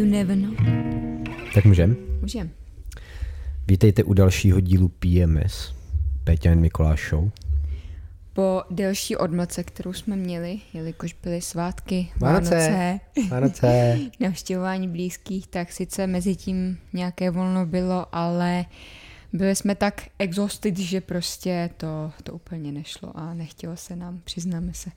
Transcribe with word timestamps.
You 0.00 0.06
never 0.06 0.36
know. 0.36 0.54
Tak 1.54 1.64
můžem? 1.64 1.96
Můžem. 2.20 2.50
Vítejte 3.68 4.04
u 4.04 4.12
dalšího 4.12 4.60
dílu 4.60 4.88
PMS, 4.88 5.74
Péťa 6.24 6.52
and 6.52 6.60
Mikoláš 6.60 7.08
Show. 7.08 7.30
Po 8.32 8.62
delší 8.70 9.16
odmlce, 9.16 9.64
kterou 9.64 9.92
jsme 9.92 10.16
měli, 10.16 10.58
jelikož 10.74 11.16
byly 11.22 11.40
svátky, 11.40 12.08
Vánoce. 12.16 12.54
Vánoce, 12.54 13.00
Vánoce. 13.30 13.98
navštěvování 14.20 14.88
blízkých, 14.88 15.46
tak 15.46 15.72
sice 15.72 16.06
mezi 16.06 16.36
tím 16.36 16.78
nějaké 16.92 17.30
volno 17.30 17.66
bylo, 17.66 18.06
ale 18.12 18.64
byli 19.32 19.56
jsme 19.56 19.74
tak 19.74 20.02
exhausted, 20.18 20.78
že 20.78 21.00
prostě 21.00 21.70
to, 21.76 22.12
to 22.22 22.32
úplně 22.32 22.72
nešlo 22.72 23.16
a 23.16 23.34
nechtělo 23.34 23.76
se 23.76 23.96
nám, 23.96 24.20
přiznáme 24.24 24.74
se. 24.74 24.90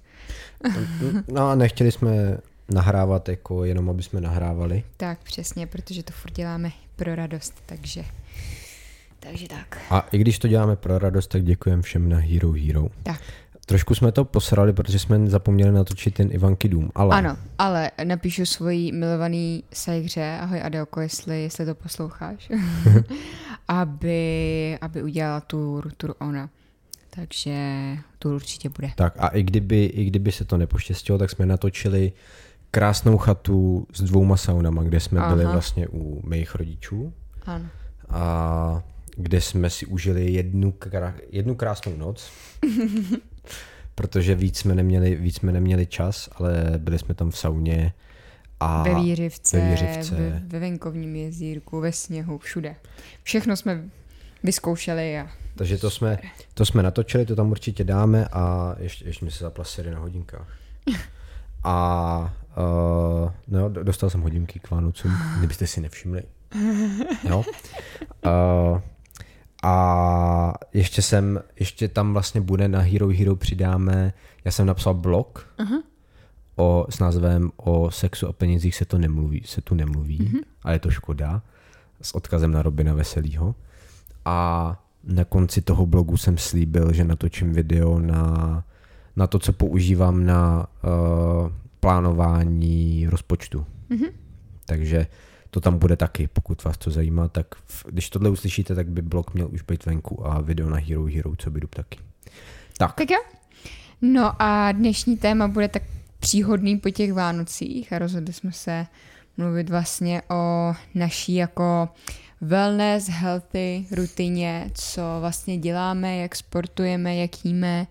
No 1.28 1.50
a 1.50 1.56
nechtěli 1.56 1.92
jsme 1.92 2.38
nahrávat 2.70 3.30
jako 3.30 3.66
jenom, 3.66 3.90
aby 3.90 4.04
jsme 4.04 4.22
nahrávali. 4.22 4.84
Tak 4.98 5.20
přesně, 5.24 5.68
protože 5.68 6.04
to 6.04 6.14
furt 6.14 6.32
děláme 6.34 6.72
pro 6.96 7.16
radost, 7.16 7.54
takže, 7.66 8.04
takže 9.20 9.48
tak. 9.48 9.82
A 9.90 10.00
i 10.12 10.18
když 10.18 10.40
to 10.40 10.48
děláme 10.48 10.76
pro 10.76 11.00
radost, 11.00 11.28
tak 11.28 11.44
děkujeme 11.44 11.82
všem 11.82 12.10
na 12.10 12.18
Hero 12.18 12.52
Hero. 12.52 12.88
Tak, 13.04 13.22
Trošku 13.66 13.96
jsme 13.96 14.12
to 14.12 14.26
posrali, 14.26 14.74
protože 14.74 15.00
jsme 15.00 15.28
zapomněli 15.30 15.72
natočit 15.72 16.14
ten 16.14 16.30
Ivanky 16.32 16.70
dům, 16.70 16.90
ale 16.96 17.16
ano, 17.16 17.38
ale 17.58 17.92
napíšu 18.04 18.46
svojí 18.46 18.92
milovaný 18.92 19.64
sejhře, 19.74 20.38
ahoj 20.42 20.62
Adelko, 20.62 21.02
jestli, 21.02 21.44
jestli 21.44 21.66
to 21.66 21.76
posloucháš, 21.76 22.52
aby, 23.68 24.78
aby 24.82 25.04
udělala 25.04 25.42
tur, 25.42 25.92
tur 25.98 26.16
ona. 26.20 26.50
Takže 27.10 27.58
tur 28.20 28.34
určitě 28.34 28.70
bude. 28.70 28.92
tak 28.96 29.14
a 29.18 29.28
i 29.28 29.44
kdyby, 29.44 29.86
i 29.86 30.06
kdyby 30.06 30.32
se 30.32 30.46
to 30.46 30.58
nepoštěstilo, 30.58 31.18
tak 31.18 31.30
jsme 31.30 31.46
natočili 31.46 32.12
krásnou 32.74 33.18
chatu 33.18 33.88
s 33.94 34.02
dvouma 34.02 34.38
saunama, 34.38 34.84
kde 34.84 35.00
jsme 35.00 35.22
byli 35.28 35.44
Aha. 35.44 35.54
vlastně 35.54 35.88
u 35.88 36.30
mých 36.30 36.56
rodičů 36.56 37.14
Ano. 37.46 37.66
a 38.10 38.84
kde 39.18 39.42
jsme 39.42 39.70
si 39.70 39.86
užili 39.86 40.32
jednu, 40.32 40.72
krá, 40.72 41.16
jednu 41.30 41.56
krásnou 41.56 41.98
noc, 41.98 42.32
protože 43.96 44.36
víc 44.36 44.58
jsme, 44.58 44.76
neměli, 44.76 45.16
víc 45.16 45.36
jsme 45.36 45.52
neměli 45.52 45.86
čas, 45.86 46.30
ale 46.36 46.74
byli 46.78 47.00
jsme 47.00 47.14
tam 47.14 47.32
v 47.32 47.38
sauně 47.38 47.94
a 48.60 48.84
ve 48.84 48.96
Vířivce, 48.96 49.60
ve 49.60 49.70
Vířivce. 49.70 50.16
Ve, 50.16 50.42
ve 50.48 50.60
venkovním 50.60 51.16
jezírku, 51.16 51.80
ve 51.80 51.92
sněhu, 51.92 52.38
všude. 52.38 52.76
Všechno 53.24 53.56
jsme 53.56 53.84
vyzkoušeli 54.44 55.20
a 55.20 55.30
takže 55.56 55.78
to 55.78 55.90
jsme, 55.90 56.18
to 56.54 56.66
jsme 56.66 56.84
natočili, 56.84 57.26
to 57.26 57.36
tam 57.36 57.52
určitě 57.52 57.84
dáme 57.84 58.28
a 58.32 58.76
ještě, 58.80 59.06
ještě 59.06 59.26
mi 59.26 59.32
se 59.32 59.44
zapla 59.44 59.64
Siri 59.64 59.92
na 59.92 60.00
hodinkách. 60.00 60.58
A 61.64 62.34
uh, 62.58 63.32
no, 63.48 63.70
do- 63.70 63.84
dostal 63.84 64.10
jsem 64.10 64.22
hodinky 64.22 64.60
k 64.60 64.72
Vánocům, 64.72 65.12
kdybyste 65.38 65.68
si 65.68 65.82
nevšimli. 65.82 66.24
Jo. 67.30 67.44
Uh, 68.26 68.80
a 69.64 70.54
ještě 70.74 71.02
jsem, 71.02 71.40
ještě 71.60 71.88
tam 71.88 72.14
vlastně 72.14 72.42
bude 72.42 72.68
na 72.68 72.80
Hero 72.80 73.08
Hero 73.08 73.36
přidáme, 73.36 74.14
já 74.46 74.52
jsem 74.52 74.66
napsal 74.66 74.94
blog 74.94 75.48
o, 76.56 76.86
s 76.90 77.00
názvem 77.00 77.52
o 77.58 77.92
sexu 77.92 78.28
a 78.28 78.34
penězích 78.34 78.76
se 78.76 78.86
to 78.86 78.98
nemluví, 78.98 79.44
se 79.46 79.62
tu 79.62 79.76
nemluví, 79.76 80.42
a 80.64 80.72
je 80.72 80.80
to 80.80 80.92
škoda, 80.92 81.42
s 82.02 82.16
odkazem 82.16 82.52
na 82.52 82.62
Robina 82.62 82.94
Veselýho. 82.94 83.56
A 84.26 84.80
na 85.04 85.26
konci 85.26 85.62
toho 85.62 85.86
blogu 85.86 86.18
jsem 86.18 86.38
slíbil, 86.38 86.94
že 86.94 87.04
natočím 87.04 87.54
video 87.54 88.00
na, 88.00 88.64
na 89.16 89.28
to, 89.28 89.40
co 89.40 89.54
používám 89.54 90.26
na 90.26 90.68
uh, 90.84 91.52
plánování 91.80 93.08
rozpočtu. 93.10 93.66
Takže 94.66 95.08
to 95.50 95.60
tam 95.60 95.78
bude 95.78 95.96
taky, 95.96 96.28
pokud 96.28 96.64
vás 96.64 96.78
to 96.78 96.92
zajímá, 96.92 97.28
tak 97.28 97.56
v, 97.56 97.86
když 97.90 98.10
tohle 98.10 98.30
uslyšíte, 98.30 98.76
tak 98.76 98.90
by 98.90 99.02
blog 99.02 99.34
měl 99.34 99.50
už 99.52 99.62
být 99.62 99.86
venku 99.86 100.28
a 100.28 100.42
video 100.42 100.70
na 100.70 100.78
Hero 100.78 101.06
Hero, 101.06 101.36
co 101.36 101.52
by 101.52 101.62
taky. 101.70 102.00
Tak, 102.78 102.96
Tak 102.96 103.12
jo. 103.12 103.20
No 104.02 104.42
a 104.42 104.72
dnešní 104.72 105.18
téma 105.18 105.48
bude 105.48 105.68
tak 105.68 105.84
příhodný 106.20 106.78
po 106.78 106.90
těch 106.90 107.14
Vánocích 107.14 107.94
a 107.94 108.00
rozhodli 108.00 108.34
jsme 108.34 108.52
se 108.52 108.86
mluvit 109.38 109.70
vlastně 109.70 110.22
o 110.30 110.74
naší 110.96 111.36
jako 111.36 111.90
wellness, 112.42 113.08
healthy 113.08 113.86
rutině, 113.92 114.72
co 114.74 115.02
vlastně 115.20 115.58
děláme, 115.58 116.18
jak 116.18 116.36
sportujeme, 116.36 117.16
jak 117.16 117.46
jíme 117.46 117.88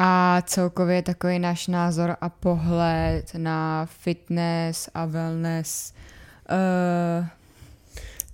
a 0.00 0.42
celkově 0.46 1.02
takový 1.02 1.38
náš 1.38 1.66
názor 1.66 2.16
a 2.20 2.28
pohled 2.28 3.34
na 3.36 3.86
fitness 3.86 4.88
a 4.94 5.04
wellness 5.04 5.92
uh, 7.20 7.26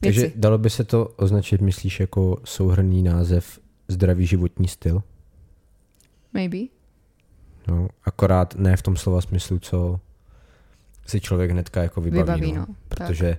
takže 0.00 0.20
věci. 0.20 0.38
dalo 0.38 0.58
by 0.58 0.70
se 0.70 0.84
to 0.84 1.06
označit, 1.06 1.60
myslíš, 1.60 2.00
jako 2.00 2.40
souhrný 2.44 3.02
název 3.02 3.58
zdravý 3.88 4.26
životní 4.26 4.68
styl? 4.68 5.02
Maybe. 6.32 6.58
No, 7.68 7.88
akorát 8.04 8.54
ne 8.54 8.76
v 8.76 8.82
tom 8.82 8.96
slova 8.96 9.20
smyslu, 9.20 9.58
co 9.58 10.00
si 11.06 11.20
člověk 11.20 11.50
hnedka 11.50 11.82
jako 11.82 12.00
vybaví. 12.00 12.22
Vybaví, 12.22 12.52
no. 12.52 12.64
no. 12.68 12.74
Protože 12.88 13.38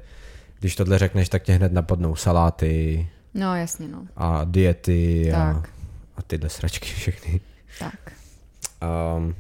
když 0.60 0.76
tohle 0.76 0.98
řekneš, 1.00 1.30
tak 1.30 1.44
tě 1.44 1.54
hned 1.54 1.74
napadnou 1.74 2.16
saláty 2.16 3.08
No 3.34 3.56
jasně, 3.56 3.88
no. 3.88 4.08
a 4.16 4.44
diety 4.44 5.34
a, 5.34 5.54
Tak. 5.54 5.70
a 6.18 6.22
tyhle 6.22 6.50
sračky 6.50 6.86
všechny. 6.90 7.40
Tak. 7.80 8.15
Um, 9.18 9.36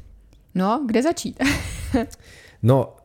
No, 0.55 0.83
kde 0.87 1.03
začít? 1.03 1.39
no, 2.63 2.95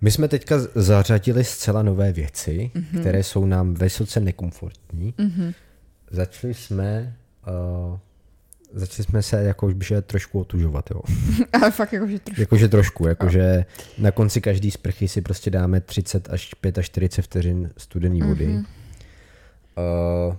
my 0.00 0.10
jsme 0.10 0.28
teďka 0.28 0.56
zařadili 0.74 1.44
zcela 1.44 1.82
nové 1.82 2.12
věci, 2.12 2.70
Mhm. 2.74 2.84
mm-hmm. 2.84 3.00
které 3.00 3.22
jsou 3.22 3.46
nám 3.46 3.74
vysoce 3.74 4.20
nekomfortní. 4.20 5.14
Mm-hmm. 5.18 5.54
Začali 6.10 6.54
jsme... 6.54 7.16
Uh, 7.92 7.98
začali 8.72 9.04
jsme 9.04 9.22
se 9.22 9.42
jakože 9.44 10.02
trošku 10.02 10.40
otužovat, 10.40 10.90
jo. 10.90 11.00
Ale 11.52 11.70
fakt 11.70 11.92
jakože 11.92 12.18
trošku. 12.18 12.40
Jakože 12.40 12.68
trošku, 12.68 13.06
jakože 13.06 13.64
na 13.98 14.10
konci 14.10 14.40
každý 14.40 14.70
sprchy 14.70 15.08
si 15.08 15.20
prostě 15.20 15.50
dáme 15.50 15.80
30 15.80 16.28
až 16.30 16.40
45 16.84 17.22
vteřin 17.24 17.70
studený 17.78 18.22
vody. 18.22 18.46
Mm-hmm. 18.46 18.64
Uh, 20.28 20.36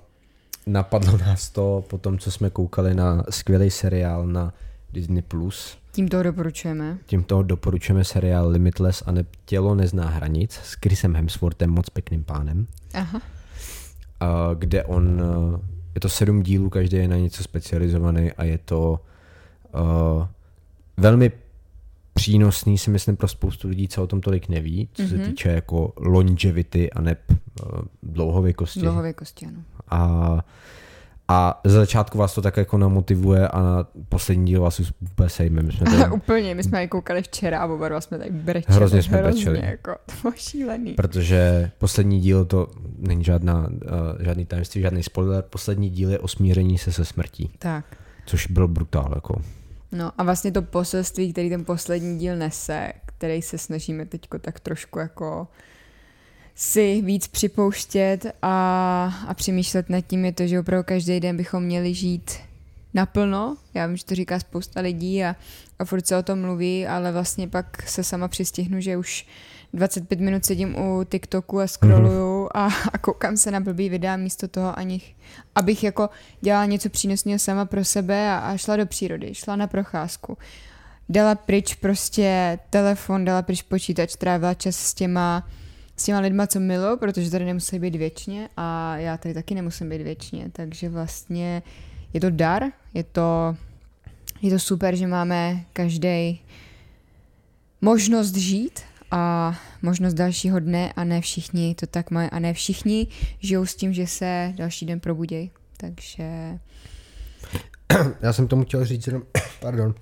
napadlo 0.66 1.17
nás 1.17 1.50
to 1.50 1.85
po 1.90 1.97
tom, 1.97 2.19
co 2.19 2.31
jsme 2.31 2.50
koukali 2.50 2.96
na 2.96 3.23
skvělý 3.29 3.69
seriál 3.69 4.28
na 4.28 4.53
Disney+. 4.97 5.22
Plus. 5.22 5.78
Tím 5.91 6.08
to 6.08 6.24
doporučujeme. 6.24 6.97
Tímto 7.06 7.44
doporučujeme 7.44 8.03
seriál 8.03 8.50
Limitless 8.50 9.03
a 9.06 9.12
ne, 9.12 9.25
Tělo 9.46 9.75
nezná 9.75 10.09
hranic 10.09 10.53
s 10.53 10.74
Chrisem 10.74 11.16
Hemsworthem, 11.16 11.69
moc 11.69 11.90
pěkným 11.90 12.24
pánem, 12.24 12.68
Aha. 12.94 13.22
uh, 14.22 14.56
kde 14.56 14.84
on, 14.84 15.22
uh, 15.22 15.59
je 15.96 16.02
to 16.02 16.09
sedm 16.09 16.44
dílů, 16.44 16.69
každý 16.69 16.97
je 16.97 17.08
na 17.08 17.18
něco 17.18 17.44
specializovaný 17.44 18.31
a 18.31 18.44
je 18.44 18.58
to 18.58 19.00
uh, 19.74 20.25
velmi 20.97 21.31
přínosný, 22.14 22.78
si 22.78 22.90
myslím, 22.90 23.16
pro 23.18 23.28
spoustu 23.28 23.68
lidí, 23.68 23.88
co 23.88 24.03
o 24.03 24.08
tom 24.08 24.22
tolik 24.22 24.50
neví, 24.50 24.90
co 24.94 25.03
mm-hmm. 25.03 25.09
se 25.09 25.29
týče 25.29 25.50
jako 25.50 25.94
longevity 25.97 26.91
a 26.91 27.02
ne 27.02 27.16
uh, 27.66 27.79
dlouhověkosti. 28.03 28.79
Dlouhověkosti, 28.79 29.46
ano. 29.46 29.59
A, 29.90 30.46
a 31.28 31.62
ze 31.66 31.76
začátku 31.78 32.18
vás 32.18 32.34
to 32.36 32.42
tak 32.42 32.58
jako 32.58 32.78
namotivuje 32.78 33.48
a 33.48 33.62
na 33.62 33.88
poslední 34.10 34.46
díl 34.46 34.62
vás 34.62 34.80
už 34.80 34.94
úplně 35.12 35.30
sejme. 35.30 35.62
My 35.62 35.72
jsme 35.72 35.86
tady, 35.98 36.12
Úplně, 36.16 36.56
my 36.56 36.64
jsme 36.64 36.88
koukali 36.88 37.22
včera 37.22 37.60
a 37.60 37.66
oba 37.66 37.90
dva 37.90 38.02
jsme 38.02 38.18
tady 38.18 38.32
brečeli. 38.32 38.76
Hrozně 38.76 39.04
jsme 39.04 39.18
hrozně, 39.18 39.46
brečeli. 39.46 39.72
Jako, 39.72 39.96
to 40.06 40.14
bylo 40.22 40.34
šílený. 40.38 40.94
protože 40.94 41.72
poslední 41.78 42.20
díl 42.20 42.46
to 42.46 42.68
není 42.98 43.24
žádná, 43.24 43.68
uh, 43.68 43.70
žádný 44.20 44.46
tajemství, 44.46 44.82
žádný 44.82 45.04
spoiler, 45.04 45.44
poslední 45.50 45.90
díl 45.90 46.10
je 46.12 46.20
o 46.20 46.28
smíření 46.28 46.78
se 46.78 46.92
se 46.92 47.06
smrtí, 47.06 47.52
Tak. 47.59 47.86
což 48.26 48.48
byl 48.48 48.68
brutál. 48.68 49.12
Jako. 49.16 49.42
No 49.91 50.12
a 50.18 50.23
vlastně 50.23 50.52
to 50.52 50.62
poselství, 50.62 51.32
který 51.34 51.50
ten 51.50 51.66
poslední 51.66 52.20
díl 52.20 52.35
nese, 52.35 52.91
který 53.06 53.41
se 53.41 53.58
snažíme 53.58 54.06
teďko 54.06 54.40
tak 54.40 54.59
trošku 54.59 55.00
jako 55.00 55.47
si 56.59 57.02
víc 57.02 57.28
připouštět 57.28 58.26
a, 58.42 59.14
a 59.28 59.34
přemýšlet 59.34 59.90
nad 59.90 60.02
tím 60.02 60.26
je 60.26 60.32
to, 60.32 60.48
že 60.48 60.59
opravdu 60.59 60.84
každý 60.84 61.20
den 61.20 61.38
bychom 61.38 61.64
měli 61.64 61.94
žít 61.94 62.32
naplno. 62.94 63.58
Já 63.74 63.88
vím, 63.88 63.98
že 63.98 64.06
to 64.06 64.16
říká 64.16 64.40
spousta 64.40 64.82
lidí 64.82 65.24
a, 65.24 65.36
a 65.80 65.86
furt 65.86 66.08
se 66.08 66.18
o 66.18 66.24
tom 66.24 66.42
mluví, 66.42 66.88
ale 66.88 67.12
vlastně 67.12 67.48
pak 67.48 67.90
se 67.90 68.04
sama 68.04 68.28
přistihnu, 68.28 68.82
že 68.82 68.98
už 68.98 69.26
25 69.74 70.20
minut 70.20 70.46
sedím 70.46 70.76
u 70.80 71.04
TikToku 71.04 71.59
a 71.59 71.68
scrolluju 71.68 72.46
mm-hmm. 72.46 72.50
a, 72.54 72.66
a 72.94 72.98
koukám 72.98 73.38
se 73.38 73.52
na 73.52 73.59
blbý 73.59 73.90
videa 73.90 74.18
místo 74.18 74.48
toho, 74.48 74.80
ani, 74.80 75.02
abych 75.56 75.84
jako 75.84 76.09
dělala 76.42 76.66
něco 76.66 76.90
přínosného 76.90 77.40
sama 77.40 77.66
pro 77.66 77.86
sebe 77.86 78.30
a, 78.30 78.38
a 78.38 78.58
šla 78.58 78.76
do 78.76 78.86
přírody, 78.86 79.34
šla 79.34 79.56
na 79.56 79.68
procházku. 79.68 80.38
Dala 81.09 81.36
pryč 81.36 81.76
prostě 81.76 82.59
telefon, 82.70 83.26
dala 83.26 83.42
pryč 83.42 83.62
počítač, 83.62 84.16
trávila 84.16 84.54
čas 84.54 84.76
s 84.76 84.94
těma, 84.94 85.48
s 85.97 86.03
těma 86.03 86.20
lidma, 86.20 86.47
co 86.47 86.59
miluju, 86.59 86.97
protože 86.97 87.32
tady 87.32 87.46
nemusí 87.46 87.79
být 87.79 87.96
věčně 87.96 88.49
a 88.58 88.97
já 88.97 89.17
tady 89.17 89.34
taky 89.34 89.55
nemusím 89.55 89.90
být 89.90 90.02
věčně, 90.02 90.49
takže 90.52 90.90
vlastně 90.90 91.64
je 92.14 92.20
to 92.20 92.29
dar, 92.29 92.64
je 92.94 93.03
to, 93.03 93.55
je 94.41 94.52
to 94.52 94.59
super, 94.59 94.96
že 94.96 95.08
máme 95.08 95.66
každý 95.73 96.41
možnost 97.82 98.35
žít 98.35 98.79
a 99.11 99.53
možnost 99.82 100.14
dalšího 100.14 100.59
dne 100.59 100.94
a 100.96 101.03
ne 101.03 101.22
všichni 101.22 101.76
to 101.76 101.88
tak 101.88 102.11
mají 102.11 102.29
a 102.29 102.40
ne 102.40 102.53
všichni 102.53 103.08
žijou 103.40 103.66
s 103.66 103.76
tím, 103.76 103.94
že 103.94 104.08
se 104.08 104.53
další 104.55 104.85
den 104.85 104.99
probudějí. 104.99 105.52
Takže... 105.78 106.59
Já 108.22 108.34
jsem 108.34 108.47
tomu 108.47 108.64
chtěl 108.64 108.85
říct 108.85 109.08
jenom, 109.08 109.23
pardon, 109.59 109.96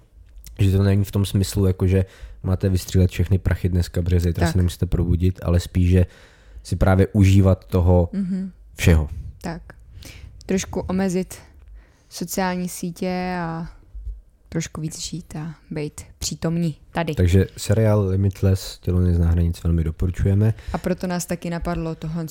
že 0.59 0.71
to 0.71 0.83
není 0.83 1.03
v 1.03 1.11
tom 1.11 1.25
smyslu, 1.25 1.65
jako 1.65 1.87
že 1.87 2.05
máte 2.45 2.69
vystřílet 2.69 3.11
všechny 3.11 3.37
prachy 3.37 3.69
dneska, 3.69 4.01
protože 4.01 4.19
zítra 4.19 4.51
se 4.51 4.57
nemusíte 4.57 4.85
probudit, 4.85 5.39
ale 5.43 5.59
spíš, 5.59 5.89
že 5.89 6.05
si 6.63 6.75
právě 6.75 7.07
užívat 7.07 7.65
toho 7.65 8.09
mm-hmm. 8.13 8.51
všeho. 8.75 9.09
Tak. 9.41 9.61
Trošku 10.45 10.79
omezit 10.79 11.35
sociální 12.09 12.69
sítě 12.69 13.35
a 13.39 13.67
trošku 14.49 14.81
víc 14.81 14.99
žít 14.99 15.35
a 15.35 15.55
být 15.71 16.01
přítomní 16.19 16.75
tady. 16.91 17.15
Takže 17.15 17.47
seriál 17.57 18.07
Limitless, 18.07 18.79
tělo 18.79 18.99
nezná 18.99 19.27
hranic, 19.27 19.63
velmi 19.63 19.83
doporučujeme. 19.83 20.53
A 20.73 20.77
proto 20.77 21.07
nás 21.07 21.25
taky 21.25 21.49
napadlo 21.49 21.95
tohle 21.95 22.25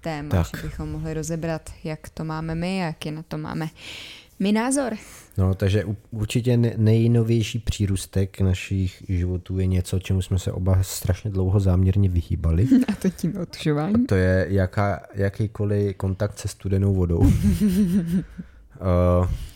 téma, 0.00 0.30
tak. 0.30 0.46
že 0.56 0.62
bychom 0.62 0.90
mohli 0.90 1.14
rozebrat, 1.14 1.70
jak 1.84 2.08
to 2.08 2.24
máme 2.24 2.54
my 2.54 2.82
a 2.82 2.86
jaký 2.86 3.10
na 3.10 3.22
to 3.22 3.38
máme 3.38 3.68
my 4.38 4.52
názor. 4.52 4.92
No, 5.38 5.54
takže 5.54 5.84
určitě 6.10 6.56
nejnovější 6.56 7.58
přírůstek 7.58 8.40
našich 8.40 9.02
životů 9.08 9.58
je 9.58 9.66
něco, 9.66 9.98
čemu 9.98 10.22
jsme 10.22 10.38
se 10.38 10.52
oba 10.52 10.82
strašně 10.82 11.30
dlouho 11.30 11.60
záměrně 11.60 12.08
vyhýbali. 12.08 12.68
A 12.88 12.94
to 13.02 13.10
tím 13.10 13.36
otužování. 13.36 13.94
A 13.94 13.98
to 14.08 14.14
je 14.14 14.46
jaká, 14.48 15.02
jakýkoliv 15.14 15.96
kontakt 15.96 16.38
se 16.38 16.48
studenou 16.48 16.94
vodou. 16.94 17.18
uh, 17.18 17.28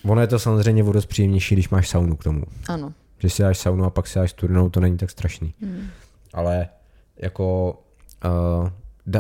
ono 0.11 0.21
je 0.21 0.27
to 0.27 0.38
samozřejmě 0.38 0.83
vodost 0.83 1.06
příjemnější, 1.06 1.55
když 1.55 1.69
máš 1.69 1.88
saunu 1.88 2.17
k 2.17 2.25
tomu. 2.25 2.43
Ano. 2.69 2.93
Když 3.19 3.35
si 3.35 3.43
dáš 3.43 3.59
saunu 3.59 3.85
a 3.85 3.91
pak 3.91 4.06
si 4.06 4.19
dáš 4.19 4.31
studenou, 4.31 4.69
to 4.69 4.81
není 4.81 4.97
tak 4.97 5.11
strašný. 5.11 5.55
Hmm. 5.62 5.87
Ale 6.35 6.69
jako 7.17 7.79
uh, 8.25 8.69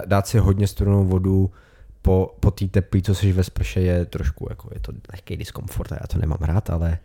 dát 0.06 0.26
si 0.26 0.38
hodně 0.38 0.66
studenou 0.66 1.04
vodu 1.04 1.50
po, 2.02 2.36
po 2.40 2.50
té 2.50 2.66
teplý, 2.66 3.02
co 3.02 3.14
jsi 3.14 3.32
ve 3.32 3.44
sprše, 3.44 3.80
je 3.80 4.06
trošku, 4.06 4.46
jako 4.50 4.68
je 4.74 4.80
to 4.80 4.92
lehký 5.12 5.36
diskomfort 5.36 5.92
a 5.92 5.94
já 6.00 6.06
to 6.06 6.18
nemám 6.18 6.38
rád, 6.40 6.70
ale... 6.70 6.98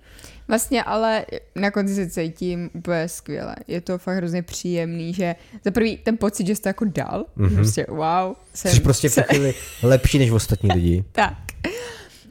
Vlastně, 0.48 0.84
ale 0.84 1.26
na 1.56 1.72
konci 1.72 1.96
se 1.96 2.10
cítím 2.10 2.70
úplně 2.74 3.08
skvěle. 3.08 3.56
Je 3.68 3.82
to 3.82 3.98
fakt 3.98 4.18
hrozně 4.18 4.44
příjemný, 4.44 5.14
že 5.14 5.36
za 5.66 5.72
prvý 5.72 5.98
ten 5.98 6.18
pocit, 6.18 6.48
že 6.48 6.56
jsi 6.56 6.62
to 6.62 6.70
jako 6.70 6.86
dal, 6.86 7.26
mm-hmm. 7.38 7.56
prostě 7.56 7.86
wow. 7.90 8.36
Jsem, 8.54 8.72
jsi 8.72 8.80
prostě 8.80 9.10
v 9.10 9.16
chvíli 9.16 9.54
lepší 9.84 10.20
než 10.20 10.32
ostatní 10.32 10.72
lidi. 10.74 11.04
tak. 11.12 11.38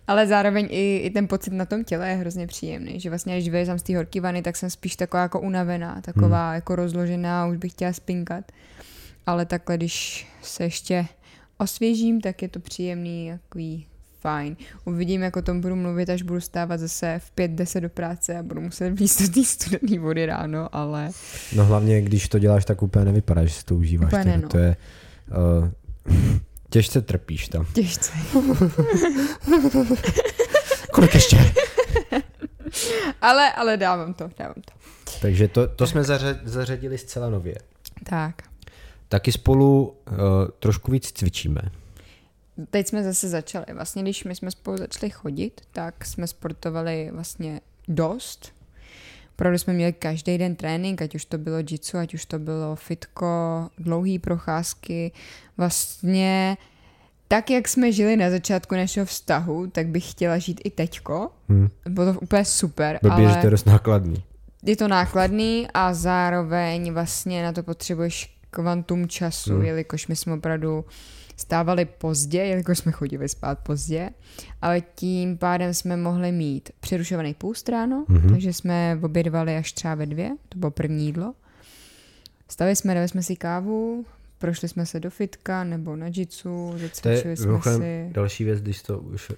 Ale 0.07 0.27
zároveň 0.27 0.69
i, 0.71 0.97
i 0.97 1.11
ten 1.11 1.29
pocit 1.29 1.53
na 1.53 1.65
tom 1.65 1.85
těle 1.85 2.09
je 2.09 2.15
hrozně 2.15 2.47
příjemný, 2.47 3.01
že 3.01 3.09
vlastně 3.09 3.35
když 3.37 3.49
vyjezám 3.49 3.79
z 3.79 3.83
té 3.83 3.97
horký 3.97 4.21
vany, 4.21 4.43
tak 4.43 4.57
jsem 4.57 4.71
spíš 4.71 4.97
taková 4.97 5.23
jako 5.23 5.41
unavená, 5.41 6.01
taková 6.01 6.47
hmm. 6.47 6.55
jako 6.55 6.77
rozložená, 6.77 7.47
už 7.47 7.57
bych 7.57 7.73
chtěla 7.73 7.93
spinkat. 7.93 8.53
Ale 9.27 9.47
takhle, 9.47 9.77
když 9.77 10.27
se 10.43 10.65
ještě 10.65 11.07
osvěžím, 11.59 12.21
tak 12.21 12.43
je 12.43 12.49
to 12.49 12.61
příjemný, 12.61 13.33
takový 13.43 13.87
fajn. 14.21 14.57
Uvidím, 14.85 15.23
jak 15.23 15.37
o 15.37 15.43
tom 15.43 15.61
budu 15.61 15.77
mluvit, 15.77 16.11
až 16.11 16.23
budu 16.23 16.41
stávat 16.41 16.81
zase 16.81 17.21
v 17.25 17.33
5-10 17.37 17.81
do 17.81 17.89
práce 17.89 18.39
a 18.39 18.43
budu 18.43 18.61
muset 18.61 18.91
víc 19.01 19.23
do 19.23 19.29
té 19.35 19.45
studené 19.45 19.99
vody 19.99 20.27
ráno, 20.27 20.69
ale... 20.73 21.11
No 21.57 21.65
hlavně, 21.65 22.03
když 22.03 22.29
to 22.29 22.39
děláš, 22.39 22.65
tak 22.65 22.83
úplně 22.83 23.05
nevypadá, 23.05 23.45
že 23.45 23.55
si 23.55 23.65
to 23.65 23.77
užíváš. 23.77 24.13
Úplně 24.13 24.25
ne, 24.25 24.39
no. 24.39 24.49
To 24.49 24.59
je... 24.59 24.77
Uh, 26.09 26.15
těžce 26.71 27.03
trpíš 27.03 27.49
tam. 27.49 27.67
Těžce. 27.73 28.13
Kolik 30.93 31.15
ještě? 31.15 31.53
ale, 33.21 33.53
ale 33.53 33.77
dávám 33.77 34.15
to, 34.15 34.31
dávám 34.39 34.55
to. 34.55 34.73
Takže 35.21 35.49
to, 35.49 35.69
to 35.69 35.87
jsme 35.87 36.05
zařadili 36.45 36.99
zcela 36.99 37.31
nově. 37.31 37.55
Tak 38.05 38.35
taky 39.15 39.33
spolu 39.33 39.95
uh, 40.11 40.17
trošku 40.59 40.91
víc 40.91 41.13
cvičíme. 41.13 41.61
Teď 42.71 42.89
jsme 42.89 43.03
zase 43.03 43.29
začali. 43.29 43.67
Vlastně, 43.75 44.03
když 44.03 44.25
my 44.25 44.35
jsme 44.35 44.51
spolu 44.51 44.77
začali 44.77 45.11
chodit, 45.11 45.61
tak 45.73 46.05
jsme 46.05 46.27
sportovali 46.27 47.11
vlastně 47.13 47.61
dost. 47.89 48.53
Opravdu 49.35 49.59
jsme 49.59 49.73
měli 49.73 49.93
každý 49.93 50.39
den 50.39 50.57
trénink, 50.57 51.03
ať 51.03 51.15
už 51.15 51.25
to 51.25 51.39
bylo 51.39 51.57
jitsu, 51.59 51.99
ať 51.99 52.15
už 52.15 52.25
to 52.25 52.39
bylo 52.39 52.77
fitko, 52.77 53.69
dlouhé 53.79 54.19
procházky. 54.19 55.13
Vlastně 55.57 56.57
tak, 57.29 57.51
jak 57.51 57.69
jsme 57.69 57.93
žili 57.93 58.17
na 58.17 58.31
začátku 58.31 58.75
našeho 58.75 59.07
vztahu, 59.07 59.67
tak 59.67 59.87
bych 59.87 60.11
chtěla 60.11 60.39
žít 60.39 60.61
i 60.65 60.71
teďko. 60.71 61.31
Hmm. 61.49 61.69
Bylo 61.89 62.13
to 62.13 62.21
úplně 62.21 62.45
super. 62.45 62.99
Blbě, 63.03 63.27
ale... 63.27 63.35
že 63.35 63.41
to 63.41 63.47
je 63.47 63.51
dost 63.51 63.67
nákladný. 63.67 64.23
Je 64.63 64.77
to 64.77 64.89
nákladný 64.89 65.69
a 65.75 65.95
zároveň 65.95 66.93
vlastně 66.93 67.43
na 67.43 67.53
to 67.53 67.63
potřebuješ 67.63 68.34
kvantum 68.55 69.09
času, 69.09 69.55
hmm. 69.55 69.65
jelikož 69.65 70.07
my 70.07 70.17
jsme 70.17 70.35
opravdu 70.35 70.85
stávali 71.37 71.85
pozdě, 71.85 72.39
jelikož 72.39 72.79
jsme 72.79 72.93
chodili 72.93 73.29
spát 73.29 73.59
pozdě, 73.59 74.11
ale 74.63 74.83
tím 74.95 75.39
pádem 75.39 75.75
jsme 75.75 75.97
mohli 75.97 76.33
mít 76.33 76.71
přerušovaný 76.81 77.35
půst 77.35 77.69
ráno, 77.69 78.05
hmm. 78.09 78.29
takže 78.29 78.53
jsme 78.53 78.99
obědvali 79.03 79.57
až 79.57 79.73
třeba 79.73 79.95
ve 79.95 80.07
dvě, 80.07 80.31
to 80.49 80.59
bylo 80.59 80.71
první 80.71 81.07
jídlo. 81.07 81.35
Stavili 82.49 82.77
jsme, 82.77 82.95
dali 82.95 83.09
jsme 83.09 83.23
si 83.23 83.37
kávu, 83.37 84.05
prošli 84.39 84.69
jsme 84.69 84.87
se 84.87 85.01
do 85.01 85.11
fitka 85.11 85.65
nebo 85.65 85.97
na 85.97 86.07
jitsu, 86.07 86.75
zacvičili 86.77 87.37
jsme 87.37 87.61
si. 87.63 88.09
další 88.13 88.45
věc, 88.45 88.61
když 88.61 88.83
to 88.83 88.99
už 88.99 89.31
uh, 89.31 89.37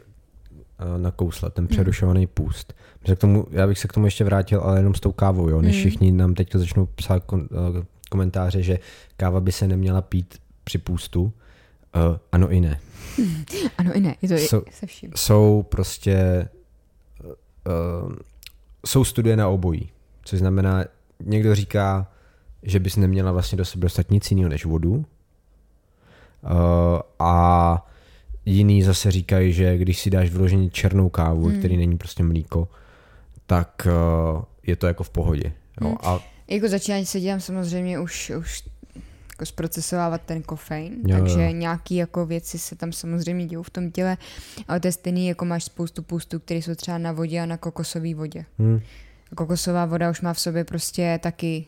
nakousla, 1.03 1.51
ten 1.51 1.67
přerušovaný 1.67 2.21
hmm. 2.21 2.31
půst. 2.35 2.75
K 3.13 3.19
tomu, 3.19 3.47
já 3.51 3.67
bych 3.67 3.79
se 3.79 3.89
k 3.89 3.93
tomu 3.93 4.07
ještě 4.07 4.25
vrátil, 4.25 4.61
ale 4.61 4.79
jenom 4.79 4.95
s 4.95 5.01
tou 5.01 5.13
kávou, 5.13 5.49
jo, 5.49 5.63
než 5.63 5.75
hmm. 5.75 5.81
všichni 5.81 6.13
nám 6.13 6.35
teď 6.35 6.53
začnou 6.53 6.87
psát 6.87 7.25
kon, 7.25 7.41
uh, 7.41 7.85
komentáře, 8.11 8.63
že 8.63 8.79
káva 9.17 9.41
by 9.41 9.53
se 9.53 9.69
neměla 9.69 10.03
pít 10.03 10.39
při 10.65 10.79
půstu. 10.79 11.23
Uh, 11.23 11.33
ano 12.33 12.51
i 12.51 12.61
ne. 12.61 12.81
ano 13.79 13.93
i 13.95 14.01
ne, 14.01 14.17
je 14.23 14.29
to 14.29 14.35
jsou, 14.35 14.63
se 14.71 14.87
vším. 14.87 15.13
Jsou 15.17 15.63
prostě 15.69 16.49
uh, 17.25 18.13
jsou 18.87 19.05
studie 19.05 19.37
na 19.37 19.49
obojí, 19.49 19.91
což 20.25 20.39
znamená, 20.39 20.85
někdo 21.25 21.55
říká, 21.55 22.13
že 22.63 22.81
bys 22.81 22.97
neměla 22.97 23.33
vlastně 23.33 23.59
do 23.59 23.65
sebe 23.65 23.83
dostat 23.83 24.11
nic 24.11 24.31
jiného 24.31 24.49
než 24.49 24.65
vodu 24.65 24.95
uh, 24.95 25.05
a 27.19 27.87
jiný 28.45 28.83
zase 28.83 29.11
říkají, 29.11 29.53
že 29.53 29.79
když 29.79 30.01
si 30.01 30.11
dáš 30.11 30.31
vyloženě 30.31 30.71
černou 30.71 31.09
kávu, 31.09 31.47
hmm. 31.47 31.59
který 31.59 31.77
není 31.77 31.99
prostě 31.99 32.23
mlíko, 32.23 32.69
tak 33.47 33.89
uh, 34.37 34.43
je 34.63 34.77
to 34.77 34.87
jako 34.87 35.05
v 35.05 35.11
pohodě. 35.11 35.53
Jo? 35.81 35.89
Hmm. 35.89 35.97
A 36.03 36.19
jako 36.49 36.69
začínání 36.69 37.07
se 37.07 37.21
dělám 37.21 37.41
samozřejmě 37.41 38.01
už, 38.01 38.33
už 38.39 38.63
jako 39.37 39.47
zprocesovávat 39.47 40.23
ten 40.23 40.43
kofein, 40.43 40.93
jo, 41.07 41.19
takže 41.19 41.43
jo. 41.43 41.51
nějaký 41.51 41.97
jako 41.97 42.27
věci 42.27 42.59
se 42.59 42.77
tam 42.77 42.93
samozřejmě 42.93 43.47
dějou 43.47 43.63
v 43.63 43.71
tom 43.71 43.91
těle, 43.91 44.17
ale 44.69 44.81
to 44.81 44.89
je 44.89 44.93
stejný, 44.93 45.29
jako 45.29 45.45
máš 45.45 45.65
spoustu 45.65 46.03
půstů, 46.03 46.39
které 46.39 46.63
jsou 46.63 46.75
třeba 46.75 46.99
na 46.99 47.13
vodě 47.13 47.41
a 47.41 47.47
na 47.47 47.57
kokosové 47.57 48.15
vodě. 48.15 48.45
Hmm. 48.59 48.81
Kokosová 49.35 49.87
voda 49.87 50.11
už 50.11 50.21
má 50.21 50.35
v 50.35 50.41
sobě 50.41 50.65
prostě 50.65 51.21
taky 51.23 51.67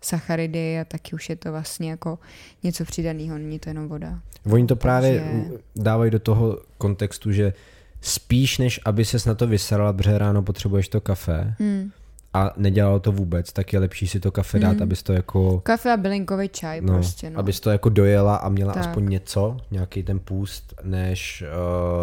sacharidy 0.00 0.80
a 0.80 0.84
taky 0.84 1.14
už 1.14 1.28
je 1.28 1.36
to 1.36 1.50
vlastně 1.52 1.90
jako 1.90 2.18
něco 2.62 2.84
přidaného, 2.84 3.38
není 3.38 3.58
to 3.58 3.70
jenom 3.70 3.88
voda. 3.88 4.20
Oni 4.50 4.66
to 4.66 4.76
právě 4.76 5.20
takže... 5.20 5.58
dávají 5.76 6.10
do 6.10 6.18
toho 6.18 6.60
kontextu, 6.78 7.32
že 7.32 7.52
spíš 8.00 8.58
než 8.58 8.80
aby 8.84 9.04
ses 9.04 9.24
na 9.24 9.34
to 9.34 9.46
vysrala, 9.46 9.92
protože 9.92 10.18
ráno 10.18 10.42
potřebuješ 10.42 10.88
to 10.88 11.00
kafe, 11.00 11.54
hmm 11.58 11.90
a 12.34 12.50
nedělalo 12.56 13.00
to 13.00 13.12
vůbec, 13.12 13.52
tak 13.52 13.72
je 13.72 13.78
lepší 13.78 14.08
si 14.08 14.20
to 14.20 14.32
kafe 14.32 14.58
dát, 14.58 14.76
mm. 14.76 14.82
abys 14.82 15.02
to 15.02 15.12
jako... 15.12 15.60
Kafe 15.60 15.92
a 15.92 15.96
bylinkový 15.96 16.48
čaj 16.48 16.80
no, 16.80 16.94
prostě, 16.94 17.30
no. 17.30 17.38
Abys 17.38 17.60
to 17.60 17.70
jako 17.70 17.88
dojela 17.88 18.36
a 18.36 18.48
měla 18.48 18.72
tak. 18.72 18.86
aspoň 18.86 19.08
něco, 19.08 19.56
nějaký 19.70 20.02
ten 20.02 20.18
půst, 20.18 20.74
než... 20.82 21.44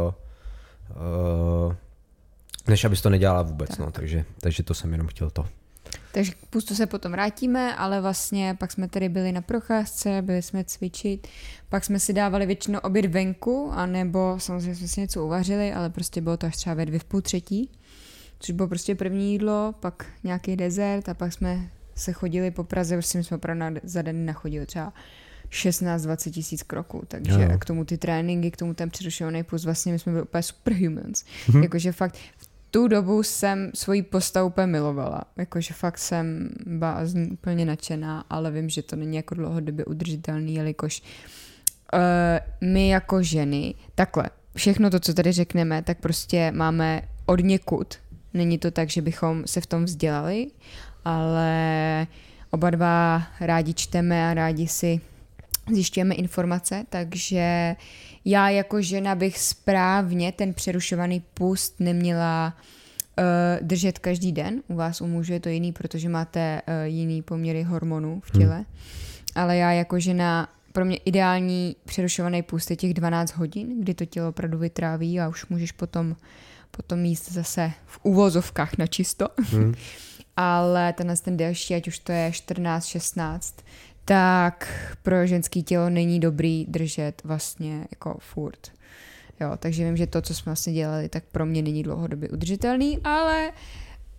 Uh, 0.05 0.13
uh, 1.65 1.73
než 2.67 2.85
abys 2.85 3.01
to 3.01 3.09
nedělala 3.09 3.41
vůbec, 3.41 3.69
tak. 3.69 3.79
no, 3.79 3.91
takže, 3.91 4.25
takže 4.39 4.63
to 4.63 4.73
jsem 4.73 4.91
jenom 4.91 5.07
chtěl 5.07 5.29
to. 5.29 5.45
Takže 6.11 6.31
k 6.31 6.45
půstu 6.49 6.75
se 6.75 6.85
potom 6.85 7.11
vrátíme, 7.11 7.75
ale 7.75 8.01
vlastně 8.01 8.55
pak 8.59 8.71
jsme 8.71 8.87
tady 8.87 9.09
byli 9.09 9.31
na 9.31 9.41
procházce, 9.41 10.21
byli 10.21 10.41
jsme 10.41 10.63
cvičit, 10.63 11.27
pak 11.69 11.85
jsme 11.85 11.99
si 11.99 12.13
dávali 12.13 12.45
většinou 12.45 12.79
oběd 12.79 13.05
venku, 13.05 13.71
anebo 13.73 14.35
samozřejmě 14.37 14.75
jsme 14.75 14.87
si 14.87 15.01
něco 15.01 15.25
uvařili, 15.25 15.73
ale 15.73 15.89
prostě 15.89 16.21
bylo 16.21 16.37
to 16.37 16.47
až 16.47 16.55
třeba 16.55 16.73
ve 16.73 16.85
dvě 16.85 16.99
v 16.99 17.03
půl 17.03 17.21
třetí 17.21 17.69
což 18.39 18.55
bylo 18.55 18.67
prostě 18.67 18.95
první 18.95 19.31
jídlo, 19.31 19.73
pak 19.79 20.05
nějaký 20.23 20.55
dezert 20.55 21.09
a 21.09 21.13
pak 21.13 21.33
jsme 21.33 21.69
se 21.95 22.13
chodili 22.13 22.51
po 22.51 22.63
Praze, 22.63 22.95
prostě 22.95 23.23
jsme 23.23 23.37
opravdu 23.37 23.79
za 23.83 24.01
den 24.01 24.25
nachodili 24.25 24.65
třeba 24.65 24.93
16-20 25.49 26.31
tisíc 26.31 26.63
kroků, 26.63 27.03
takže 27.07 27.47
jo. 27.51 27.57
k 27.59 27.65
tomu 27.65 27.85
ty 27.85 27.97
tréninky, 27.97 28.51
k 28.51 28.57
tomu 28.57 28.73
ten 28.73 28.89
přerušovaný 28.89 29.43
půst, 29.43 29.65
vlastně 29.65 29.93
my 29.93 29.99
jsme 29.99 30.11
byli 30.11 30.23
úplně 30.23 30.43
superhumans. 30.43 31.23
Mm-hmm. 31.47 31.63
Jakože 31.63 31.91
fakt 31.91 32.17
v 32.37 32.49
tu 32.71 32.87
dobu 32.87 33.23
jsem 33.23 33.71
svoji 33.73 34.03
postavu 34.03 34.47
úplně 34.47 34.67
milovala. 34.67 35.21
Jakože 35.37 35.73
fakt 35.73 35.97
jsem 35.97 36.49
byla 36.65 37.05
z 37.05 37.13
ní 37.13 37.27
úplně 37.27 37.65
nadšená, 37.65 38.25
ale 38.29 38.51
vím, 38.51 38.69
že 38.69 38.81
to 38.81 38.95
není 38.95 39.15
jako 39.15 39.35
dlouhodobě 39.35 39.85
udržitelný, 39.85 40.53
jelikož 40.53 41.01
uh, 41.93 41.99
my 42.69 42.89
jako 42.89 43.23
ženy, 43.23 43.75
takhle, 43.95 44.29
všechno 44.55 44.89
to, 44.89 44.99
co 44.99 45.13
tady 45.13 45.31
řekneme, 45.31 45.81
tak 45.81 45.99
prostě 45.99 46.51
máme 46.51 47.01
od 47.25 47.39
někud 47.39 47.95
Není 48.35 48.57
to 48.57 48.71
tak, 48.71 48.89
že 48.89 49.01
bychom 49.01 49.47
se 49.47 49.61
v 49.61 49.65
tom 49.65 49.85
vzdělali, 49.85 50.47
ale 51.05 52.07
oba 52.51 52.69
dva 52.69 53.23
rádi 53.39 53.73
čteme 53.73 54.31
a 54.31 54.33
rádi 54.33 54.67
si 54.67 55.01
zjišťujeme 55.71 56.15
informace, 56.15 56.85
takže 56.89 57.75
já 58.25 58.49
jako 58.49 58.81
žena 58.81 59.15
bych 59.15 59.39
správně 59.39 60.31
ten 60.31 60.53
přerušovaný 60.53 61.23
pust 61.33 61.79
neměla 61.79 62.53
uh, 63.17 63.23
držet 63.67 63.99
každý 63.99 64.31
den. 64.31 64.61
U 64.67 64.75
vás 64.75 65.01
u 65.01 65.07
mužů 65.07 65.33
je 65.33 65.39
to 65.39 65.49
jiný, 65.49 65.71
protože 65.71 66.09
máte 66.09 66.61
uh, 66.67 66.73
jiný 66.83 67.21
poměry 67.21 67.63
hormonů 67.63 68.21
v 68.25 68.31
těle. 68.31 68.55
Hmm. 68.55 68.65
Ale 69.35 69.57
já 69.57 69.71
jako 69.71 69.99
žena, 69.99 70.49
pro 70.71 70.85
mě 70.85 70.97
ideální 70.97 71.75
přerušovaný 71.85 72.41
pust 72.41 72.69
je 72.69 72.75
těch 72.75 72.93
12 72.93 73.35
hodin, 73.35 73.81
kdy 73.81 73.93
to 73.93 74.05
tělo 74.05 74.29
opravdu 74.29 74.57
vytráví 74.57 75.19
a 75.19 75.29
už 75.29 75.45
můžeš 75.45 75.71
potom, 75.71 76.15
potom 76.77 77.05
jíst 77.05 77.31
zase 77.31 77.71
v 77.85 77.99
úvozovkách 78.03 78.77
na 78.77 78.87
čisto. 78.87 79.27
Hmm. 79.51 79.73
Ale 80.37 80.93
tenhle 80.93 81.17
ten 81.17 81.37
delší, 81.37 81.75
ať 81.75 81.87
už 81.87 81.99
to 81.99 82.11
je 82.11 82.31
14, 82.31 82.85
16, 82.85 83.55
tak 84.05 84.67
pro 85.03 85.27
ženský 85.27 85.63
tělo 85.63 85.89
není 85.89 86.19
dobrý 86.19 86.65
držet 86.65 87.21
vlastně 87.23 87.87
jako 87.91 88.17
furt. 88.19 88.71
Jo, 89.39 89.51
takže 89.59 89.85
vím, 89.85 89.97
že 89.97 90.07
to, 90.07 90.21
co 90.21 90.33
jsme 90.35 90.49
vlastně 90.49 90.73
dělali, 90.73 91.09
tak 91.09 91.23
pro 91.31 91.45
mě 91.45 91.61
není 91.61 91.83
dlouhodobě 91.83 92.29
udržitelný, 92.29 92.99
ale 93.03 93.51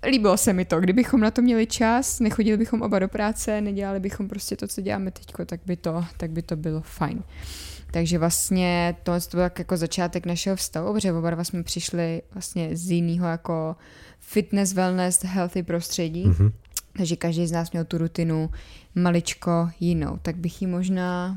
líbilo 0.07 0.37
se 0.37 0.53
mi 0.53 0.65
to. 0.65 0.81
Kdybychom 0.81 1.21
na 1.21 1.31
to 1.31 1.43
měli 1.43 1.67
čas, 1.67 2.21
nechodili 2.21 2.57
bychom 2.57 2.83
oba 2.83 2.99
do 2.99 3.09
práce, 3.09 3.61
nedělali 3.61 4.01
bychom 4.01 4.29
prostě 4.29 4.57
to, 4.57 4.69
co 4.69 4.81
děláme 4.81 5.11
teď, 5.11 5.27
tak 5.47 5.61
by 5.67 5.77
to, 5.77 6.05
tak 6.17 6.31
by 6.31 6.43
to 6.43 6.57
bylo 6.57 6.81
fajn. 6.81 7.23
Takže 7.91 8.19
vlastně 8.19 8.97
to, 9.03 9.13
to 9.31 9.37
byl 9.37 9.51
jako 9.59 9.77
začátek 9.77 10.27
našeho 10.27 10.57
vztahu, 10.57 10.93
protože 10.93 11.13
oba 11.13 11.31
dva 11.31 11.45
jsme 11.45 11.63
přišli 11.63 12.23
vlastně 12.35 12.77
z 12.77 12.91
jiného 12.91 13.27
jako 13.27 13.77
fitness, 14.19 14.73
wellness, 14.73 15.25
healthy 15.25 15.63
prostředí. 15.63 16.27
Mm-hmm. 16.27 16.53
Takže 16.97 17.17
každý 17.17 17.47
z 17.47 17.53
nás 17.53 17.73
měl 17.73 17.85
tu 17.85 17.99
rutinu 17.99 18.51
maličko 18.95 19.71
jinou. 19.81 20.19
Tak 20.23 20.37
bych 20.37 20.63
ji 20.63 20.69
možná 20.69 21.37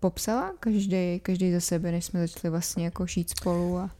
popsala, 0.00 0.52
každý, 0.60 1.20
každý 1.22 1.52
za 1.52 1.60
sebe, 1.60 1.92
než 1.92 2.04
jsme 2.04 2.26
začali 2.26 2.50
vlastně 2.50 2.84
jako 2.84 3.06
šít 3.06 3.30
spolu. 3.30 3.78
A... 3.78 3.90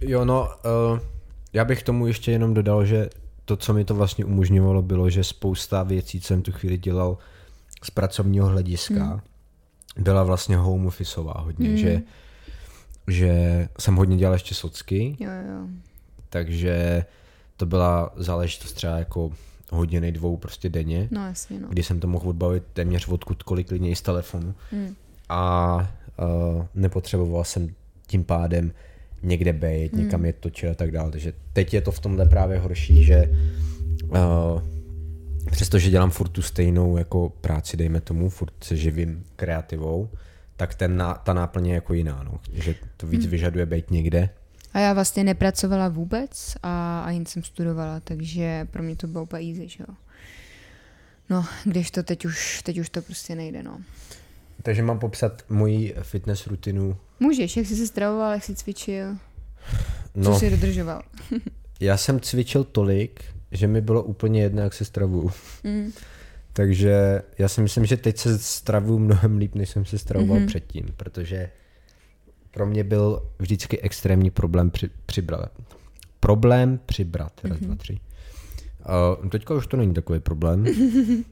Jo, 0.00 0.24
no, 0.24 0.48
uh, 0.92 0.98
já 1.52 1.64
bych 1.64 1.82
tomu 1.82 2.06
ještě 2.06 2.32
jenom 2.32 2.54
dodal, 2.54 2.84
že 2.84 3.08
to, 3.44 3.56
co 3.56 3.74
mi 3.74 3.84
to 3.84 3.94
vlastně 3.94 4.24
umožňovalo, 4.24 4.82
bylo, 4.82 5.10
že 5.10 5.24
spousta 5.24 5.82
věcí, 5.82 6.20
co 6.20 6.26
jsem 6.26 6.42
tu 6.42 6.52
chvíli 6.52 6.78
dělal 6.78 7.18
z 7.82 7.90
pracovního 7.90 8.46
hlediska, 8.46 9.04
hmm. 9.04 9.20
Byla 9.98 10.24
vlastně 10.24 10.56
home 10.56 10.86
officeová 10.86 11.34
hodně, 11.36 11.68
hmm. 11.68 11.76
že, 11.76 12.02
že 13.08 13.68
jsem 13.78 13.96
hodně 13.96 14.16
dělal 14.16 14.34
ještě 14.34 14.54
socky, 14.54 15.16
jo, 15.20 15.30
jo. 15.30 15.66
takže 16.30 17.04
to 17.56 17.66
byla 17.66 18.12
záležitost 18.16 18.72
třeba 18.72 18.98
jako 18.98 19.32
hodiny, 19.70 20.12
dvou 20.12 20.36
prostě 20.36 20.68
denně, 20.68 21.08
no, 21.10 21.26
jasně, 21.26 21.60
no. 21.60 21.68
kdy 21.68 21.82
jsem 21.82 22.00
to 22.00 22.06
mohl 22.06 22.28
odbavit 22.28 22.62
téměř 22.72 23.08
odkudkoliv 23.08 23.66
klidně 23.66 23.90
i 23.90 23.96
z 23.96 24.02
telefonu. 24.02 24.54
Hmm. 24.70 24.94
A 25.28 25.76
uh, 26.56 26.64
nepotřeboval 26.74 27.44
jsem 27.44 27.68
tím 28.06 28.24
pádem 28.24 28.72
někde 29.22 29.52
být, 29.52 29.92
hmm. 29.92 30.04
někam 30.04 30.24
je 30.24 30.32
točit 30.32 30.70
a 30.70 30.74
tak 30.74 30.90
dále. 30.90 31.10
Takže 31.10 31.32
teď 31.52 31.74
je 31.74 31.80
to 31.80 31.92
v 31.92 32.00
tomhle 32.00 32.26
právě 32.26 32.58
horší, 32.58 33.04
že 33.04 33.30
uh, 34.08 34.62
přestože 35.50 35.90
dělám 35.90 36.10
furt 36.10 36.28
tu 36.28 36.42
stejnou 36.42 36.96
jako 36.96 37.28
práci, 37.28 37.76
dejme 37.76 38.00
tomu, 38.00 38.28
furt 38.28 38.52
se 38.64 38.76
živím 38.76 39.24
kreativou, 39.36 40.10
tak 40.56 40.74
ten, 40.74 41.04
ta 41.24 41.32
náplně 41.32 41.70
je 41.70 41.74
jako 41.74 41.94
jiná, 41.94 42.22
no. 42.22 42.40
že 42.52 42.74
to 42.96 43.06
víc 43.06 43.22
hmm. 43.22 43.30
vyžaduje 43.30 43.66
být 43.66 43.90
někde 43.90 44.30
a 44.72 44.78
já 44.78 44.92
vlastně 44.92 45.24
nepracovala 45.24 45.88
vůbec 45.88 46.56
a, 46.62 47.00
a 47.00 47.10
jen 47.10 47.26
jsem 47.26 47.42
studovala, 47.42 48.00
takže 48.00 48.68
pro 48.70 48.82
mě 48.82 48.96
to 48.96 49.06
bylo 49.06 49.22
úplně 49.24 49.48
easy, 49.50 49.68
že 49.68 49.84
jo. 49.88 49.94
No, 51.30 51.46
když 51.64 51.90
to 51.90 52.02
teď 52.02 52.24
už, 52.24 52.62
teď 52.62 52.78
už 52.78 52.90
to 52.90 53.02
prostě 53.02 53.34
nejde, 53.34 53.62
no. 53.62 53.80
Takže 54.62 54.82
mám 54.82 54.98
popsat 54.98 55.44
moji 55.48 55.94
fitness 56.02 56.46
rutinu. 56.46 56.96
Můžeš, 57.20 57.56
jak 57.56 57.66
jsi 57.66 57.76
se 57.76 57.86
stravoval, 57.86 58.32
jak 58.32 58.44
jsi 58.44 58.54
cvičil, 58.54 59.16
no, 60.14 60.32
co 60.32 60.38
jsi 60.38 60.50
dodržoval. 60.50 61.02
já 61.80 61.96
jsem 61.96 62.20
cvičil 62.20 62.64
tolik, 62.64 63.24
že 63.52 63.66
mi 63.66 63.80
bylo 63.80 64.02
úplně 64.02 64.42
jedno, 64.42 64.62
jak 64.62 64.74
se 64.74 64.84
stravuju. 64.84 65.30
Mm. 65.64 65.92
Takže 66.52 67.22
já 67.38 67.48
si 67.48 67.60
myslím, 67.60 67.86
že 67.86 67.96
teď 67.96 68.18
se 68.18 68.38
stravuju 68.38 68.98
mnohem 68.98 69.38
líp, 69.38 69.54
než 69.54 69.68
jsem 69.68 69.84
se 69.84 69.98
stravoval 69.98 70.38
mm-hmm. 70.38 70.46
předtím, 70.46 70.86
protože 70.96 71.50
pro 72.50 72.66
mě 72.66 72.84
byl 72.84 73.22
vždycky 73.38 73.80
extrémní 73.80 74.30
problém 74.30 74.70
při, 74.70 74.90
přibrat. 75.06 75.52
Problém 76.20 76.80
přibrat. 76.86 77.40
Raz, 77.44 77.58
mm-hmm. 77.58 77.66
dva, 77.66 77.74
tři. 77.74 77.98
Uh, 79.22 79.28
teďka 79.28 79.54
už 79.54 79.66
to 79.66 79.76
není 79.76 79.94
takový 79.94 80.20
problém. 80.20 80.64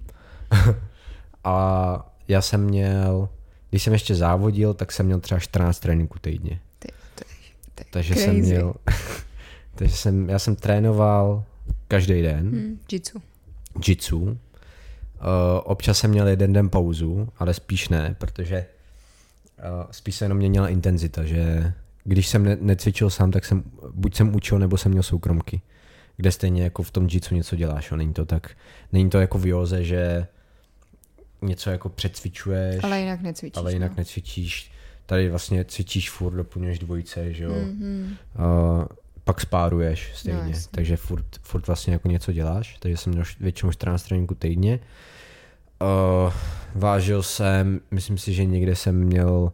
a 1.44 2.16
já 2.28 2.42
jsem 2.42 2.64
měl, 2.64 3.28
když 3.70 3.82
jsem 3.82 3.92
ještě 3.92 4.14
závodil, 4.14 4.74
tak 4.74 4.92
jsem 4.92 5.06
měl 5.06 5.20
třeba 5.20 5.40
14 5.40 5.80
tréninků 5.80 6.18
týdně. 6.18 6.60
Ty, 6.78 6.88
ty, 7.14 7.24
ty, 7.74 7.84
takže 7.90 8.14
crazy. 8.14 8.26
jsem 8.26 8.36
měl, 8.36 8.74
takže 9.74 9.96
jsem, 9.96 10.28
já 10.28 10.38
jsem 10.38 10.56
trénoval 10.56 11.44
každý 11.88 12.22
den. 12.22 12.50
Hmm, 12.50 12.80
jitsu. 12.92 13.22
Jitsu. 13.86 14.18
Uh, 14.18 14.36
občas 15.64 15.98
jsem 15.98 16.10
měl 16.10 16.28
jeden 16.28 16.52
den 16.52 16.70
pauzu, 16.70 17.28
ale 17.38 17.54
spíš 17.54 17.88
ne, 17.88 18.16
protože 18.18 18.66
spíš 19.90 20.14
se 20.14 20.24
jenom 20.24 20.38
měnila 20.38 20.68
intenzita, 20.68 21.24
že 21.24 21.72
když 22.04 22.28
jsem 22.28 22.44
ne- 22.44 22.56
necvičil 22.60 23.10
sám, 23.10 23.30
tak 23.30 23.44
jsem 23.44 23.62
buď 23.92 24.14
jsem 24.14 24.34
učil, 24.34 24.58
nebo 24.58 24.76
jsem 24.76 24.92
měl 24.92 25.02
soukromky, 25.02 25.60
kde 26.16 26.32
stejně 26.32 26.62
jako 26.62 26.82
v 26.82 26.90
tom 26.90 27.08
jitsu 27.10 27.34
něco 27.34 27.56
děláš, 27.56 27.90
není 27.90 28.12
to 28.12 28.24
tak, 28.24 28.50
není 28.92 29.10
to 29.10 29.20
jako 29.20 29.38
v 29.38 29.46
józe, 29.46 29.84
že 29.84 30.26
něco 31.42 31.70
jako 31.70 31.88
přecvičuješ, 31.88 32.84
ale 32.84 33.00
jinak 33.00 33.20
necvičíš. 33.20 33.56
Ale 33.56 33.72
jinak 33.72 33.90
no. 33.90 33.96
necvičíš. 33.96 34.70
Tady 35.06 35.30
vlastně 35.30 35.64
cvičíš 35.64 36.10
furt, 36.10 36.34
doplňuješ 36.34 36.78
dvojice, 36.78 37.32
že 37.32 37.44
jo. 37.44 37.52
Mm-hmm. 37.52 38.16
Uh, 38.38 38.86
pak 39.26 39.40
spáruješ 39.40 40.12
stejně, 40.14 40.52
no, 40.52 40.58
takže 40.70 40.96
furt, 40.96 41.24
furt 41.42 41.66
vlastně 41.66 41.92
jako 41.92 42.08
něco 42.08 42.32
děláš, 42.32 42.76
takže 42.78 42.96
jsem 42.96 43.12
měl 43.12 43.24
většinou 43.40 43.72
14 43.72 44.02
tréninků 44.02 44.34
týdně. 44.34 44.80
Uh, 45.82 46.32
vážil 46.74 47.22
jsem, 47.22 47.80
myslím 47.90 48.18
si, 48.18 48.34
že 48.34 48.44
někde 48.44 48.76
jsem 48.76 48.94
měl 48.94 49.52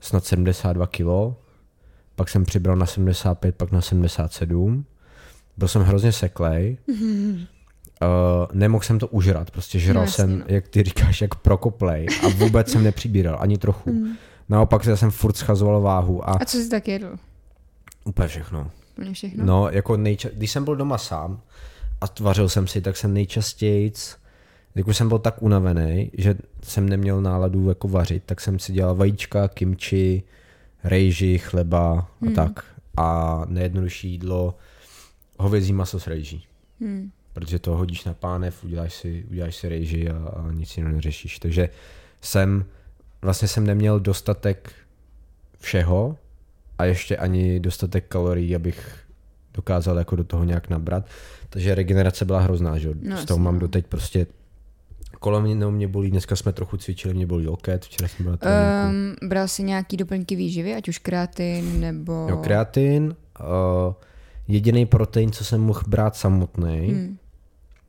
snad 0.00 0.24
72 0.24 0.86
kg, 0.86 1.36
pak 2.14 2.28
jsem 2.28 2.44
přibral 2.44 2.76
na 2.76 2.86
75, 2.86 3.54
pak 3.54 3.72
na 3.72 3.80
77. 3.80 4.84
Byl 5.56 5.68
jsem 5.68 5.82
hrozně 5.82 6.12
seklej. 6.12 6.78
Mm-hmm. 6.88 7.46
Uh, 8.02 8.46
nemohl 8.52 8.84
jsem 8.84 8.98
to 8.98 9.08
užrat, 9.08 9.50
prostě 9.50 9.78
žral 9.78 10.04
no, 10.04 10.10
jsem, 10.10 10.38
no. 10.38 10.44
jak 10.48 10.68
ty 10.68 10.82
říkáš, 10.82 11.20
jak 11.20 11.34
prokoplej 11.34 12.06
a 12.24 12.28
vůbec 12.28 12.70
jsem 12.70 12.84
nepřibíral, 12.84 13.36
ani 13.40 13.58
trochu. 13.58 13.92
Mm. 13.92 14.12
Naopak 14.48 14.84
jsem 14.84 15.10
furt 15.10 15.36
schazoval 15.36 15.80
váhu. 15.80 16.28
A, 16.28 16.32
a 16.32 16.44
co 16.44 16.58
jsi 16.58 16.68
tak 16.68 16.88
jedl? 16.88 17.16
Úplně 18.04 18.28
všechno. 18.28 18.70
Úplně 18.98 19.12
všechno? 19.12 19.44
No, 19.44 19.68
jako 19.70 19.92
nejča- 19.92 20.30
když 20.34 20.50
jsem 20.50 20.64
byl 20.64 20.76
doma 20.76 20.98
sám 20.98 21.40
a 22.00 22.04
vařil 22.20 22.48
jsem 22.48 22.66
si, 22.66 22.80
tak 22.80 22.96
jsem 22.96 23.14
nejčastěji 23.14 23.92
když 24.74 24.96
jsem 24.96 25.08
byl 25.08 25.18
tak 25.18 25.42
unavený, 25.42 26.10
že 26.18 26.34
jsem 26.62 26.88
neměl 26.88 27.22
náladu 27.22 27.68
jako 27.68 27.88
vařit, 27.88 28.22
tak 28.26 28.40
jsem 28.40 28.58
si 28.58 28.72
dělal 28.72 28.94
vajíčka, 28.94 29.48
kimči, 29.48 30.22
rejži, 30.84 31.38
chleba 31.38 31.98
a 31.98 32.24
hmm. 32.24 32.34
tak. 32.34 32.64
A 32.96 33.40
nejjednodušší 33.48 34.10
jídlo 34.10 34.54
hovězí 35.38 35.72
maso 35.72 36.00
s 36.00 36.06
rejží. 36.06 36.46
Hmm. 36.80 37.10
Protože 37.32 37.58
to 37.58 37.76
hodíš 37.76 38.04
na 38.04 38.14
pánev, 38.14 38.64
uděláš 38.64 38.94
si, 38.94 39.24
uděláš 39.30 39.56
si 39.56 39.68
rejži 39.68 40.10
a, 40.10 40.16
a 40.16 40.52
nic 40.52 40.76
jiného 40.76 40.94
neřešíš. 40.94 41.38
Takže 41.38 41.68
jsem, 42.20 42.64
vlastně 43.22 43.48
jsem 43.48 43.66
neměl 43.66 44.00
dostatek 44.00 44.72
všeho 45.58 46.16
a 46.78 46.84
ještě 46.84 47.16
ani 47.16 47.60
dostatek 47.60 48.08
kalorií, 48.08 48.56
abych 48.56 48.98
dokázal 49.54 49.98
jako 49.98 50.16
do 50.16 50.24
toho 50.24 50.44
nějak 50.44 50.68
nabrat. 50.68 51.06
Takže 51.50 51.74
regenerace 51.74 52.24
byla 52.24 52.40
hrozná, 52.40 52.78
že 52.78 52.90
no, 53.02 53.16
z 53.16 53.24
toho 53.24 53.38
mám 53.38 53.54
no. 53.54 53.60
doteď 53.60 53.86
prostě 53.86 54.26
kolem 55.24 55.42
mě, 55.42 55.54
no, 55.54 55.70
mě 55.70 55.88
bolí, 55.88 56.10
dneska 56.10 56.36
jsme 56.36 56.52
trochu 56.52 56.76
cvičili, 56.76 57.14
mě 57.14 57.26
bolí 57.26 57.46
loket, 57.46 57.84
včera 57.84 58.08
jsem 58.08 58.24
byl 58.24 58.32
um, 58.32 59.28
Bral 59.28 59.48
jsi 59.48 59.62
nějaký 59.62 59.96
doplňky 59.96 60.36
výživy, 60.36 60.74
ať 60.74 60.88
už 60.88 60.98
kreatin 60.98 61.80
nebo... 61.80 62.26
Jo, 62.30 62.36
kreatin, 62.36 63.16
uh, 63.40 63.94
jediný 64.48 64.86
protein, 64.86 65.32
co 65.32 65.44
jsem 65.44 65.60
mohl 65.60 65.80
brát 65.86 66.16
samotný, 66.16 66.88
hmm. 66.88 67.18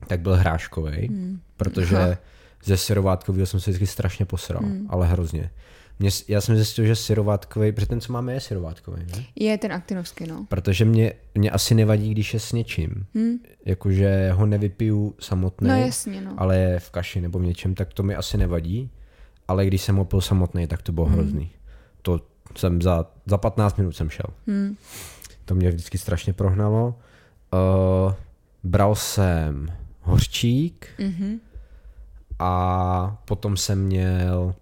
tak 0.06 0.20
byl 0.20 0.34
hráškový, 0.34 1.06
hmm. 1.06 1.40
protože 1.56 1.96
ha. 1.96 2.16
ze 2.64 2.76
syrovátkového 2.76 3.46
jsem 3.46 3.60
se 3.60 3.70
vždycky 3.70 3.86
strašně 3.86 4.24
posral, 4.24 4.62
hmm. 4.62 4.86
ale 4.90 5.06
hrozně. 5.06 5.50
Mě, 5.98 6.10
já 6.28 6.40
jsem 6.40 6.56
zjistil, 6.56 6.84
že 6.84 6.96
syrovátkový, 6.96 7.72
protože 7.72 7.86
ten, 7.86 8.00
co 8.00 8.12
máme, 8.12 8.32
je 8.32 8.40
syrovátkový, 8.40 9.02
ne? 9.16 9.24
Je 9.36 9.58
ten 9.58 9.72
aktinovský, 9.72 10.26
no. 10.26 10.46
Protože 10.48 10.84
mě, 10.84 11.12
mě 11.34 11.50
asi 11.50 11.74
nevadí, 11.74 12.10
když 12.10 12.34
je 12.34 12.40
s 12.40 12.52
něčím. 12.52 13.06
Hmm. 13.14 13.38
Jakože 13.64 14.32
ho 14.32 14.46
nevypiju 14.46 15.14
samotný, 15.20 15.68
no, 15.68 15.76
jasně, 15.76 16.20
no. 16.20 16.34
ale 16.36 16.58
je 16.58 16.80
v 16.80 16.90
kaši 16.90 17.20
nebo 17.20 17.38
v 17.38 17.44
něčem, 17.44 17.74
tak 17.74 17.94
to 17.94 18.02
mi 18.02 18.14
asi 18.14 18.38
nevadí. 18.38 18.90
Ale 19.48 19.66
když 19.66 19.82
jsem 19.82 19.96
ho 19.96 20.04
pil 20.04 20.20
samotný, 20.20 20.66
tak 20.66 20.82
to 20.82 20.92
bylo 20.92 21.06
hmm. 21.06 21.14
hrozný. 21.14 21.50
To 22.02 22.20
jsem 22.56 22.82
za, 22.82 23.06
za 23.26 23.38
15 23.38 23.76
minut 23.78 23.96
jsem 23.96 24.10
šel. 24.10 24.26
Hmm. 24.46 24.76
To 25.44 25.54
mě 25.54 25.68
vždycky 25.68 25.98
strašně 25.98 26.32
prohnalo. 26.32 26.94
Uh, 27.52 28.12
bral 28.64 28.94
jsem 28.94 29.72
hořčík, 30.00 30.88
mm-hmm. 30.98 31.38
a 32.38 33.22
potom 33.24 33.56
jsem 33.56 33.82
měl 33.82 34.54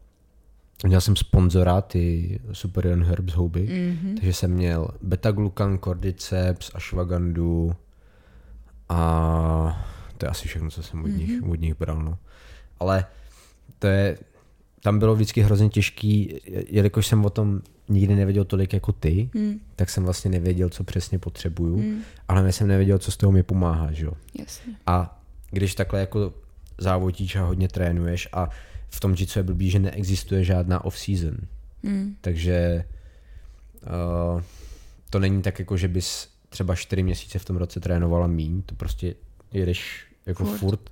Měl 0.87 1.01
jsem 1.01 1.17
sponzora, 1.17 1.81
ty 1.81 2.41
Superior 2.53 2.99
Herbs 2.99 3.35
houby, 3.35 3.69
mm-hmm. 3.69 4.15
takže 4.15 4.33
jsem 4.33 4.51
měl 4.51 4.89
beta-glucan, 5.03 5.79
cordyceps, 5.79 6.71
ashwagandu 6.75 7.75
a 8.89 9.87
to 10.19 10.27
je 10.27 10.31
asi 10.31 10.49
všechno, 10.49 10.71
co 10.71 10.83
jsem 10.83 11.05
od 11.05 11.09
nich, 11.09 11.31
mm-hmm. 11.31 11.51
od 11.51 11.61
nich 11.61 11.75
bral. 11.79 12.03
No. 12.03 12.19
Ale 12.81 13.05
to 13.79 13.87
je, 13.87 14.19
tam 14.83 14.99
bylo 14.99 15.15
vždycky 15.15 15.41
hrozně 15.43 15.69
těžký, 15.69 16.41
jelikož 16.69 17.07
jsem 17.07 17.25
o 17.25 17.31
tom 17.31 17.61
nikdy 17.89 18.15
nevěděl 18.15 18.45
tolik 18.45 18.73
jako 18.73 18.93
ty, 18.93 19.31
mm. 19.35 19.61
tak 19.77 19.91
jsem 19.91 20.05
vlastně 20.05 20.31
nevěděl, 20.31 20.69
co 20.69 20.85
přesně 20.85 21.19
potřebuju, 21.19 21.79
mm. 21.79 22.01
ale 22.29 22.53
jsem 22.53 22.69
nevěděl, 22.69 22.99
co 22.99 23.11
z 23.11 23.17
toho 23.17 23.33
mi 23.33 23.43
pomáhá. 23.43 23.93
Že? 23.93 24.07
Jasně. 24.39 24.73
A 24.87 25.23
když 25.51 25.75
takhle 25.75 26.01
jako 26.01 26.33
závodíš 26.79 27.37
a 27.37 27.45
hodně 27.45 27.69
trénuješ 27.69 28.29
a 28.33 28.51
v 28.95 29.01
tom 29.01 29.17
co 29.17 29.39
je 29.39 29.43
blbý, 29.43 29.71
že 29.71 29.79
neexistuje 29.79 30.45
žádná 30.45 30.85
off-season. 30.85 31.37
Mm. 31.83 32.17
Takže 32.21 32.85
uh, 33.83 34.43
to 35.11 35.19
není 35.19 35.43
tak 35.43 35.59
jako, 35.59 35.77
že 35.77 35.89
bys 35.89 36.29
třeba 36.49 36.75
čtyři 36.75 37.03
měsíce 37.03 37.39
v 37.39 37.45
tom 37.45 37.57
roce 37.57 37.81
trénovala 37.81 38.27
míň, 38.27 38.63
to 38.63 38.75
prostě 38.75 39.15
jedeš 39.53 40.07
jako 40.27 40.45
furt. 40.45 40.59
furt. 40.59 40.91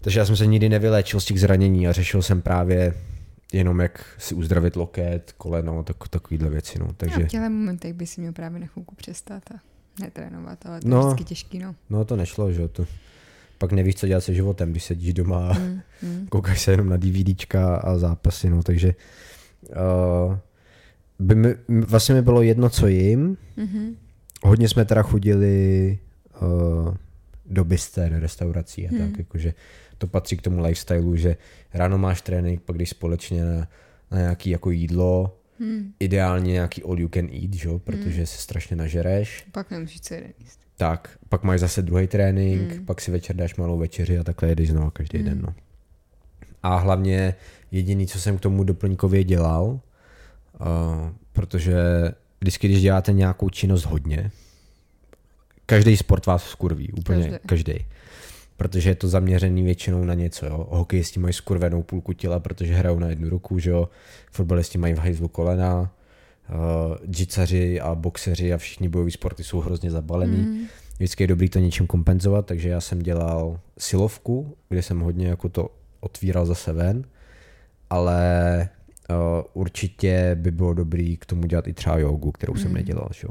Takže 0.00 0.20
já 0.20 0.26
jsem 0.26 0.36
se 0.36 0.46
nikdy 0.46 0.68
nevyléčil 0.68 1.20
z 1.20 1.24
těch 1.24 1.40
zranění 1.40 1.88
a 1.88 1.92
řešil 1.92 2.22
jsem 2.22 2.42
právě 2.42 2.94
jenom 3.52 3.80
jak 3.80 4.14
si 4.18 4.34
uzdravit 4.34 4.76
loket, 4.76 5.32
koleno, 5.38 5.84
tak, 5.84 6.08
takovýhle 6.08 6.50
věci. 6.50 6.78
No. 6.78 6.92
Takže... 6.96 7.20
Já 7.20 7.26
v 7.26 7.30
těchto 7.30 7.50
momentech 7.50 7.92
by 7.92 8.06
si 8.06 8.20
měl 8.20 8.32
právě 8.32 8.60
na 8.60 8.66
chvilku 8.66 8.94
přestat 8.94 9.42
a 9.54 9.54
netrénovat, 10.00 10.66
ale 10.66 10.80
to 10.80 10.88
no, 10.88 10.98
je 10.98 11.06
vždycky 11.06 11.24
těžký. 11.24 11.58
No. 11.58 11.74
no 11.90 12.04
to 12.04 12.16
nešlo, 12.16 12.52
že 12.52 12.68
to 12.68 12.86
pak 13.58 13.72
nevíš, 13.72 13.94
co 13.94 14.06
dělat 14.06 14.20
se 14.20 14.34
životem, 14.34 14.70
když 14.70 14.84
sedíš 14.84 15.14
doma 15.14 15.48
a 15.48 15.58
mm, 15.58 15.80
mm. 16.02 16.26
koukáš 16.30 16.60
se 16.60 16.70
jenom 16.70 16.88
na 16.88 16.96
DVDčka 16.96 17.76
a 17.76 17.98
zápasy, 17.98 18.50
no, 18.50 18.62
takže 18.62 18.94
uh, 19.70 20.36
by 21.18 21.34
mi, 21.34 21.54
vlastně 21.68 22.14
mi 22.14 22.22
bylo 22.22 22.42
jedno, 22.42 22.70
co 22.70 22.86
jim. 22.86 23.36
Mm-hmm. 23.58 23.94
Hodně 24.42 24.68
jsme 24.68 24.84
teda 24.84 25.02
chodili 25.02 25.98
uh, 26.42 26.94
do 27.46 27.64
byster, 27.64 28.18
restaurací 28.20 28.88
a 28.88 28.92
mm. 28.92 28.98
tak, 28.98 29.18
jakože 29.18 29.54
to 29.98 30.06
patří 30.06 30.36
k 30.36 30.42
tomu 30.42 30.62
lifestylu, 30.62 31.16
že 31.16 31.36
ráno 31.74 31.98
máš 31.98 32.20
trénink, 32.20 32.62
pak 32.62 32.76
když 32.76 32.90
společně 32.90 33.44
na, 33.44 33.68
na 34.10 34.18
nějaký 34.18 34.50
jako 34.50 34.70
jídlo, 34.70 35.38
Hmm. 35.58 35.92
Ideálně 36.00 36.52
nějaký 36.52 36.82
all 36.82 37.00
you 37.00 37.08
can 37.08 37.28
eat, 37.42 37.54
že? 37.54 37.68
protože 37.84 38.16
hmm. 38.16 38.26
se 38.26 38.38
strašně 38.38 38.76
nažereš. 38.76 39.46
Pak 39.52 39.70
nemusíš 39.70 40.00
co 40.00 40.14
jeden 40.14 40.32
jíst. 40.38 40.60
Tak, 40.76 41.18
pak 41.28 41.42
máš 41.42 41.60
zase 41.60 41.82
druhý 41.82 42.06
trénink, 42.06 42.72
hmm. 42.72 42.86
pak 42.86 43.00
si 43.00 43.10
večer 43.10 43.36
dáš 43.36 43.56
malou 43.56 43.78
večeři 43.78 44.18
a 44.18 44.24
takhle 44.24 44.48
jedeš 44.48 44.70
znovu 44.70 44.90
každý 44.90 45.18
hmm. 45.18 45.26
den. 45.26 45.40
No. 45.40 45.54
A 46.62 46.76
hlavně 46.76 47.34
jediný, 47.70 48.06
co 48.06 48.20
jsem 48.20 48.38
k 48.38 48.40
tomu 48.40 48.64
doplňkově 48.64 49.24
dělal, 49.24 49.64
uh, 49.64 49.80
protože 51.32 51.74
vždycky, 52.40 52.68
když 52.68 52.82
děláte 52.82 53.12
nějakou 53.12 53.48
činnost 53.48 53.84
hodně, 53.84 54.30
každý 55.66 55.96
sport 55.96 56.26
vás 56.26 56.44
skurví, 56.44 56.92
úplně 56.92 57.38
každý 57.46 57.74
protože 58.56 58.90
je 58.90 58.94
to 58.94 59.08
zaměřený 59.08 59.62
většinou 59.62 60.04
na 60.04 60.14
něco. 60.14 60.46
Jo. 60.46 60.66
Hokejisti 60.70 61.20
mají 61.20 61.32
skurvenou 61.32 61.82
půlku 61.82 62.12
těla, 62.12 62.40
protože 62.40 62.74
hrajou 62.74 62.98
na 62.98 63.08
jednu 63.08 63.28
ruku, 63.28 63.58
že 63.58 63.70
jo. 63.70 63.88
fotbalisti 64.30 64.78
mají 64.78 64.94
v 64.94 64.98
hajzlu 64.98 65.28
kolena, 65.28 65.92
uh, 66.48 67.10
džicaři 67.10 67.80
a 67.80 67.94
boxeři 67.94 68.52
a 68.52 68.56
všichni 68.56 68.88
bojoví 68.88 69.10
sporty 69.10 69.44
jsou 69.44 69.60
hrozně 69.60 69.90
zabalení. 69.90 70.36
Mm. 70.36 70.66
Vždycky 70.96 71.22
je 71.22 71.26
dobrý 71.26 71.48
to 71.48 71.58
něčím 71.58 71.86
kompenzovat, 71.86 72.46
takže 72.46 72.68
já 72.68 72.80
jsem 72.80 72.98
dělal 72.98 73.60
silovku, 73.78 74.56
kde 74.68 74.82
jsem 74.82 75.00
hodně 75.00 75.26
jako 75.26 75.48
to 75.48 75.70
otvíral 76.00 76.46
zase 76.46 76.72
ven, 76.72 77.04
ale 77.90 78.68
uh, 79.10 79.16
určitě 79.52 80.36
by 80.40 80.50
bylo 80.50 80.74
dobrý 80.74 81.16
k 81.16 81.26
tomu 81.26 81.46
dělat 81.46 81.68
i 81.68 81.72
třeba 81.72 81.98
jogu, 81.98 82.32
kterou 82.32 82.54
mm. 82.54 82.60
jsem 82.60 82.72
nedělal, 82.72 83.08
že? 83.14 83.28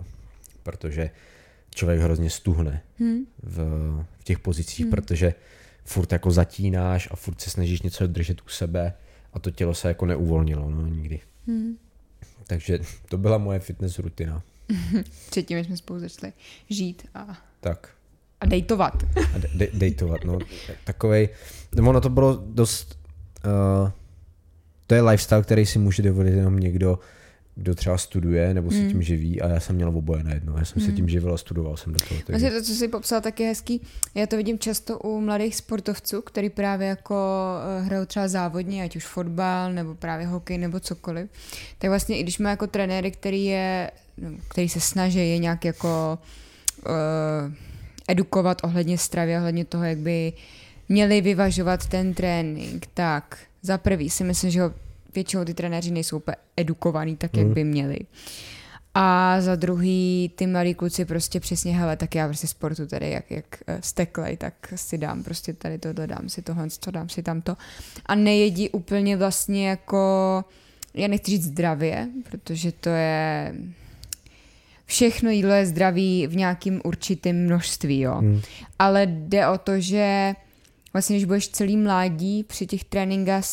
protože 0.64 1.10
člověk 1.76 2.02
hrozně 2.02 2.30
stuhne 2.30 2.82
hmm. 3.00 3.26
v, 3.44 3.58
v 4.20 4.24
těch 4.24 4.40
pozicích, 4.40 4.86
hmm. 4.86 4.92
protože 4.92 5.34
furt 5.86 6.12
jako 6.12 6.32
zatínáš 6.32 7.08
a 7.12 7.16
furt 7.16 7.42
se 7.42 7.50
snažíš 7.50 7.82
něco 7.82 8.08
držet 8.08 8.42
u 8.42 8.50
sebe 8.50 8.94
a 9.34 9.40
to 9.40 9.52
tělo 9.52 9.74
se 9.74 9.88
jako 9.88 10.06
neuvolnilo, 10.06 10.72
no 10.72 10.88
nikdy. 10.88 11.20
Hmm. 11.48 11.78
Takže 12.48 12.80
to 13.10 13.18
byla 13.18 13.38
moje 13.38 13.60
fitness 13.60 14.00
rutina. 14.00 14.44
Předtím 15.30 15.64
jsme 15.64 15.78
spolu 15.78 16.00
začali 16.00 16.34
žít 16.70 17.08
a... 17.14 17.38
Tak. 17.60 17.90
A 18.42 18.46
dejtovat. 18.46 19.04
A 19.36 19.38
de- 19.38 19.50
de- 19.56 19.70
dejtovat, 19.74 20.24
no. 20.24 20.40
Takovej, 20.84 21.30
ono 21.88 22.02
to 22.02 22.10
bylo 22.10 22.44
dost... 22.46 23.00
Uh, 23.46 23.92
to 24.88 24.96
je 24.96 25.02
lifestyle, 25.02 25.44
který 25.44 25.66
si 25.66 25.80
může 25.80 26.04
dovolit 26.04 26.32
jenom 26.34 26.60
někdo, 26.60 27.00
kdo 27.56 27.76
třeba 27.76 27.98
studuje 27.98 28.54
nebo 28.54 28.72
se 28.72 28.78
hmm. 28.78 28.92
tím 28.92 29.02
živí 29.02 29.42
a 29.42 29.50
já 29.50 29.60
jsem 29.60 29.76
měl 29.76 29.90
oboje 29.90 30.24
najednou. 30.24 30.58
Já 30.58 30.66
jsem 30.66 30.82
hmm. 30.82 30.92
se 30.92 30.96
tím 30.96 31.10
živil 31.10 31.34
a 31.34 31.38
studoval 31.38 31.78
jsem 31.78 31.94
do 31.94 32.00
toho. 32.00 32.22
Takže... 32.26 32.32
Vlastně 32.32 32.52
to, 32.52 32.66
co 32.66 32.74
jsi 32.74 32.88
popsal, 32.88 33.22
tak 33.22 33.40
je 33.40 33.48
hezký. 33.48 33.82
Já 34.16 34.28
to 34.28 34.38
vidím 34.38 34.60
často 34.60 35.00
u 35.00 35.22
mladých 35.22 35.56
sportovců, 35.56 36.22
který 36.22 36.50
právě 36.50 36.88
jako 36.88 37.16
eh, 37.80 37.82
hrajou 37.82 38.06
třeba 38.06 38.28
závodně, 38.28 38.84
ať 38.84 38.96
už 38.96 39.06
fotbal 39.06 39.74
nebo 39.74 39.96
právě 39.96 40.28
hokej 40.28 40.58
nebo 40.58 40.80
cokoliv. 40.80 41.30
Tak 41.78 41.90
vlastně 41.90 42.18
i 42.18 42.24
když 42.24 42.40
má 42.40 42.50
jako 42.50 42.68
trenéry, 42.68 43.12
který 43.12 43.46
je, 43.46 43.92
no, 44.18 44.30
který 44.48 44.70
se 44.70 44.80
snaží 44.80 45.30
je 45.30 45.38
nějak 45.38 45.66
jako 45.66 46.20
uh, 46.86 47.54
edukovat 48.08 48.62
ohledně 48.64 48.98
stravy, 48.98 49.38
ohledně 49.38 49.66
toho, 49.66 49.84
jak 49.84 49.98
by 49.98 50.34
měli 50.90 51.22
vyvažovat 51.22 51.88
ten 51.88 52.14
trénink, 52.14 52.88
tak 52.94 53.38
za 53.62 53.78
prvý 53.78 54.10
si 54.10 54.24
myslím, 54.24 54.52
že 54.52 54.62
ho 54.62 54.74
většinou 55.16 55.46
ty 55.46 55.54
trenéři 55.54 55.92
nejsou 55.92 56.18
úplně 56.18 56.36
edukovaný 56.58 57.16
tak, 57.16 57.38
jak 57.38 57.48
mm. 57.48 57.54
by 57.54 57.64
měli. 57.64 58.00
A 58.96 59.38
za 59.42 59.56
druhý, 59.56 60.32
ty 60.36 60.48
malí 60.48 60.74
kluci 60.74 61.06
prostě 61.06 61.40
přesně, 61.40 61.78
hele, 61.78 61.98
tak 61.98 62.16
já 62.16 62.28
prostě 62.28 62.48
sportu 62.48 62.88
tady, 62.88 63.10
jak, 63.10 63.32
jak 63.32 63.46
eh, 63.68 63.78
steklej, 63.82 64.38
tak 64.38 64.74
si 64.76 64.98
dám 64.98 65.24
prostě 65.24 65.54
tady 65.54 65.78
to, 65.78 65.94
dám 65.94 66.30
si 66.30 66.42
tohle, 66.42 66.70
co 66.70 66.92
dám 66.92 67.10
si 67.10 67.24
tamto. 67.24 67.58
A 68.06 68.16
nejedí 68.16 68.70
úplně 68.70 69.18
vlastně 69.18 69.70
jako, 69.70 70.46
já 70.94 71.08
nechci 71.08 71.32
říct 71.32 71.44
zdravě, 71.44 72.08
protože 72.32 72.72
to 72.72 72.90
je, 72.90 73.56
všechno 74.86 75.30
jídlo 75.30 75.52
je 75.52 75.66
zdravý 75.66 76.28
v 76.28 76.36
nějakým 76.36 76.82
určitém 76.84 77.46
množství, 77.46 78.00
jo. 78.00 78.16
Hmm. 78.16 78.42
Ale 78.80 79.06
jde 79.06 79.48
o 79.48 79.58
to, 79.58 79.80
že 79.80 80.34
vlastně, 80.94 81.16
když 81.16 81.26
budeš 81.26 81.48
celý 81.48 81.78
mládí 81.78 82.44
při 82.44 82.68
těch 82.68 82.84
tréninkách 82.84 83.46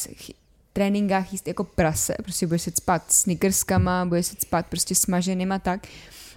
tréninkách 0.73 1.33
jíst 1.33 1.49
jako 1.49 1.65
prase, 1.65 2.15
prostě 2.23 2.47
budeš 2.47 2.63
se 2.63 2.71
spát 2.75 3.13
snickerskama, 3.13 4.05
budeš 4.05 4.27
se 4.27 4.37
spát 4.39 4.67
prostě 4.67 4.95
smaženým 4.95 5.53
a 5.53 5.59
tak, 5.59 5.87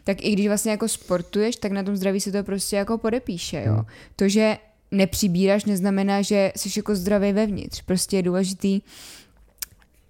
tak 0.03 0.23
i 0.23 0.31
když 0.31 0.47
vlastně 0.47 0.71
jako 0.71 0.87
sportuješ, 0.87 1.55
tak 1.55 1.71
na 1.71 1.83
tom 1.83 1.95
zdraví 1.95 2.21
se 2.21 2.31
to 2.31 2.43
prostě 2.43 2.75
jako 2.75 2.97
podepíše, 2.97 3.63
jo. 3.65 3.73
Hmm. 3.73 3.85
To, 4.15 4.29
že 4.29 4.57
nepřibíráš, 4.91 5.65
neznamená, 5.65 6.21
že 6.21 6.51
jsi 6.55 6.79
jako 6.79 6.95
zdravý 6.95 7.33
vevnitř. 7.33 7.81
Prostě 7.81 8.17
je 8.17 8.23
důležitý 8.23 8.81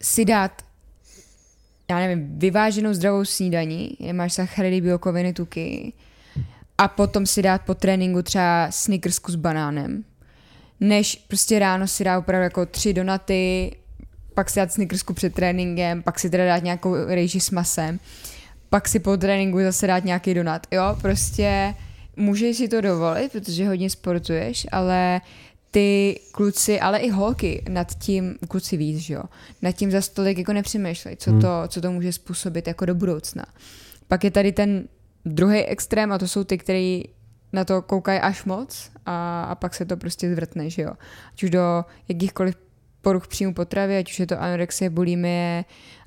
si 0.02 0.26
dát 0.26 0.62
já 1.90 2.00
nevím, 2.00 2.40
vyváženou 2.40 2.94
zdravou 2.94 3.26
snídaní, 3.26 3.98
kde 4.00 4.14
máš 4.14 4.34
sacharidy, 4.34 4.82
bílkoviny, 4.82 5.34
tuky 5.34 5.94
a 6.78 6.88
potom 6.88 7.26
si 7.26 7.42
dát 7.42 7.62
po 7.62 7.76
tréninku 7.76 8.22
třeba 8.22 8.68
snickersku 8.72 9.32
s 9.32 9.36
banánem, 9.36 10.04
než 10.80 11.16
prostě 11.28 11.60
ráno 11.60 11.88
si 11.88 12.04
dá 12.04 12.20
opravdu 12.20 12.44
jako 12.44 12.66
tři 12.66 12.94
donaty, 12.94 13.72
pak 14.34 14.50
si 14.50 14.60
dát 14.60 14.72
snickersku 14.72 15.14
před 15.14 15.34
tréninkem, 15.34 16.04
pak 16.04 16.20
si 16.20 16.30
teda 16.30 16.46
dát 16.46 16.64
nějakou 16.64 16.96
rejži 16.96 17.40
s 17.40 17.52
masem, 17.52 18.00
pak 18.70 18.88
si 18.88 19.00
po 19.00 19.18
tréninku 19.18 19.60
zase 19.64 19.88
dát 19.88 20.06
nějaký 20.06 20.34
donat. 20.34 20.68
Jo, 20.72 20.98
prostě 21.02 21.76
můžeš 22.16 22.58
si 22.58 22.68
to 22.68 22.82
dovolit, 22.82 23.32
protože 23.32 23.68
hodně 23.68 23.90
sportuješ, 23.90 24.68
ale 24.72 25.22
ty 25.72 26.20
kluci, 26.32 26.80
ale 26.80 27.00
i 27.00 27.10
holky 27.10 27.64
nad 27.70 27.96
tím, 27.96 28.36
kluci 28.48 28.78
víc, 28.78 28.98
že 28.98 29.14
jo, 29.14 29.24
nad 29.62 29.72
tím 29.72 29.92
za 29.92 30.02
tolik 30.14 30.38
jako 30.38 30.54
nepřemýšlej, 30.54 31.16
co, 31.16 31.32
hmm. 31.32 31.42
to, 31.42 31.48
co 31.68 31.82
to 31.82 31.92
může 31.92 32.14
způsobit 32.14 32.68
jako 32.68 32.86
do 32.86 32.96
budoucna. 32.96 33.46
Pak 34.08 34.24
je 34.24 34.32
tady 34.32 34.52
ten 34.52 34.88
druhý 35.26 35.64
extrém 35.64 36.12
a 36.12 36.18
to 36.18 36.28
jsou 36.28 36.44
ty, 36.44 36.58
kteří 36.58 37.10
na 37.54 37.66
to 37.66 37.82
koukají 37.82 38.20
až 38.20 38.46
moc 38.46 38.92
a, 39.06 39.44
a 39.44 39.56
pak 39.56 39.76
se 39.76 39.86
to 39.86 39.98
prostě 39.98 40.32
zvrtne, 40.32 40.70
že 40.70 40.82
jo. 40.82 40.92
Ať 41.34 41.44
už 41.44 41.50
do 41.50 41.86
jakýchkoliv 42.08 42.56
poruch 43.04 43.28
příjmu 43.28 43.54
potravy, 43.54 43.98
ať 43.98 44.12
už 44.12 44.20
je 44.20 44.28
to 44.28 44.42
anorexie, 44.42 44.90
bulimie, 44.90 45.66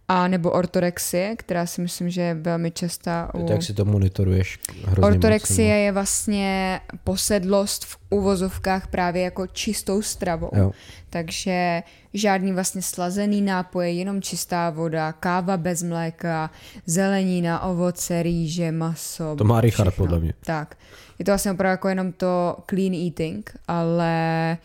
a 0.09 0.29
nebo 0.29 0.51
ortorexie, 0.51 1.37
která 1.37 1.67
si 1.67 1.81
myslím, 1.81 2.11
že 2.11 2.21
je 2.21 2.35
velmi 2.35 2.71
častá. 2.71 3.31
U... 3.35 3.51
Jak 3.51 3.63
si 3.63 3.75
to 3.75 3.85
monitoruješ? 3.85 4.59
Ortorexie 5.03 5.75
moc, 5.75 5.85
je 5.85 5.93
vlastně 5.93 6.81
posedlost 7.05 7.85
v 7.85 7.99
uvozovkách 8.11 8.87
právě 8.87 9.23
jako 9.23 9.47
čistou 9.47 10.03
stravou. 10.03 10.51
Jo. 10.57 10.73
Takže 11.11 11.83
žádný 12.15 12.53
vlastně 12.53 12.83
slazený 12.83 13.43
nápoje, 13.43 13.93
jenom 13.93 14.23
čistá 14.23 14.71
voda, 14.71 15.13
káva 15.13 15.57
bez 15.57 15.83
mléka, 15.83 16.51
zelenina, 16.87 17.61
ovoce, 17.61 18.23
rýže, 18.23 18.73
maso. 18.73 19.37
To 19.37 19.45
má 19.45 19.61
Richard 19.61 19.95
podle 19.95 20.21
mě. 20.21 20.35
Tak. 20.45 20.77
Je 21.19 21.25
to 21.25 21.31
vlastně 21.31 21.53
opravdu 21.53 21.71
jako 21.71 21.89
jenom 21.89 22.13
to 22.13 22.57
clean 22.71 22.95
eating, 22.95 23.57
ale 23.69 24.59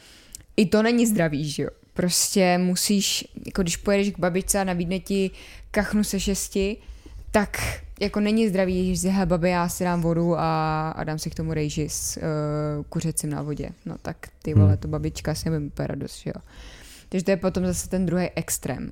i 0.57 0.65
to 0.65 0.83
není 0.83 1.07
zdravý, 1.07 1.49
že 1.49 1.63
jo. 1.63 1.69
Prostě 1.93 2.57
musíš, 2.57 3.27
jako 3.45 3.61
když 3.61 3.77
pojedeš 3.77 4.11
k 4.11 4.19
babičce 4.19 4.59
a 4.59 4.63
nabídne 4.63 4.99
ti 4.99 5.31
kachnu 5.71 6.03
se 6.03 6.19
šesti, 6.19 6.77
tak 7.31 7.57
jako 7.99 8.19
není 8.19 8.49
zdravý, 8.49 8.95
že 8.95 9.09
he, 9.09 9.25
babi, 9.25 9.49
já 9.49 9.69
si 9.69 9.83
dám 9.83 10.01
vodu 10.01 10.35
a, 10.39 10.89
a 10.89 11.03
dám 11.03 11.19
si 11.19 11.29
k 11.29 11.35
tomu 11.35 11.53
rejži 11.53 11.89
s 11.89 12.17
uh, 12.17 12.23
kuřecím 12.89 13.29
na 13.29 13.41
vodě. 13.41 13.69
No 13.85 13.95
tak 14.01 14.17
ty 14.41 14.53
vole, 14.53 14.67
Hmm. 14.67 14.77
to 14.77 14.87
babička 14.87 15.35
si 15.35 15.49
nevím 15.49 15.67
úplně 15.67 15.87
radost, 15.87 16.17
že 16.17 16.29
jo. 16.35 16.41
Takže 17.09 17.25
to 17.25 17.31
je 17.31 17.37
potom 17.37 17.65
zase 17.65 17.89
ten 17.89 18.05
druhý 18.05 18.29
extrém. 18.35 18.83
Uh, 18.83 18.89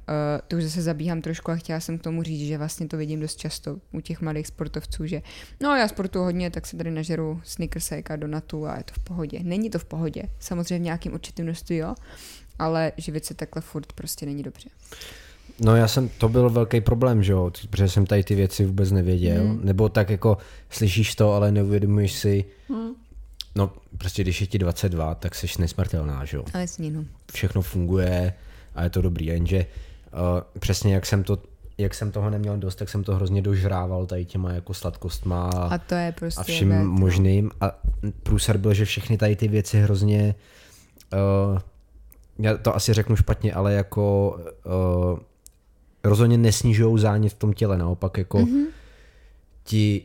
to 0.47 0.55
už 0.55 0.63
zase 0.63 0.81
zabíhám 0.81 1.21
trošku 1.21 1.51
a 1.51 1.55
chtěla 1.55 1.79
jsem 1.79 1.97
k 1.99 2.01
tomu 2.01 2.23
říct, 2.23 2.47
že 2.47 2.57
vlastně 2.57 2.87
to 2.87 2.97
vidím 2.97 3.19
dost 3.19 3.35
často 3.35 3.77
u 3.91 4.01
těch 4.01 4.21
mladých 4.21 4.47
sportovců, 4.47 5.05
že 5.05 5.21
no 5.61 5.75
já 5.75 5.87
sportuju 5.87 6.25
hodně, 6.25 6.51
tak 6.51 6.67
se 6.67 6.77
tady 6.77 6.91
nažeru 6.91 7.41
sneakersek 7.43 8.11
a 8.11 8.15
donatu 8.15 8.67
a 8.67 8.77
je 8.77 8.83
to 8.83 8.93
v 8.93 8.99
pohodě. 9.03 9.39
Není 9.43 9.69
to 9.69 9.79
v 9.79 9.85
pohodě. 9.85 10.23
Samozřejmě 10.39 10.79
v 10.79 10.81
nějakým 10.81 11.13
určitým 11.13 11.45
množství, 11.45 11.77
jo, 11.77 11.95
ale 12.59 12.91
živit 12.97 13.25
se 13.25 13.33
takhle 13.33 13.61
furt 13.61 13.93
prostě 13.93 14.25
není 14.25 14.43
dobře. 14.43 14.69
No 15.61 15.75
já 15.75 15.87
jsem, 15.87 16.09
to 16.09 16.29
byl 16.29 16.49
velký 16.49 16.81
problém, 16.81 17.23
že 17.23 17.31
jo, 17.31 17.51
protože 17.69 17.89
jsem 17.89 18.05
tady 18.05 18.23
ty 18.23 18.35
věci 18.35 18.65
vůbec 18.65 18.91
nevěděl, 18.91 19.43
Hmm. 19.43 19.59
nebo 19.63 19.89
tak 19.89 20.09
jako 20.09 20.37
slyšíš 20.69 21.15
to, 21.15 21.33
ale 21.33 21.51
neuvědomuješ 21.51 22.13
si, 22.13 22.45
Hmm. 22.69 22.91
no 23.55 23.71
prostě 23.97 24.21
když 24.21 24.41
je 24.41 24.47
ti 24.47 24.57
22, 24.57 25.15
tak 25.15 25.35
jsi 25.35 25.47
nesmrtelná, 25.59 26.25
že 26.25 26.37
jo. 26.37 26.43
Ale 26.53 26.63
jasně, 26.63 26.91
no. 26.91 27.05
všechno 27.33 27.61
funguje 27.61 28.33
a 28.75 28.83
je 28.83 28.89
to 28.89 29.01
dobrý, 29.01 29.25
jenže 29.25 29.65
uh, 30.13 30.59
přesně 30.59 30.93
jak 30.93 31.05
jsem 31.05 31.23
to 31.23 31.37
jak 31.77 31.93
jsem 31.93 32.11
toho 32.11 32.29
neměl 32.29 32.57
dost, 32.57 32.75
tak 32.75 32.89
jsem 32.89 33.03
to 33.03 33.15
hrozně 33.15 33.41
dožrával 33.41 34.05
tady 34.05 34.25
těma 34.25 34.51
jako 34.51 34.73
sladkostma 34.73 35.49
a, 35.49 35.63
A 35.67 35.77
to 35.77 35.95
je 35.95 36.11
prostě... 36.11 36.41
a 36.41 36.43
vším 36.43 36.69
věc, 36.69 36.79
no. 36.79 36.85
možným 36.91 37.51
a 37.61 37.71
průser 38.23 38.57
byl, 38.57 38.73
že 38.73 38.85
všechny 38.85 39.17
tady 39.17 39.35
ty 39.35 39.47
věci 39.47 39.81
hrozně 39.81 40.35
uh, 41.13 41.59
já 42.39 42.57
to 42.57 42.75
asi 42.75 42.93
řeknu 42.93 43.15
špatně, 43.15 43.53
ale 43.53 43.73
jako 43.73 44.35
uh, 44.65 45.19
rozhodně 46.03 46.37
nesnižují 46.37 46.99
zánět 46.99 47.33
v 47.33 47.37
tom 47.37 47.53
těle, 47.53 47.77
naopak 47.77 48.17
jako 48.17 48.37
Mhm. 48.39 48.47
mm-hmm. 48.47 48.67
ti 49.63 50.01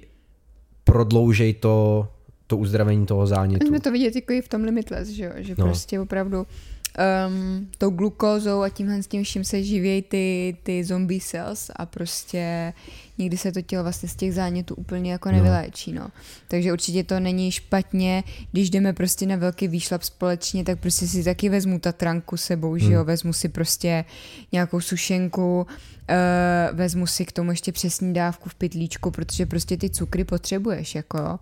prodloužej 0.85 1.55
to, 1.55 2.09
to 2.47 2.57
uzdravení 2.57 3.07
toho 3.07 3.27
zánětu. 3.27 3.65
Můžeme 3.65 3.81
to 3.81 3.93
vidět 3.93 4.15
jako 4.17 4.33
i 4.33 4.43
v 4.43 4.49
tom 4.49 4.65
Limitless, 4.65 5.09
že, 5.09 5.25
jo? 5.25 5.31
že 5.37 5.55
no. 5.59 5.65
prostě 5.65 6.01
opravdu 6.01 6.39
um, 6.39 7.69
tou 7.79 7.91
glukózou 7.91 8.61
a 8.63 8.69
tímhle 8.69 9.03
s 9.03 9.07
tím 9.07 9.25
vším 9.25 9.45
se 9.45 9.63
živějí 9.63 10.03
ty, 10.03 10.57
ty 10.63 10.85
zombie 10.85 11.21
cells 11.21 11.71
a 11.77 11.87
prostě 11.87 12.73
někdy 13.19 13.37
se 13.37 13.53
to 13.53 13.63
tělo 13.63 13.83
vlastně 13.83 14.09
z 14.09 14.17
těch 14.17 14.35
zánětů 14.35 14.75
úplně 14.75 15.13
jako 15.13 15.29
No. 15.29 15.35
nevyléčí, 15.35 15.93
no. 15.93 16.09
Takže 16.49 16.73
určitě 16.73 17.05
to 17.05 17.21
není 17.21 17.51
špatně, 17.53 18.25
když 18.53 18.71
jdeme 18.71 18.93
prostě 18.93 19.27
na 19.27 19.37
velký 19.37 19.69
výšlap 19.69 20.03
společně, 20.03 20.65
tak 20.65 20.79
prostě 20.81 21.07
si 21.07 21.25
taky 21.25 21.49
vezmu 21.49 21.79
tatranku 21.79 22.37
sebou, 22.37 22.77
že 22.77 22.93
jo, 22.93 22.99
Hmm. 22.99 23.07
vezmu 23.07 23.33
si 23.33 23.49
prostě 23.49 24.05
nějakou 24.53 24.81
sušenku, 24.81 25.67
Uh, 26.11 26.77
vezmu 26.77 27.07
si 27.07 27.25
k 27.25 27.33
tomu 27.33 27.51
ještě 27.51 27.73
přesní 27.73 28.15
dávku 28.15 28.49
v 28.49 28.55
pytlíčku, 28.55 29.11
protože 29.11 29.47
prostě 29.47 29.77
ty 29.77 29.91
cukry 29.91 30.25
potřebuješ, 30.25 30.95
jako 30.95 31.19
jo. 31.19 31.39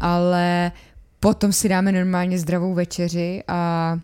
Ale 0.00 0.72
potom 1.20 1.52
si 1.52 1.68
dáme 1.68 1.92
normálně 1.92 2.38
zdravou 2.38 2.74
večeři 2.74 3.42
a 3.48 3.98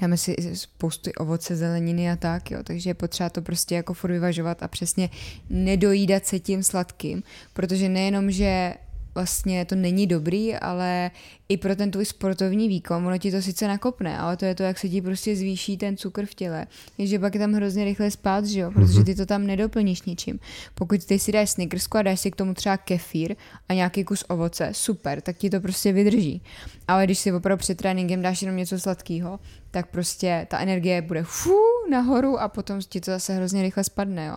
dáme 0.00 0.16
si 0.16 0.36
spoustu 0.54 1.10
ovoce, 1.18 1.56
zeleniny 1.56 2.10
a 2.10 2.16
tak, 2.16 2.50
jo. 2.50 2.58
Takže 2.64 2.90
je 2.90 2.94
potřeba 2.94 3.30
to 3.30 3.42
prostě 3.42 3.74
jako 3.74 3.94
furt 3.94 4.12
vyvažovat 4.12 4.62
a 4.62 4.68
přesně 4.68 5.10
nedojídat 5.50 6.26
se 6.26 6.40
tím 6.40 6.62
sladkým, 6.62 7.22
protože 7.52 7.88
nejenom, 7.88 8.30
že 8.30 8.74
vlastně 9.14 9.64
to 9.64 9.74
není 9.74 10.06
dobrý, 10.06 10.54
ale 10.54 11.10
i 11.48 11.56
pro 11.56 11.76
ten 11.76 11.90
tvůj 11.90 12.04
sportovní 12.04 12.68
výkon, 12.68 13.06
ono 13.06 13.18
ti 13.18 13.30
to 13.30 13.42
sice 13.42 13.68
nakopne, 13.68 14.18
ale 14.18 14.36
to 14.36 14.44
je 14.44 14.54
to, 14.54 14.62
jak 14.62 14.78
se 14.78 14.88
ti 14.88 15.02
prostě 15.02 15.36
zvýší 15.36 15.76
ten 15.76 15.96
cukr 15.96 16.26
v 16.26 16.34
těle. 16.34 16.66
Takže 16.96 17.18
pak 17.18 17.34
je 17.34 17.40
tam 17.40 17.52
hrozně 17.52 17.84
rychle 17.84 18.10
spát, 18.10 18.46
že 18.46 18.60
jo, 18.60 18.70
protože 18.70 19.04
ty 19.04 19.14
to 19.14 19.26
tam 19.26 19.46
nedoplníš 19.46 20.02
ničím. 20.02 20.40
Pokud 20.74 21.04
ty 21.04 21.18
si 21.18 21.32
dáš 21.32 21.50
snickersku 21.50 21.98
a 21.98 22.02
dáš 22.02 22.20
si 22.20 22.30
k 22.30 22.36
tomu 22.36 22.54
třeba 22.54 22.76
kefír 22.76 23.36
a 23.68 23.74
nějaký 23.74 24.04
kus 24.04 24.24
ovoce, 24.28 24.68
super, 24.72 25.20
tak 25.20 25.36
ti 25.36 25.50
to 25.50 25.60
prostě 25.60 25.92
vydrží. 25.92 26.42
Ale 26.88 27.04
když 27.04 27.18
si 27.18 27.32
opravdu 27.32 27.60
před 27.60 27.78
tréninkem 27.78 28.22
dáš 28.22 28.42
jenom 28.42 28.56
něco 28.56 28.80
sladkého, 28.80 29.40
tak 29.70 29.86
prostě 29.86 30.46
ta 30.50 30.58
energie 30.58 31.02
bude 31.02 31.22
fů 31.24 31.60
nahoru 31.90 32.40
a 32.40 32.48
potom 32.48 32.80
ti 32.88 33.00
to 33.00 33.10
zase 33.10 33.34
hrozně 33.34 33.62
rychle 33.62 33.84
spadne, 33.84 34.26
jo. 34.26 34.36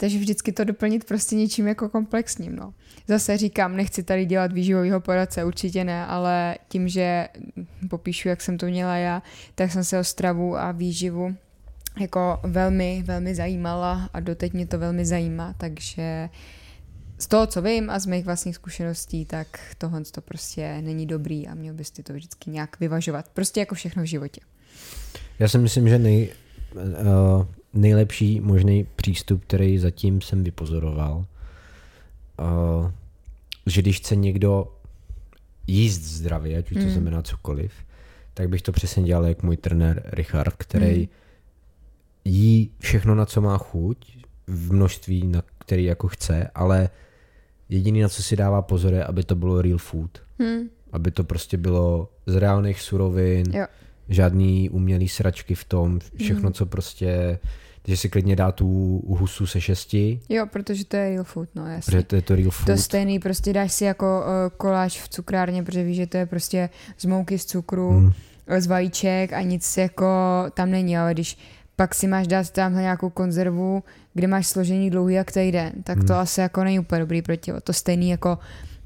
Takže 0.00 0.18
vždycky 0.18 0.52
to 0.52 0.64
doplnit 0.64 1.04
prostě 1.04 1.36
něčím 1.36 1.68
jako 1.68 1.88
komplexním, 1.88 2.56
no. 2.56 2.74
Zase 3.08 3.36
říkám, 3.36 3.76
nechci 3.76 4.02
tady 4.02 4.24
dělat 4.24 4.52
výživového 4.52 5.00
poradce, 5.00 5.44
určitě 5.44 5.84
ne, 5.84 6.06
ale 6.06 6.56
tím, 6.68 6.88
že 6.88 7.28
popíšu, 7.90 8.28
jak 8.28 8.40
jsem 8.40 8.58
to 8.58 8.66
měla 8.66 8.96
já, 8.96 9.22
tak 9.54 9.72
jsem 9.72 9.84
se 9.84 9.98
o 9.98 10.04
stravu 10.04 10.56
a 10.56 10.72
výživu 10.72 11.36
jako 12.00 12.40
velmi, 12.42 13.02
velmi 13.06 13.34
zajímala 13.34 14.10
a 14.12 14.20
doteď 14.20 14.52
mě 14.52 14.66
to 14.66 14.78
velmi 14.78 15.06
zajímá, 15.06 15.54
takže 15.58 16.28
z 17.18 17.26
toho, 17.26 17.46
co 17.46 17.62
vím 17.62 17.90
a 17.90 17.98
z 17.98 18.06
mých 18.06 18.24
vlastních 18.24 18.54
zkušeností, 18.54 19.24
tak 19.24 19.60
tohle 19.78 20.04
to 20.04 20.20
prostě 20.20 20.82
není 20.82 21.06
dobrý 21.06 21.48
a 21.48 21.54
měl 21.54 21.74
bys 21.74 21.90
ty 21.90 22.02
to 22.02 22.12
vždycky 22.12 22.50
nějak 22.50 22.80
vyvažovat. 22.80 23.28
Prostě 23.28 23.60
jako 23.60 23.74
všechno 23.74 24.02
v 24.02 24.06
životě. 24.06 24.40
Já 25.38 25.48
si 25.48 25.58
myslím, 25.58 25.88
že 25.88 25.98
nej, 25.98 26.32
uh, 26.74 27.46
nejlepší 27.74 28.40
možný 28.40 28.86
přístup, 28.96 29.44
který 29.44 29.78
zatím 29.78 30.20
jsem 30.20 30.44
vypozoroval, 30.44 31.16
uh, 32.40 32.90
že 33.66 33.82
když 33.82 33.96
chce 33.96 34.16
někdo 34.16 34.76
jíst 35.66 36.00
zdravě, 36.02 36.58
ať 36.58 36.70
už 36.70 36.76
to 36.78 36.84
Mm. 36.84 36.90
znamená 36.90 37.22
cokoliv, 37.22 37.72
tak 38.34 38.48
bych 38.48 38.62
to 38.62 38.72
přesně 38.72 39.02
dělal 39.02 39.26
jak 39.26 39.42
můj 39.42 39.56
trenér 39.56 40.02
Richard, 40.12 40.54
který 40.58 41.00
Mm. 41.00 41.08
jí 42.24 42.70
všechno, 42.78 43.14
na 43.14 43.26
co 43.26 43.40
má 43.40 43.58
chuť, 43.58 44.16
v 44.46 44.72
množství, 44.72 45.26
na 45.26 45.42
který 45.58 45.84
jako 45.84 46.08
chce, 46.08 46.50
ale 46.54 46.88
jediný, 47.68 48.00
na 48.00 48.08
co 48.08 48.22
si 48.22 48.36
dává 48.36 48.62
pozor, 48.62 48.92
je, 48.94 49.04
aby 49.04 49.22
to 49.24 49.34
bylo 49.34 49.62
real 49.62 49.78
food. 49.78 50.18
Hmm. 50.38 50.60
Aby 50.92 51.10
to 51.10 51.24
prostě 51.24 51.56
bylo 51.56 52.08
z 52.26 52.36
reálných 52.36 52.80
surovin, 52.80 53.46
Jo. 53.54 53.66
Žádný 54.10 54.70
umělý 54.70 55.08
sračky 55.08 55.54
v 55.54 55.64
tom, 55.64 55.98
všechno, 56.16 56.42
Mhm. 56.42 56.52
co 56.52 56.66
prostě, 56.66 57.38
že 57.88 57.96
si 57.96 58.08
klidně 58.08 58.36
dá 58.36 58.52
tu 58.52 58.66
husu 59.08 59.46
se 59.46 59.60
šesti, 59.60 60.20
Jo, 60.28 60.46
protože 60.52 60.84
to 60.84 60.96
je 60.96 61.10
real 61.10 61.24
food, 61.24 61.48
no 61.54 61.66
jasně. 61.66 61.90
protože 61.90 62.02
to 62.02 62.16
je 62.16 62.22
to 62.22 62.34
real 62.36 62.50
food. 62.50 62.66
To 62.66 62.76
stejný, 62.82 63.18
prostě 63.18 63.52
dáš 63.52 63.72
si 63.72 63.84
jako 63.84 64.20
uh, 64.20 64.56
koláč 64.56 65.00
v 65.00 65.08
cukrárně, 65.08 65.62
protože 65.62 65.82
víš, 65.84 65.96
že 65.96 66.06
to 66.06 66.16
je 66.16 66.26
prostě 66.26 66.68
z 66.98 67.04
mouky, 67.04 67.38
z 67.38 67.44
cukru, 67.44 67.90
Hmm. 67.90 68.12
z 68.58 68.66
vajíček 68.66 69.32
a 69.32 69.40
nic 69.42 69.76
jako 69.76 70.06
tam 70.54 70.70
není, 70.70 70.98
ale 70.98 71.14
když 71.14 71.38
pak 71.76 71.94
si 71.94 72.06
máš 72.06 72.26
dát 72.26 72.50
tamhle 72.50 72.82
nějakou 72.82 73.10
konzervu, 73.10 73.82
kde 74.14 74.26
máš 74.26 74.46
složení 74.46 74.90
dlouhý 74.90 75.14
jak 75.14 75.32
týden, 75.32 75.72
tak 75.84 75.98
to 76.04 76.12
Hmm. 76.12 76.22
asi 76.22 76.40
jako 76.40 76.64
není 76.64 76.78
úplně 76.78 76.98
dobrý 77.00 77.22
pro 77.22 77.36
tělo. 77.36 77.60
To 77.60 77.72
stejný 77.72 78.10
jako, 78.10 78.38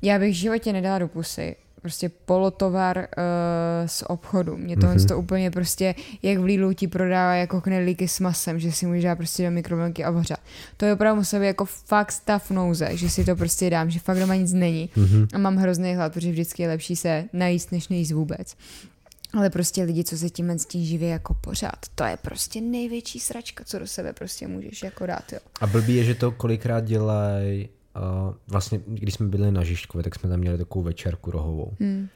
já 0.02 0.18
bych 0.18 0.30
v 0.30 0.36
životě 0.38 0.72
nedala 0.72 0.98
do 0.98 1.08
pusy 1.08 1.56
prostě 1.84 2.08
polotovar 2.08 2.96
uh, 2.98 3.04
z 3.86 4.02
obchodu. 4.06 4.56
Mě 4.56 4.76
tohle 4.76 4.94
Mhm. 4.94 5.06
to 5.06 5.18
úplně 5.18 5.50
prostě, 5.50 5.94
jak 6.22 6.38
v 6.38 6.44
Lidlu 6.44 6.72
ti 6.72 6.88
prodává 6.88 7.34
jako 7.34 7.60
knedlíky 7.60 8.08
s 8.08 8.20
masem, 8.20 8.58
že 8.60 8.72
si 8.72 8.86
můžeš 8.86 9.04
dát 9.04 9.16
prostě 9.16 9.44
do 9.44 9.50
mikrovlnky 9.50 10.04
a 10.04 10.10
ohřát. 10.10 10.38
To 10.76 10.84
je 10.86 10.92
opravdu 10.94 11.16
musel 11.20 11.40
být 11.40 11.46
jako 11.46 11.64
fakt 11.64 12.12
stav 12.12 12.50
nouze, 12.50 12.88
že 12.96 13.10
si 13.10 13.24
to 13.24 13.36
prostě 13.36 13.70
dám, 13.70 13.90
že 13.90 13.98
fakt 13.98 14.18
doma 14.18 14.34
nic 14.34 14.52
není. 14.52 14.90
Mhm. 14.96 15.28
A 15.34 15.38
mám 15.38 15.56
hrozný 15.56 15.94
hlad, 15.94 16.12
protože 16.12 16.30
vždycky 16.30 16.62
je 16.62 16.68
lepší 16.68 16.96
se 16.96 17.24
najíst, 17.32 17.72
než 17.72 17.88
nejíst 17.88 18.12
vůbec. 18.12 18.56
Ale 19.34 19.50
prostě 19.50 19.82
lidi, 19.82 20.04
co 20.04 20.18
se 20.18 20.30
tím 20.30 20.50
s 20.50 20.66
tím 20.66 20.84
živí 20.84 21.08
jako 21.08 21.34
pořád, 21.34 21.78
to 21.94 22.04
je 22.04 22.16
prostě 22.22 22.60
největší 22.60 23.20
sračka, 23.20 23.64
co 23.66 23.78
do 23.78 23.86
sebe 23.86 24.12
prostě 24.12 24.48
můžeš 24.48 24.82
jako 24.82 25.06
dát, 25.06 25.32
jo. 25.32 25.38
A 25.60 25.66
blbý 25.66 25.96
je, 25.96 26.04
že 26.04 26.14
to 26.14 26.30
kolikrát 26.32 26.84
dělají, 26.84 27.68
uh, 27.96 28.34
vlastně 28.46 28.80
když 28.86 29.14
jsme 29.14 29.28
byli 29.28 29.52
na 29.52 29.64
Žižkově, 29.64 30.04
tak 30.04 30.14
jsme 30.14 30.28
tam 30.28 30.40
měli 30.40 30.58
takovou 30.58 30.84
večerku 30.84 31.30
rohovou. 31.30 31.72
Hmm. 31.80 32.08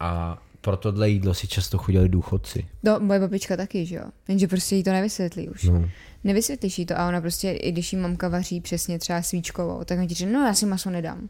A 0.00 0.42
pro 0.60 0.76
tohle 0.76 1.10
jídlo 1.10 1.34
si 1.34 1.48
často 1.48 1.78
chodili 1.78 2.08
důchodci. 2.08 2.66
No, 2.82 3.00
moje 3.00 3.20
babička 3.20 3.56
taky, 3.56 3.86
že 3.86 3.96
jo. 3.96 4.04
Jenže 4.28 4.48
prostě 4.48 4.76
jí 4.76 4.84
to 4.84 4.92
nevysvětlí 4.92 5.48
už. 5.48 5.64
No. 5.64 5.88
Nevysvětlíš 6.24 6.78
jí 6.78 6.86
to 6.86 6.98
a 6.98 7.08
ona 7.08 7.20
prostě, 7.20 7.50
i 7.50 7.72
když 7.72 7.92
jí 7.92 7.98
mamka 7.98 8.28
vaří 8.28 8.60
přesně 8.60 8.98
třeba 8.98 9.22
svíčkovou, 9.22 9.84
tak 9.84 9.98
on 9.98 10.06
ti 10.06 10.14
říká, 10.14 10.30
no 10.30 10.46
já 10.46 10.54
si 10.54 10.66
maso 10.66 10.90
nedám. 10.90 11.28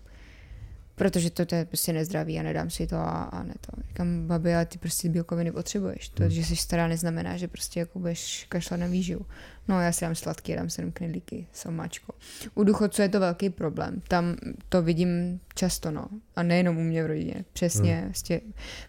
Protože 0.97 1.31
to, 1.31 1.47
to 1.47 1.55
je 1.55 1.65
prostě 1.65 1.93
nezdravý 1.93 2.39
a 2.39 2.43
nedám 2.43 2.71
si 2.71 2.87
to 2.87 2.97
a, 2.97 3.23
a 3.23 3.43
ne 3.43 3.55
to. 3.61 3.83
Říkám, 3.89 4.27
babi, 4.27 4.55
ale 4.55 4.67
ty 4.67 4.79
prostě 4.79 5.09
bílkoviny 5.09 5.53
potřebuješ. 5.53 6.09
To, 6.09 6.23
Hmm. 6.23 6.31
že 6.31 6.45
jsi 6.45 6.57
stará, 6.57 6.89
neznamená, 6.89 7.37
že 7.37 7.49
prostě 7.49 7.81
jako 7.81 7.99
budeš 7.99 8.47
kašlat 8.49 8.81
na 8.81 8.87
výživu. 8.87 9.27
No 9.69 9.81
já 9.81 9.93
si 9.93 10.05
dám 10.05 10.15
sladký, 10.15 10.55
dám 10.55 10.71
si 10.71 10.81
jenom 10.81 10.93
knedlíky 10.93 11.47
s 11.53 11.67
omáčkou. 11.67 12.13
U 12.55 12.65
důchodců 12.65 13.03
je 13.03 13.09
to 13.09 13.21
velký 13.21 13.51
problém. 13.51 14.03
Tam 14.09 14.37
to 14.69 14.83
vidím 14.83 15.41
často, 15.55 15.91
no. 15.91 16.09
A 16.37 16.43
nejenom 16.43 16.77
u 16.79 16.83
mě 16.83 17.05
v 17.05 17.07
rodině. 17.07 17.45
Přesně. 17.53 17.97
Hmm. 17.97 18.09
Prostě 18.09 18.41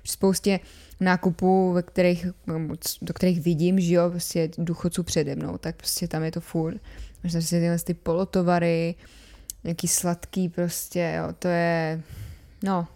při 0.02 0.12
spoustě 0.12 0.60
nákupů, 1.00 1.74
ve 1.74 1.82
kterých, 1.84 2.28
do 3.02 3.14
kterých 3.14 3.42
vidím, 3.42 3.80
že 3.80 3.96
jo, 3.96 4.10
prostě 4.10 4.50
důchodců 4.58 5.04
přede 5.04 5.36
mnou, 5.36 5.58
tak 5.58 5.76
prostě 5.76 6.08
tam 6.08 6.24
je 6.24 6.32
to 6.32 6.42
furt. 6.42 6.78
Tam 7.22 7.32
prostě 7.32 7.60
tyhle 7.60 7.80
ty 7.80 7.94
polotovary, 7.94 8.96
nějaký 9.66 9.88
sladký 9.88 10.50
prostě, 10.50 11.14
jo, 11.18 11.34
to 11.40 11.48
je, 11.48 12.02
no, 12.64 12.88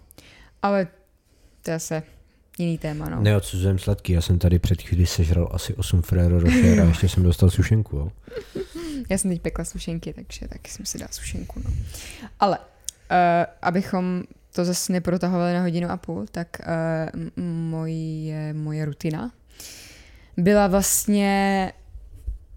ale 0.61 0.87
to 1.61 1.71
je 1.71 1.79
se 1.79 2.03
jiný 2.57 2.77
téma, 2.77 3.09
no. 3.09 3.21
Neodsuzujem 3.21 3.79
sladký, 3.79 4.13
já 4.13 4.21
jsem 4.21 4.39
tady 4.39 4.59
před 4.59 4.81
chvíli 4.81 5.05
sežral 5.05 5.49
asi 5.51 5.73
8 5.73 6.01
Ferrero 6.01 6.39
Rocher 6.39 6.81
a 6.81 6.83
ještě 6.83 7.09
jsem 7.09 7.23
dostal 7.23 7.49
sušenku, 7.49 7.95
jo. 7.97 8.11
Já 9.09 9.17
jsem 9.17 9.31
teď 9.31 9.41
pekla 9.41 9.65
sušenky, 9.65 10.13
takže 10.13 10.47
taky 10.47 10.71
jsem 10.71 10.85
si 10.85 10.97
dala 10.97 11.09
sušenku, 11.11 11.61
no. 11.65 11.71
Ale, 12.39 12.59
uh, 12.59 12.65
abychom 13.61 14.23
to 14.55 14.65
zase 14.65 14.93
neprotahovali 14.93 15.53
na 15.53 15.61
hodinu 15.61 15.89
a 15.89 15.97
půl, 15.97 16.25
tak 16.31 16.47
uh, 16.59 17.43
moje, 17.45 18.53
moje 18.53 18.85
rutina 18.85 19.31
byla 20.37 20.67
vlastně 20.67 21.73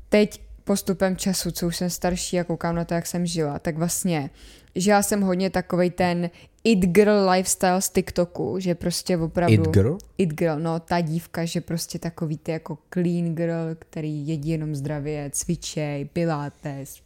teď 0.08 0.41
postupem 0.64 1.16
času, 1.16 1.50
co 1.50 1.66
už 1.66 1.76
jsem 1.76 1.90
starší 1.90 2.40
a 2.40 2.44
koukám 2.44 2.76
na 2.76 2.84
to, 2.84 2.94
jak 2.94 3.06
jsem 3.06 3.26
žila, 3.26 3.58
tak 3.58 3.78
vlastně 3.78 4.30
žila 4.74 5.02
jsem 5.02 5.20
hodně 5.20 5.50
takovej 5.50 5.90
ten 5.90 6.30
it 6.64 6.78
girl 6.78 7.30
lifestyle 7.30 7.82
z 7.82 7.90
TikToku, 7.90 8.58
že 8.58 8.74
prostě 8.74 9.16
opravdu... 9.16 9.54
It 9.54 9.68
girl? 9.68 9.98
It 10.18 10.30
girl, 10.30 10.58
no, 10.58 10.80
ta 10.80 11.00
dívka, 11.00 11.44
že 11.44 11.60
prostě 11.60 11.98
takový 11.98 12.38
ty 12.38 12.52
jako 12.52 12.78
clean 12.92 13.34
girl, 13.34 13.74
který 13.78 14.28
jedí 14.28 14.50
jenom 14.50 14.74
zdravě, 14.74 15.30
cvičej, 15.32 16.04
pilates, 16.04 17.00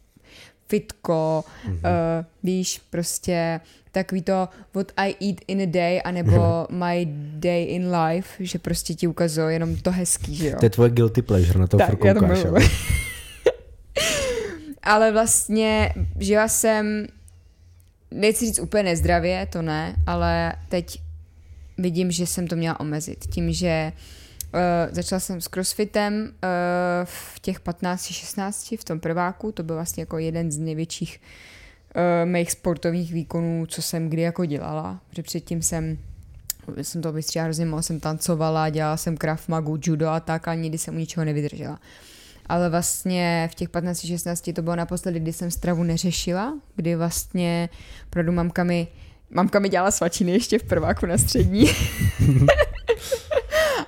fitko, 0.67 1.43
mm-hmm. 1.67 1.73
uh, 1.73 2.25
víš, 2.43 2.81
prostě 2.89 3.59
takový 3.91 4.21
to 4.21 4.49
what 4.73 4.91
I 4.97 5.15
eat 5.21 5.35
in 5.47 5.61
a 5.61 5.65
day, 5.65 6.01
anebo 6.05 6.67
my 6.71 7.07
day 7.33 7.63
in 7.63 7.95
life, 7.95 8.45
že 8.45 8.59
prostě 8.59 8.93
ti 8.93 9.07
ukazují 9.07 9.53
jenom 9.53 9.75
to 9.75 9.91
hezký, 9.91 10.35
že 10.35 10.47
jo. 10.47 10.57
To 10.59 10.65
je 10.65 10.69
tvoje 10.69 10.89
guilty 10.89 11.21
pleasure, 11.21 11.59
na 11.59 11.67
to 11.67 11.77
furt 11.77 12.05
já 12.05 12.13
to 12.13 12.19
koukáš, 12.19 12.43
miluji. 12.43 12.63
jo. 12.63 12.69
Ale 14.87 15.11
vlastně 15.11 15.93
žila 16.19 16.47
jsem, 16.47 17.07
nechci 18.11 18.45
říct 18.45 18.59
úplně 18.59 18.83
nezdravě, 18.83 19.45
to 19.45 19.61
ne, 19.61 19.95
ale 20.05 20.53
teď 20.69 21.01
vidím, 21.77 22.11
že 22.11 22.27
jsem 22.27 22.47
to 22.47 22.55
měla 22.55 22.79
omezit. 22.79 23.25
Tím, 23.29 23.53
že 23.53 23.91
uh, 24.53 24.59
začala 24.91 25.19
jsem 25.19 25.41
s 25.41 25.47
crossfitem 25.47 26.13
uh, 26.23 26.29
v 27.03 27.39
těch 27.39 27.61
15-16, 27.61 28.77
v 28.79 28.83
tom 28.83 28.99
prváku, 28.99 29.51
to 29.51 29.63
byl 29.63 29.75
vlastně 29.75 30.01
jako 30.01 30.17
jeden 30.17 30.51
z 30.51 30.57
největších 30.57 31.21
uh, 31.95 32.29
mých 32.29 32.51
sportovních 32.51 33.13
výkonů, 33.13 33.65
co 33.65 33.81
jsem 33.81 34.09
kdy 34.09 34.21
jako 34.21 34.45
dělala, 34.45 35.01
protože 35.09 35.23
předtím 35.23 35.61
jsem 35.61 35.97
jsem 36.81 37.01
to 37.01 37.11
vystříhala 37.11 37.45
hrozně 37.45 37.65
moc, 37.65 37.85
jsem 37.85 37.99
tancovala, 37.99 38.69
dělala 38.69 38.97
jsem 38.97 39.17
krav 39.17 39.47
magu, 39.47 39.77
judo 39.81 40.07
a 40.07 40.19
tak, 40.19 40.47
a 40.47 40.53
nikdy 40.53 40.77
jsem 40.77 40.95
u 40.95 40.97
ničeho 40.97 41.25
nevydržela. 41.25 41.79
Ale 42.49 42.69
vlastně 42.69 43.49
v 43.51 43.55
těch 43.55 43.69
15-16 43.69 44.53
to 44.53 44.61
bylo 44.61 44.75
naposledy, 44.75 45.19
kdy 45.19 45.33
jsem 45.33 45.51
stravu 45.51 45.83
neřešila, 45.83 46.53
kdy 46.75 46.95
vlastně 46.95 47.69
opravdu 48.07 48.31
mamka 48.31 48.63
mi, 48.63 48.87
mamka 49.29 49.59
mi 49.59 49.69
dělala 49.69 49.91
svačiny 49.91 50.31
ještě 50.31 50.59
v 50.59 50.63
prváku 50.63 51.05
na 51.05 51.17
střední. 51.17 51.69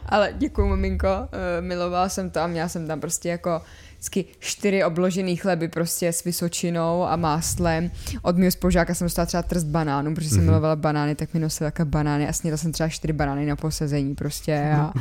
Ale 0.05 0.33
děkuji, 0.37 0.67
maminko, 0.67 1.07
eh, 1.07 1.61
milovala 1.61 2.09
jsem 2.09 2.29
to 2.29 2.39
a 2.39 2.47
měla 2.47 2.69
jsem 2.69 2.87
tam 2.87 2.99
prostě 2.99 3.29
jako 3.29 3.61
vždycky 3.99 4.25
čtyři 4.39 4.83
obložený 4.83 5.35
chleby 5.35 5.67
prostě 5.67 6.13
s 6.13 6.23
vysočinou 6.23 7.03
a 7.03 7.15
máslem. 7.15 7.91
Od 8.21 8.37
mého 8.37 8.51
spolužáka 8.51 8.93
jsem 8.93 9.05
dostala 9.05 9.25
třeba 9.25 9.43
trst 9.43 9.63
banánů, 9.63 10.15
protože 10.15 10.29
jsem 10.29 10.37
Mhm. 10.37 10.45
milovala 10.45 10.75
banány, 10.75 11.15
tak 11.15 11.33
mi 11.33 11.39
nosila 11.39 11.67
také 11.71 11.85
banány 11.85 12.27
a 12.27 12.33
snědla 12.33 12.57
jsem 12.57 12.71
třeba 12.71 12.89
čtyři 12.89 13.13
banány 13.13 13.45
na 13.45 13.55
posezení 13.55 14.15
prostě 14.15 14.71
a, 14.75 14.93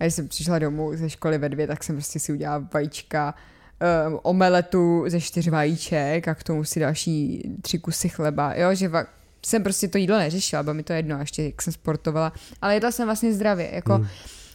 a 0.00 0.04
když 0.04 0.14
jsem 0.14 0.28
přišla 0.28 0.58
domů 0.58 0.90
ze 0.96 1.10
školy 1.10 1.38
ve 1.38 1.48
dvě, 1.48 1.66
tak 1.66 1.84
jsem 1.84 1.96
prostě 1.96 2.18
si 2.20 2.32
udělala 2.32 2.64
vajíčka, 2.74 3.34
um, 4.08 4.18
omeletu 4.22 5.04
ze 5.06 5.20
čtyř 5.20 5.48
vajíček 5.48 6.28
a 6.28 6.34
k 6.34 6.42
tomu 6.42 6.64
si 6.64 6.80
další 6.80 7.42
tři 7.62 7.78
kusy 7.78 8.08
chleba, 8.08 8.54
jo, 8.54 8.74
že 8.74 8.88
va- 8.88 9.06
jsem 9.46 9.62
prostě 9.62 9.88
to 9.88 9.98
jídlo 9.98 10.18
neřešila, 10.18 10.62
bylo 10.62 10.74
mi 10.74 10.82
to 10.82 10.92
jedno, 10.92 11.16
a 11.16 11.20
ještě 11.20 11.42
jak 11.44 11.62
jsem 11.62 11.72
sportovala, 11.72 12.32
ale 12.62 12.74
jedla 12.74 12.90
jsem 12.92 13.06
vlastně 13.06 13.32
zdravě, 13.34 13.70
jako 13.72 13.94
Hmm. 13.94 14.06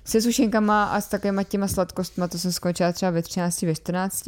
Se 0.05 0.21
sušenkama 0.21 0.83
a 0.83 1.01
s 1.01 1.07
takovýma 1.07 1.43
těma 1.43 1.67
sladkostma, 1.67 2.27
to 2.27 2.39
jsem 2.39 2.51
skončila 2.51 2.91
třeba 2.91 3.11
ve 3.11 3.21
13, 3.21 3.61
ve 3.61 3.75
14 3.75 4.27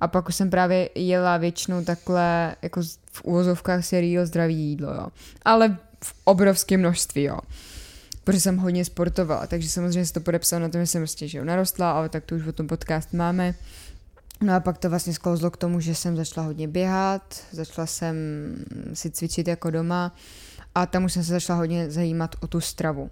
a 0.00 0.08
pak 0.08 0.28
už 0.28 0.34
jsem 0.34 0.50
právě 0.50 0.88
jela 0.94 1.36
většinou 1.36 1.84
takhle 1.84 2.56
jako 2.62 2.82
v 3.12 3.24
úvozovkách 3.24 3.84
si 3.84 4.00
real 4.00 4.26
zdravý 4.26 4.56
jídlo, 4.56 4.94
jo. 4.94 5.06
Ale 5.42 5.76
v 6.04 6.14
obrovském 6.24 6.80
množství, 6.80 7.22
jo. 7.22 7.38
Protože 8.24 8.40
jsem 8.40 8.56
hodně 8.56 8.84
sportovala, 8.84 9.46
takže 9.46 9.68
samozřejmě 9.68 10.06
se 10.06 10.12
to 10.12 10.20
podepsalo 10.20 10.62
na 10.62 10.68
tom, 10.68 10.80
že 10.80 10.86
jsem 10.86 11.00
prostě 11.00 11.28
že 11.28 11.38
jo, 11.38 11.44
narostla, 11.44 11.92
ale 11.92 12.08
tak 12.08 12.24
to 12.24 12.34
už 12.34 12.46
o 12.46 12.52
tom 12.52 12.66
podcast 12.66 13.12
máme. 13.12 13.54
No 14.42 14.54
a 14.54 14.60
pak 14.60 14.78
to 14.78 14.90
vlastně 14.90 15.14
sklouzlo 15.14 15.50
k 15.50 15.56
tomu, 15.56 15.80
že 15.80 15.94
jsem 15.94 16.16
začala 16.16 16.46
hodně 16.46 16.68
běhat, 16.68 17.44
začala 17.52 17.86
jsem 17.86 18.16
si 18.94 19.10
cvičit 19.10 19.48
jako 19.48 19.70
doma 19.70 20.14
a 20.74 20.86
tam 20.86 21.04
už 21.04 21.12
jsem 21.12 21.24
se 21.24 21.32
začala 21.32 21.58
hodně 21.58 21.90
zajímat 21.90 22.36
o 22.40 22.46
tu 22.46 22.60
stravu. 22.60 23.10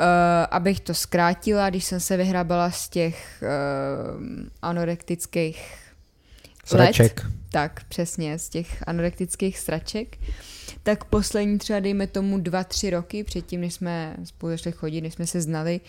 Uh, 0.00 0.06
abych 0.50 0.80
to 0.80 0.94
zkrátila, 0.94 1.70
když 1.70 1.84
jsem 1.84 2.00
se 2.00 2.16
vyhrábala 2.16 2.70
z 2.70 2.88
těch 2.88 3.42
uh, 3.42 4.22
anorektických 4.62 5.86
Sraček. 6.64 7.24
let, 7.24 7.32
tak 7.50 7.84
přesně, 7.84 8.38
z 8.38 8.48
těch 8.48 8.82
anorektických 8.86 9.58
sraček, 9.58 10.18
tak 10.82 11.04
poslední 11.04 11.58
třeba 11.58 11.80
dejme 11.80 12.06
tomu 12.06 12.38
dva, 12.38 12.64
tři 12.64 12.90
roky 12.90 13.24
předtím, 13.24 13.60
než 13.60 13.74
jsme 13.74 14.16
spolu 14.24 14.52
začali 14.52 14.72
chodit, 14.72 15.00
než 15.00 15.14
jsme 15.14 15.26
se 15.26 15.40
znali, 15.40 15.80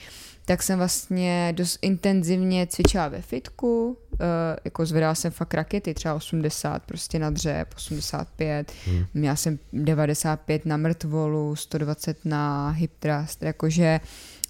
tak 0.47 0.63
jsem 0.63 0.77
vlastně 0.77 1.53
dost 1.55 1.79
intenzivně 1.81 2.67
cvičila 2.67 3.07
ve 3.07 3.21
fitku, 3.21 3.97
uh, 4.11 4.17
jako 4.65 4.85
zvedala 4.85 5.15
jsem 5.15 5.31
fakt 5.31 5.53
rakety, 5.53 5.93
třeba 5.93 6.13
80 6.13 6.83
prostě 6.83 7.19
na 7.19 7.29
dřep, 7.29 7.67
85, 7.75 8.71
Hmm. 8.85 9.05
měla 9.13 9.35
jsem 9.35 9.59
95 9.73 10.65
na 10.65 10.77
mrtvolu, 10.77 11.55
120 11.55 12.25
na 12.25 12.69
hip 12.69 12.91
thrust, 12.99 13.43
jakože 13.43 13.99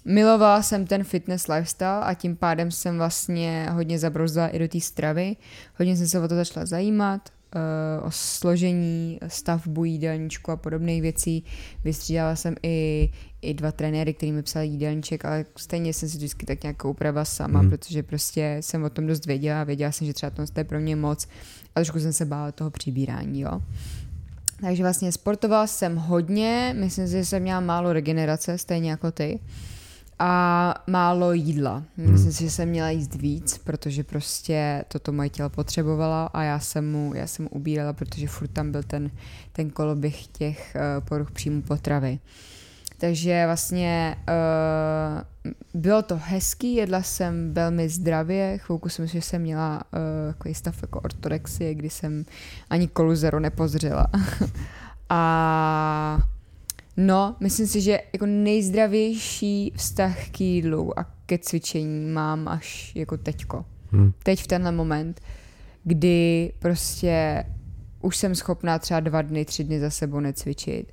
milovala 0.04 0.62
jsem 0.62 0.86
ten 0.86 1.04
fitness 1.04 1.48
lifestyle 1.48 2.00
a 2.00 2.14
tím 2.14 2.36
pádem 2.36 2.70
jsem 2.70 2.96
vlastně 2.96 3.68
hodně 3.72 3.98
zabrouzila 3.98 4.48
i 4.48 4.58
do 4.58 4.68
té 4.68 4.80
stravy. 4.80 5.36
Hodně 5.78 5.96
jsem 5.96 6.08
se 6.08 6.20
o 6.20 6.28
to 6.28 6.34
začala 6.34 6.66
zajímat, 6.66 7.28
o 8.02 8.10
složení, 8.10 9.18
stavbu 9.28 9.84
jídelníčku 9.84 10.50
a 10.52 10.56
podobných 10.56 11.02
věcí. 11.02 11.44
Vystřídala 11.84 12.36
jsem 12.36 12.54
i, 12.62 13.10
i 13.42 13.54
dva 13.54 13.72
trenéry, 13.72 14.14
který 14.14 14.32
mi 14.32 14.42
psali 14.42 14.66
jídelníček, 14.66 15.24
ale 15.24 15.44
stejně 15.56 15.92
jsem 15.92 16.08
si 16.08 16.16
vždycky 16.16 16.46
tak 16.46 16.62
nějak 16.62 16.84
upravila 16.84 17.24
sama, 17.24 17.62
Mhm. 17.62 17.70
protože 17.70 18.02
prostě 18.02 18.56
jsem 18.60 18.84
o 18.84 18.90
tom 18.90 19.06
dost 19.06 19.26
věděla, 19.26 19.64
věděla 19.64 19.92
jsem, 19.92 20.06
že 20.06 20.12
třeba 20.14 20.30
to 20.30 20.42
je 20.56 20.64
pro 20.64 20.80
mě 20.80 20.96
moc 20.96 21.28
a 21.74 21.80
trošku 21.80 22.00
jsem 22.00 22.12
se 22.12 22.24
bála 22.24 22.52
toho 22.52 22.70
přibírání, 22.70 23.40
jo. 23.40 23.62
Takže 24.60 24.82
vlastně 24.82 25.12
sportovala 25.12 25.66
jsem 25.66 25.96
hodně, 25.96 26.74
myslím 26.78 27.06
si, 27.06 27.12
že 27.12 27.24
jsem 27.24 27.42
měla 27.42 27.60
málo 27.60 27.92
regenerace, 27.92 28.58
stejně 28.58 28.90
jako 28.90 29.12
ty. 29.12 29.38
A 30.18 30.74
málo 30.86 31.32
jídla. 31.32 31.82
Myslím 31.96 32.32
si, 32.32 32.44
že 32.44 32.50
jsem 32.50 32.68
měla 32.68 32.90
jíst 32.90 33.14
víc, 33.14 33.58
protože 33.58 34.04
prostě 34.04 34.84
toto 34.88 35.12
moje 35.12 35.28
tělo 35.28 35.50
potřebovala 35.50 36.26
a 36.26 36.42
já 36.42 36.58
jsem 36.58 36.92
mu, 36.92 37.14
já 37.14 37.26
jsem 37.26 37.42
mu 37.42 37.48
ubírala, 37.48 37.92
protože 37.92 38.28
furt 38.28 38.48
tam 38.48 38.72
byl 38.72 38.82
ten, 38.82 39.10
ten 39.52 39.70
koloběh 39.70 40.26
těch 40.26 40.76
uh, 40.76 41.04
poruch 41.04 41.30
příjmu 41.30 41.62
potravy. 41.62 42.18
Takže 43.00 43.42
vlastně 43.46 44.16
uh, 44.28 45.52
bylo 45.80 46.02
to 46.02 46.20
hezký, 46.22 46.74
jedla 46.74 47.02
jsem 47.02 47.54
velmi 47.54 47.88
zdravě, 47.88 48.58
chvilku 48.58 48.88
jsem 48.88 49.08
si, 49.08 49.12
že 49.12 49.22
jsem 49.22 49.42
měla 49.42 49.82
uh, 49.92 50.32
takový 50.32 50.54
stav 50.54 50.82
jako 50.82 51.00
ortorexie, 51.00 51.74
kdy 51.74 51.90
jsem 51.90 52.24
ani 52.70 52.88
kolu 52.88 53.16
zero 53.16 53.40
nepozřela. 53.40 54.06
a 55.08 56.18
no, 56.98 57.36
myslím 57.40 57.66
si, 57.66 57.80
že 57.80 58.00
jako 58.12 58.26
nejzdravější 58.26 59.72
vztah 59.76 60.28
k 60.28 60.40
jídlu 60.40 60.98
a 60.98 61.06
ke 61.26 61.38
cvičení 61.38 62.06
mám 62.10 62.48
až 62.48 62.92
jako 62.94 63.16
teďko. 63.16 63.64
Hmm. 63.90 64.12
Teď 64.22 64.42
v 64.42 64.46
tenhle 64.46 64.72
moment, 64.72 65.20
kdy 65.84 66.52
prostě 66.58 67.44
už 68.00 68.16
jsem 68.16 68.34
schopná 68.34 68.78
třeba 68.78 69.00
dva 69.00 69.22
dny, 69.22 69.44
tři 69.44 69.64
dny 69.64 69.80
za 69.80 69.90
sebou 69.90 70.20
necvičit 70.20 70.92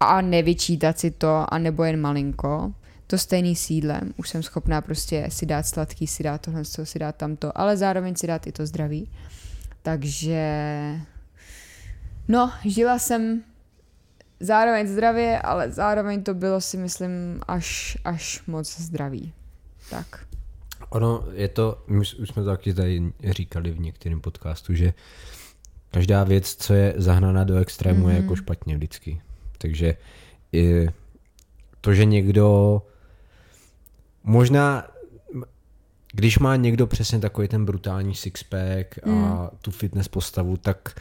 a 0.00 0.20
nevyčítat 0.20 0.98
si 0.98 1.10
to, 1.10 1.54
anebo 1.54 1.84
jen 1.84 2.00
malinko. 2.00 2.72
To 3.06 3.18
stejný 3.18 3.56
s 3.56 3.70
jídlem. 3.70 4.14
Už 4.16 4.28
jsem 4.28 4.42
schopná 4.42 4.80
prostě 4.80 5.26
si 5.28 5.46
dát 5.46 5.66
sladký, 5.66 6.06
si 6.06 6.22
dát 6.22 6.40
tohle, 6.40 6.64
si 6.64 6.98
dát 6.98 7.16
tamto, 7.16 7.58
ale 7.58 7.76
zároveň 7.76 8.16
si 8.16 8.26
dát 8.26 8.46
i 8.46 8.52
to 8.52 8.66
zdraví. 8.66 9.10
Takže 9.82 10.44
no, 12.28 12.52
žila 12.64 12.98
jsem 12.98 13.42
zároveň 14.40 14.86
zdravě, 14.86 15.38
ale 15.40 15.70
zároveň 15.72 16.22
to 16.22 16.34
bylo 16.34 16.60
si 16.60 16.76
myslím 16.76 17.40
až, 17.48 17.98
až 18.04 18.42
moc 18.46 18.80
zdraví. 18.80 19.32
Tak. 19.90 20.26
Ono 20.90 21.24
je 21.32 21.48
to, 21.48 21.84
my 21.86 21.98
už 21.98 22.08
jsme 22.28 22.42
to 22.42 22.44
taky 22.44 22.74
tady 22.74 23.12
říkali 23.30 23.70
v 23.70 23.80
některém 23.80 24.20
podcastu, 24.20 24.74
že 24.74 24.94
každá 25.90 26.24
věc, 26.24 26.54
co 26.56 26.74
je 26.74 26.94
zahnaná 26.96 27.44
do 27.44 27.56
extrému, 27.56 28.06
mm-hmm. 28.06 28.10
je 28.10 28.14
Mhm. 28.14 28.22
jako 28.22 28.36
špatně 28.36 28.76
vždycky. 28.76 29.20
Takže 29.58 29.96
to, 31.80 31.94
že 31.94 32.04
někdo 32.04 32.82
možná 34.24 34.88
když 36.12 36.38
má 36.38 36.56
někdo 36.56 36.86
přesně 36.86 37.18
takový 37.18 37.48
ten 37.48 37.64
brutální 37.64 38.14
sixpack 38.14 38.98
a 39.04 39.08
Mm. 39.08 39.48
tu 39.60 39.70
fitness 39.70 40.08
postavu, 40.08 40.56
tak 40.56 41.00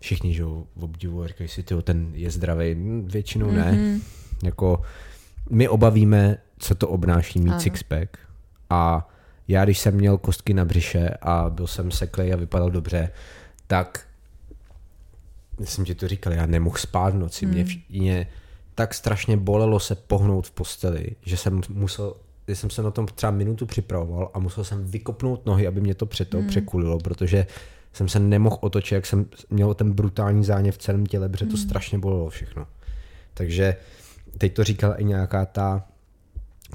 všichni, 0.00 0.34
že 0.34 0.42
jo, 0.42 0.64
obdivují, 0.80 1.28
říkají 1.28 1.48
si, 1.48 1.62
tyjo, 1.62 1.82
ten 1.82 2.10
je 2.14 2.30
zdravý. 2.30 2.76
Většinou 3.04 3.50
ne. 3.50 3.72
Mhm. 3.72 4.00
Jako 4.44 4.82
my 5.50 5.68
obavíme, 5.68 6.38
co 6.58 6.74
to 6.74 6.88
obnáší 6.88 7.38
mít 7.40 7.50
Ano. 7.50 7.60
sixpack 7.60 8.18
a 8.70 9.08
já, 9.48 9.64
když 9.64 9.78
jsem 9.78 9.94
měl 9.94 10.18
kostky 10.18 10.54
na 10.54 10.64
břiše 10.64 11.08
a 11.22 11.50
byl 11.50 11.66
jsem 11.66 11.90
seklej 11.90 12.32
a 12.32 12.36
vypadal 12.36 12.70
dobře, 12.70 13.10
tak 13.66 14.06
jsem 15.64 15.84
ti 15.84 15.94
to 15.94 16.08
říkal, 16.08 16.32
já 16.32 16.46
nemohl 16.46 16.76
spát 16.76 17.14
v 17.14 17.18
noci, 17.18 17.46
mě, 17.46 17.62
Hmm. 17.62 17.70
vš- 17.70 17.82
mě 17.88 18.26
tak 18.74 18.94
strašně 18.94 19.36
bolelo 19.36 19.80
se 19.80 19.94
pohnout 19.94 20.46
v 20.46 20.50
posteli, 20.50 21.06
že 21.22 21.36
jsem 21.36 21.60
musel, 21.68 22.14
že 22.48 22.56
jsem 22.56 22.70
se 22.70 22.82
na 22.82 22.90
tom 22.90 23.06
třeba 23.06 23.32
minutu 23.32 23.66
připravoval 23.66 24.30
a 24.34 24.38
musel 24.38 24.64
jsem 24.64 24.84
vykopnout 24.84 25.46
nohy, 25.46 25.66
aby 25.66 25.80
mě 25.80 25.94
to 25.94 26.06
přeto 26.06 26.38
Hmm. 26.38 26.46
překulilo, 26.46 26.98
protože 26.98 27.46
jsem 27.92 28.08
se 28.08 28.18
nemohl 28.18 28.58
otočit, 28.60 28.94
jak 28.94 29.06
jsem 29.06 29.26
měl 29.50 29.74
ten 29.74 29.92
brutální 29.92 30.44
zánět 30.44 30.74
v 30.74 30.78
celém 30.78 31.06
těle, 31.06 31.28
protože 31.28 31.46
to 31.46 31.56
Hmm. 31.56 31.66
strašně 31.66 31.98
bolelo 31.98 32.30
všechno. 32.30 32.66
Takže 33.34 33.76
teď 34.38 34.54
to 34.54 34.64
říkala 34.64 34.94
i 34.94 35.04
nějaká 35.04 35.46
ta, 35.46 35.84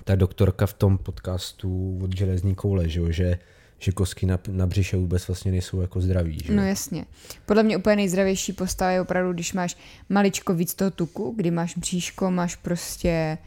ta 0.03 0.15
doktorka 0.15 0.65
v 0.65 0.73
tom 0.73 0.97
podcastu 0.97 1.99
od 2.03 2.17
železní 2.17 2.55
koule, 2.55 2.89
že, 2.89 3.13
že, 3.13 3.39
že 3.79 3.91
kostky 3.91 4.25
na, 4.25 4.39
na 4.47 4.67
břiše 4.67 4.97
vůbec 4.97 5.27
vlastně 5.27 5.51
nejsou 5.51 5.81
jako 5.81 6.01
zdraví. 6.01 6.39
Že? 6.45 6.53
No 6.53 6.63
jasně. 6.63 7.05
Podle 7.45 7.63
mě 7.63 7.77
úplně 7.77 7.95
nejzdravější 7.95 8.53
postava 8.53 8.91
je 8.91 9.01
opravdu, 9.01 9.33
když 9.33 9.53
máš 9.53 9.77
maličko 10.09 10.53
víc 10.53 10.73
toho 10.73 10.91
tuku, 10.91 11.33
kdy 11.37 11.51
máš 11.51 11.77
bříško, 11.77 12.31
máš 12.31 12.55
prostě 12.55 13.37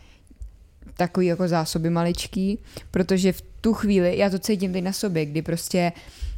takový 0.97 1.27
jako 1.27 1.49
zásoby 1.49 1.91
maličký, 1.91 2.59
protože 2.91 3.33
v 3.33 3.43
tu 3.61 3.75
chvíli, 3.75 4.19
já 4.19 4.31
to 4.31 4.39
cítím 4.39 4.73
teď 4.73 4.85
na 4.85 4.93
sobě, 4.93 5.27
kdy 5.27 5.43
prostě 5.43 5.93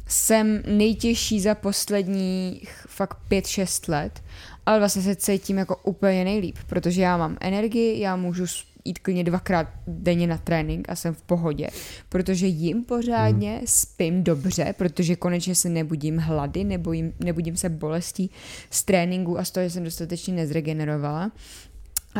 jsem 0.07 0.63
nejtěžší 0.67 1.41
za 1.41 1.55
posledních 1.55 2.85
fakt 2.87 3.17
5-6 3.31 3.91
let, 3.91 4.23
ale 4.65 4.79
vlastně 4.79 5.01
se 5.01 5.15
cítím 5.15 5.57
jako 5.57 5.75
úplně 5.75 6.23
nejlíp, 6.23 6.57
protože 6.67 7.01
já 7.01 7.17
mám 7.17 7.37
energii, 7.39 7.99
já 7.99 8.15
můžu 8.15 8.45
jít 8.85 8.99
klidně 8.99 9.23
dvakrát 9.23 9.67
denně 9.87 10.27
na 10.27 10.37
trénink 10.37 10.89
a 10.89 10.95
jsem 10.95 11.13
v 11.13 11.21
pohodě, 11.21 11.69
protože 12.09 12.47
jím 12.47 12.83
pořádně, 12.83 13.51
hmm. 13.57 13.67
spím 13.67 14.23
dobře, 14.23 14.73
protože 14.77 15.15
konečně 15.15 15.55
se 15.55 15.69
nebudím 15.69 16.17
hlady, 16.17 16.63
nebojím, 16.63 17.13
nebudím 17.19 17.57
se 17.57 17.69
bolestí 17.69 18.31
z 18.69 18.83
tréninku 18.83 19.39
a 19.39 19.45
z 19.45 19.51
toho, 19.51 19.63
že 19.63 19.69
jsem 19.69 19.83
dostatečně 19.83 20.33
nezregenerovala. 20.33 21.31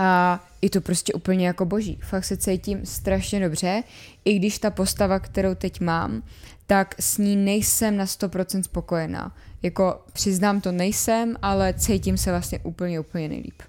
A 0.01 0.39
je 0.61 0.69
to 0.69 0.81
prostě 0.81 1.13
úplně 1.13 1.47
jako 1.47 1.65
boží. 1.65 1.99
Fakt 2.03 2.25
se 2.25 2.37
cítím 2.37 2.85
strašně 2.85 3.39
dobře, 3.39 3.83
i 4.25 4.39
když 4.39 4.59
ta 4.59 4.69
postava, 4.69 5.19
kterou 5.19 5.55
teď 5.55 5.81
mám, 5.81 6.23
tak 6.67 6.95
s 6.99 7.17
ní 7.17 7.35
nejsem 7.35 7.97
na 7.97 8.05
100% 8.05 8.63
spokojená. 8.63 9.35
Jako 9.63 10.01
přiznám 10.13 10.61
to 10.61 10.71
nejsem, 10.71 11.35
ale 11.41 11.73
cítím 11.73 12.17
se 12.17 12.31
vlastně 12.31 12.59
úplně, 12.59 12.99
úplně 12.99 13.29
nejlíp. 13.29 13.61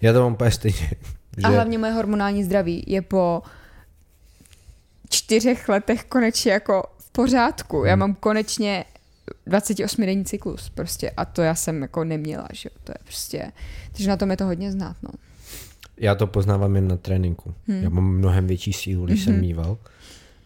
Já 0.00 0.12
to 0.12 0.22
mám 0.22 0.32
úplně 0.32 0.50
stejně. 0.50 0.90
Že, 1.36 1.42
A 1.44 1.48
hlavně 1.48 1.78
moje 1.78 1.92
hormonální 1.92 2.44
zdraví 2.44 2.84
je 2.86 3.02
po 3.02 3.42
čtyřech 5.10 5.68
letech 5.68 6.04
konečně 6.04 6.52
jako 6.52 6.82
v 6.98 7.10
pořádku. 7.10 7.84
Já 7.84 7.96
mám 7.96 8.14
konečně 8.14 8.84
28 9.46 10.06
denní 10.06 10.24
cyklus 10.24 10.68
prostě 10.68 11.10
a 11.10 11.24
to 11.24 11.42
já 11.42 11.54
jsem 11.54 11.82
jako 11.82 12.04
neměla, 12.04 12.48
že 12.52 12.68
jo. 12.72 12.80
To 12.84 12.92
je 12.92 12.98
prostě, 13.04 13.52
takže 13.92 14.08
na 14.08 14.16
tom 14.16 14.30
je 14.30 14.36
to 14.36 14.44
hodně 14.44 14.72
znát, 14.72 14.96
no. 15.02 15.10
Já 16.00 16.14
to 16.14 16.26
poznávám 16.26 16.76
jen 16.76 16.88
na 16.88 16.96
tréninku. 16.96 17.54
Hmm. 17.68 17.82
Já 17.82 17.88
mám 17.88 18.04
mnohem 18.04 18.46
větší 18.46 18.72
sílu, 18.72 19.06
než 19.06 19.24
jsem 19.24 19.40
mýval. 19.40 19.78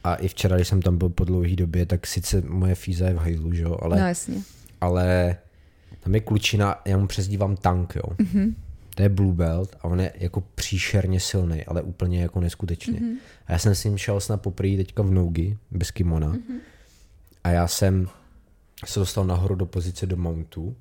A 0.04 0.14
i 0.14 0.28
včera, 0.28 0.56
když 0.56 0.68
jsem 0.68 0.82
tam 0.82 0.98
byl 0.98 1.08
po 1.08 1.24
dlouhé 1.24 1.56
době, 1.56 1.86
tak 1.86 2.06
sice 2.06 2.40
moje 2.40 2.74
fíza 2.74 3.08
je 3.08 3.14
v 3.14 3.18
hajzlu, 3.18 3.52
že 3.52 3.62
jo, 3.62 3.76
ale, 3.82 4.00
No 4.00 4.06
jasně. 4.08 4.36
ale 4.80 5.36
tam 6.00 6.14
je 6.14 6.20
klučina, 6.20 6.80
já 6.84 6.98
mu 6.98 7.06
přezdívám 7.06 7.56
tank, 7.56 7.94
jo. 7.96 8.02
Mm-hmm. 8.16 8.54
To 8.94 9.02
je 9.02 9.08
Blue 9.08 9.34
Belt 9.34 9.76
a 9.80 9.84
on 9.84 10.00
je 10.00 10.12
jako 10.18 10.40
příšerně 10.54 11.20
silný, 11.20 11.64
ale 11.64 11.82
úplně 11.82 12.22
jako 12.22 12.40
neskutečně. 12.40 13.00
Mm-hmm. 13.00 13.16
A 13.46 13.52
já 13.52 13.58
jsem 13.58 13.74
s 13.74 13.84
ním 13.84 13.98
šel 13.98 14.20
snad 14.20 14.42
poprvé 14.42 14.76
teďka 14.76 15.02
v 15.02 15.10
Nougi, 15.10 15.56
bez 15.70 15.90
kimona. 15.90 16.32
Mm-hmm. 16.32 16.58
A 17.44 17.48
já 17.50 17.68
jsem 17.68 18.08
se 18.84 19.00
dostal 19.00 19.24
nahoru 19.24 19.54
do 19.54 19.66
pozice 19.66 20.06
do 20.06 20.16
mountu 20.16 20.76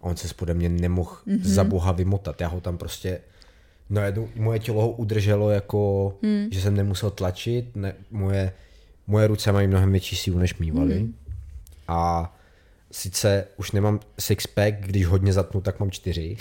a 0.00 0.04
on 0.04 0.16
se 0.16 0.28
spode 0.28 0.54
mě 0.54 0.68
nemohl 0.68 1.16
mm-hmm. 1.26 1.42
za 1.42 1.64
boha 1.64 1.92
vymotat. 1.92 2.40
Já 2.40 2.48
ho 2.48 2.60
tam 2.60 2.78
prostě 2.78 3.20
No 3.90 4.00
jednou, 4.00 4.28
moje 4.36 4.58
tělo 4.58 4.82
ho 4.82 4.90
udrželo 4.90 5.50
jako, 5.50 6.14
hmm. 6.22 6.48
že 6.50 6.60
jsem 6.60 6.74
nemusel 6.74 7.10
tlačit, 7.10 7.76
ne, 7.76 7.94
moje, 8.10 8.52
moje 9.06 9.26
ruce 9.26 9.52
mají 9.52 9.66
mnohem 9.66 9.90
větší 9.92 10.16
sílu, 10.16 10.38
než 10.38 10.58
mývaly. 10.58 10.98
Hmm. 10.98 11.14
A 11.88 12.32
sice 12.92 13.46
už 13.56 13.72
nemám 13.72 14.00
six-pack, 14.18 14.76
když 14.80 15.06
hodně 15.06 15.32
zatnu, 15.32 15.60
tak 15.60 15.80
mám 15.80 15.90
čtyři. 15.90 16.36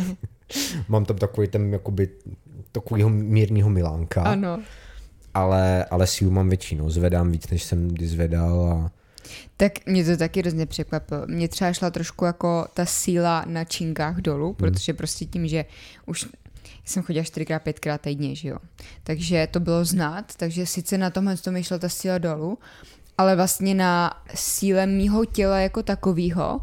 mám 0.88 1.04
tam 1.04 1.16
takový 1.16 1.48
ten, 1.48 1.72
jakoby, 1.72 2.08
takovýho 2.72 3.08
mírného 3.08 3.70
milánka. 3.70 4.22
Ano. 4.22 4.62
Ale, 5.34 5.84
ale 5.84 6.06
sílu 6.06 6.30
mám 6.30 6.48
větší, 6.48 6.76
no. 6.76 6.90
Zvedám 6.90 7.32
víc, 7.32 7.50
než 7.50 7.62
jsem 7.62 7.88
kdy 7.88 8.06
zvedal 8.06 8.70
a 8.72 8.90
Tak 9.56 9.86
mě 9.86 10.04
to 10.04 10.16
taky 10.16 10.40
hrozně 10.40 10.66
překvapilo. 10.66 11.22
Mně 11.26 11.48
třeba 11.48 11.72
šla 11.72 11.90
trošku 11.90 12.24
jako 12.24 12.66
ta 12.74 12.86
síla 12.86 13.44
na 13.46 13.64
činkách 13.64 14.16
dolů, 14.16 14.52
protože 14.52 14.94
prostě 14.94 15.24
tím, 15.24 15.48
že 15.48 15.64
už 16.06 16.26
jsem 16.86 17.02
chodila 17.02 17.24
čtyřikrát, 17.24 17.62
pětkrát 17.62 18.00
týdně, 18.00 18.34
že 18.34 18.48
jo. 18.48 18.58
Takže 19.02 19.48
to 19.50 19.60
bylo 19.60 19.84
znát, 19.84 20.32
takže 20.36 20.66
sice 20.66 20.98
na 20.98 21.10
tomhle 21.10 21.36
to 21.36 21.52
mi 21.52 21.64
šla 21.64 21.78
ta 21.78 21.88
síla 21.88 22.18
dolů, 22.18 22.58
ale 23.18 23.36
vlastně 23.36 23.74
na 23.74 24.22
síle 24.34 24.86
mýho 24.86 25.24
těla 25.24 25.58
jako 25.58 25.82
takového 25.82 26.60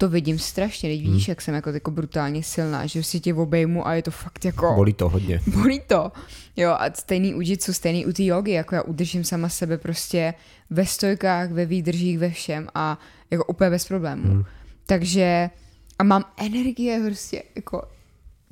to 0.00 0.08
vidím 0.08 0.38
strašně. 0.38 0.90
Teď 0.90 1.02
vidíš, 1.02 1.28
jak 1.28 1.40
jsem 1.40 1.54
jako, 1.54 1.70
jako 1.70 1.90
brutálně 1.90 2.42
silná, 2.42 2.86
že 2.86 3.02
si 3.02 3.20
tě 3.20 3.34
obejmu 3.34 3.86
a 3.86 3.94
je 3.94 4.02
to 4.02 4.10
fakt 4.10 4.44
jako... 4.44 4.72
bolí 4.74 4.92
to 4.92 5.08
hodně. 5.08 5.40
Bolí 5.46 5.80
to. 5.86 6.12
Jo, 6.56 6.70
a 6.70 6.90
stejný 6.94 7.34
u 7.34 7.40
jitsu, 7.40 7.72
stejný 7.72 8.06
u 8.06 8.12
té 8.12 8.24
jogy, 8.24 8.52
jako 8.52 8.74
já 8.74 8.82
udržím 8.82 9.24
sama 9.24 9.48
sebe 9.48 9.78
prostě 9.78 10.34
ve 10.70 10.86
stojkách, 10.86 11.50
ve 11.50 11.66
výdržích, 11.66 12.18
ve 12.18 12.30
všem 12.30 12.68
a 12.74 12.98
jako 13.30 13.44
úplně 13.44 13.70
bez 13.70 13.88
problémů. 13.88 14.28
Hmm. 14.28 14.44
Takže 14.86 15.50
a 15.98 16.04
mám 16.04 16.24
energie 16.36 17.00
prostě 17.06 17.42
jako 17.56 17.82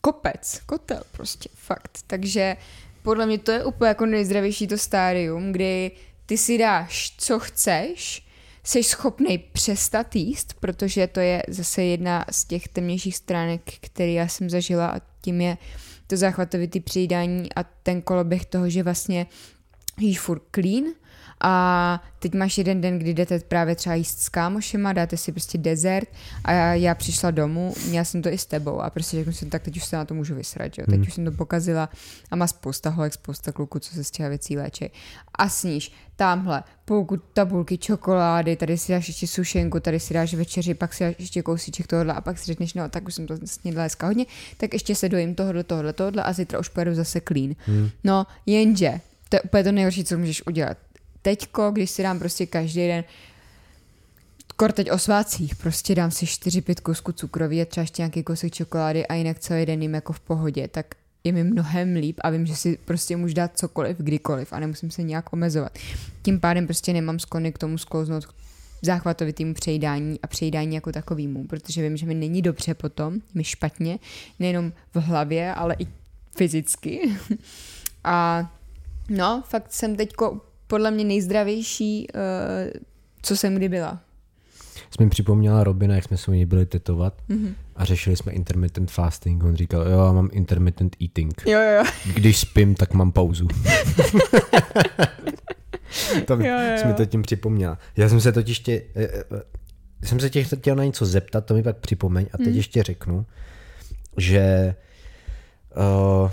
kopec, 0.01 0.61
kotel 0.67 1.03
prostě, 1.13 1.49
fakt. 1.55 1.99
Takže 2.07 2.57
podle 3.03 3.27
mě 3.27 3.39
to 3.39 3.53
je 3.53 3.65
úplně 3.65 3.89
jako 3.89 4.07
nejzdravější 4.07 4.67
to 4.67 4.79
stádium, 4.79 5.53
kdy 5.53 5.91
ty 6.27 6.39
si 6.39 6.59
dáš, 6.59 7.15
co 7.19 7.39
chceš, 7.39 8.27
jsi 8.65 8.83
schopný 8.83 9.39
přestat 9.39 10.17
jíst, 10.17 10.55
protože 10.61 11.07
to 11.07 11.21
je 11.21 11.43
zase 11.49 11.83
jedna 11.83 12.25
z 12.31 12.45
těch 12.45 12.69
temnějších 12.69 13.17
stránek, 13.17 13.61
které 13.81 14.11
já 14.11 14.29
jsem 14.29 14.51
zažila 14.51 14.89
a 14.89 15.01
tím 15.21 15.41
je 15.41 15.59
to 16.07 16.17
záchvatovitý 16.17 16.81
přijídání 16.81 17.53
a 17.53 17.63
ten 17.63 18.03
koloběh 18.03 18.47
toho, 18.47 18.71
že 18.71 18.83
vlastně 18.83 19.27
jíš 19.99 20.21
furt 20.21 20.43
clean 20.55 20.85
a 21.41 22.03
teď 22.19 22.35
máš 22.35 22.59
jeden 22.59 22.81
den, 22.81 22.99
kdy 22.99 23.15
jdete 23.15 23.39
právě 23.39 23.75
třeba 23.75 23.95
jíst 23.95 24.21
s 24.21 24.29
kámošema, 24.29 24.93
dáte 24.93 25.17
si 25.17 25.33
prostě 25.33 25.59
dezert 25.59 26.09
a 26.45 26.53
já, 26.53 26.75
já 26.75 26.95
přišla 26.95 27.31
domů, 27.31 27.75
měla 27.89 28.05
jsem 28.05 28.23
to 28.23 28.29
i 28.29 28.39
s 28.39 28.47
tebou 28.47 28.81
a 28.81 28.91
prostě 28.91 29.17
řeknu 29.17 29.33
si, 29.33 29.47
tak 29.47 29.63
teď 29.63 29.77
už 29.77 29.85
se 29.85 29.97
na 29.97 30.05
to 30.05 30.15
můžu 30.15 30.35
vysrat, 30.35 30.79
jo? 30.79 30.85
teď 30.87 30.95
Hmm. 30.95 31.03
už 31.03 31.15
jsem 31.15 31.25
to 31.25 31.33
pokazila 31.33 31.89
a 32.31 32.37
má 32.37 32.47
spousta 32.47 32.91
holek, 32.91 33.15
spousta 33.15 33.53
kluků, 33.53 33.79
co 33.79 33.95
se 33.95 34.05
z 34.05 34.11
těch 34.11 34.29
věcí 34.29 34.57
léčí. 34.57 34.91
A 35.35 35.49
sníš 35.49 35.93
tamhle 36.17 36.63
půlku 36.85 37.17
tabulky 37.33 37.79
čokolády, 37.79 38.57
tady 38.57 38.79
si 38.79 38.93
dáš 38.93 39.09
ještě 39.09 39.27
sušenku, 39.27 39.81
tady 39.81 40.01
si 40.01 40.15
dáš 40.15 40.35
večeři, 40.35 40.75
pak 40.75 40.95
si 40.95 41.05
dáš 41.05 41.15
ještě 41.19 41.43
kousíček 41.43 41.87
tohohle 41.87 42.15
a 42.15 42.21
pak 42.21 42.39
si 42.39 42.47
řekneš, 42.47 42.75
no 42.75 42.89
tak 42.89 43.07
už 43.07 43.15
jsem 43.15 43.27
to 43.27 43.35
snědla 43.45 43.83
dneska 43.83 44.07
hodně, 44.07 44.27
tak 44.57 44.73
ještě 44.73 44.95
se 44.95 45.09
dojím 45.09 45.35
tohle, 45.35 45.65
tohle, 45.65 45.93
tohle 45.93 46.23
a 46.23 46.33
zítra 46.33 46.59
už 46.59 46.69
pojedu 46.69 46.95
zase 46.95 47.21
clean. 47.21 47.55
Hmm. 47.67 47.91
No, 48.05 48.27
jenže, 48.47 49.01
to 49.29 49.37
je 49.37 49.41
úplně 49.41 49.65
to 49.65 49.73
nejhorší, 49.73 50.05
co 50.05 50.19
můžeš 50.19 50.47
udělat. 50.47 50.79
Teďko, 51.23 51.71
když 51.71 51.91
si 51.91 52.03
dám 52.03 52.19
prostě 52.19 52.47
každý 52.47 52.87
den 52.87 53.05
Kor 54.59 54.73
teď 54.73 54.91
o 54.91 54.99
svácích, 54.99 55.57
prostě 55.57 55.95
dám 55.95 56.11
si 56.11 56.27
4-5 56.27 56.75
kusků 56.83 57.13
cukroví 57.13 57.63
a 57.63 57.65
třeba 57.65 57.83
ještě 57.83 58.03
nějaký 58.03 58.23
kousek 58.23 58.53
čokolády 58.53 59.07
a 59.07 59.15
jinak 59.15 59.39
celý 59.39 59.67
den 59.67 59.83
jim 59.83 59.95
jako 59.95 60.13
v 60.13 60.21
pohodě, 60.21 60.69
tak 60.69 60.87
je 61.25 61.33
mi 61.33 61.45
mnohem 61.45 61.95
líp 61.95 62.21
a 62.21 62.31
vím, 62.31 62.47
že 62.47 62.57
si 62.57 62.79
prostě 62.85 63.17
můžu 63.17 63.35
dát 63.35 63.59
cokoliv, 63.59 63.97
kdykoliv 63.99 64.53
a 64.53 64.61
nemusím 64.61 64.91
se 64.91 65.03
nějak 65.03 65.33
omezovat. 65.33 65.79
Tím 66.23 66.41
pádem 66.41 66.67
prostě 66.67 66.93
nemám 66.93 67.19
sklony 67.19 67.53
k 67.53 67.59
tomu 67.59 67.79
sklouznout 67.79 68.27
k 68.27 68.35
záchvatovitému 68.83 69.55
přejídání 69.55 70.21
a 70.21 70.27
přejídání 70.27 70.75
jako 70.75 70.93
takovýmu, 70.93 71.47
protože 71.47 71.83
vím, 71.83 71.97
že 71.97 72.07
mi 72.07 72.15
není 72.15 72.43
dobře 72.43 72.75
potom, 72.75 73.21
mi 73.35 73.45
špatně, 73.45 73.99
nejenom 74.39 74.73
v 74.95 74.97
hlavě, 74.97 75.55
ale 75.55 75.77
i 75.79 75.87
fyzicky. 76.37 77.11
A 78.05 78.51
no, 79.09 79.43
fakt 79.47 79.73
jsem 79.73 79.97
teďko 79.97 80.41
podle 80.69 80.91
mě 80.91 81.05
nejzdravější, 81.05 82.07
uh, 82.15 82.21
co 83.23 83.37
jsem 83.37 83.55
kdy 83.55 83.69
byla. 83.69 84.01
Jsi 84.91 85.05
mi 85.05 85.11
připomněla 85.11 85.65
Robina, 85.65 85.95
jak 85.95 86.05
jsme 86.05 86.17
se 86.17 86.31
u 86.31 86.35
něj 86.35 86.47
byli 86.47 86.67
tetovat 86.67 87.15
Mhm. 87.29 87.47
mm-hmm. 87.47 87.55
a 87.77 87.85
řešili 87.85 88.17
jsme 88.17 88.33
intermittent 88.33 88.91
fasting. 88.91 89.45
On 89.45 89.57
říkal, 89.57 89.89
jo, 89.89 89.99
já 90.07 90.13
mám 90.13 90.29
intermittent 90.33 90.97
eating. 91.03 91.43
Jo, 91.47 91.61
jo. 91.61 91.83
Když 92.15 92.39
spím, 92.39 92.75
tak 92.75 92.95
mám 92.95 93.13
pauzu. 93.13 93.49
to 96.27 96.33
Jo, 96.35 96.41
jo, 96.41 96.79
jsi 96.79 96.85
mi 96.85 96.91
jo. 96.91 96.97
to 96.97 97.07
tím 97.07 97.23
připomněla. 97.23 97.79
Já 97.97 98.09
jsem 98.09 98.21
se 98.21 98.33
totiž 98.33 98.61
tě, 98.61 98.83
eh, 98.97 99.05
eh, 99.05 100.07
jsem 100.07 100.21
se 100.21 100.31
tě 100.31 100.45
chtěl 100.45 100.77
na 100.77 100.85
něco 100.85 101.07
zeptat, 101.07 101.45
to 101.45 101.55
mi 101.55 101.63
pak 101.63 101.77
připomeň 101.77 102.27
a 102.33 102.39
teď 102.39 102.47
mm. 102.47 102.55
ještě 102.57 102.83
řeknu, 102.83 103.27
že 104.17 104.75
uh, 106.23 106.31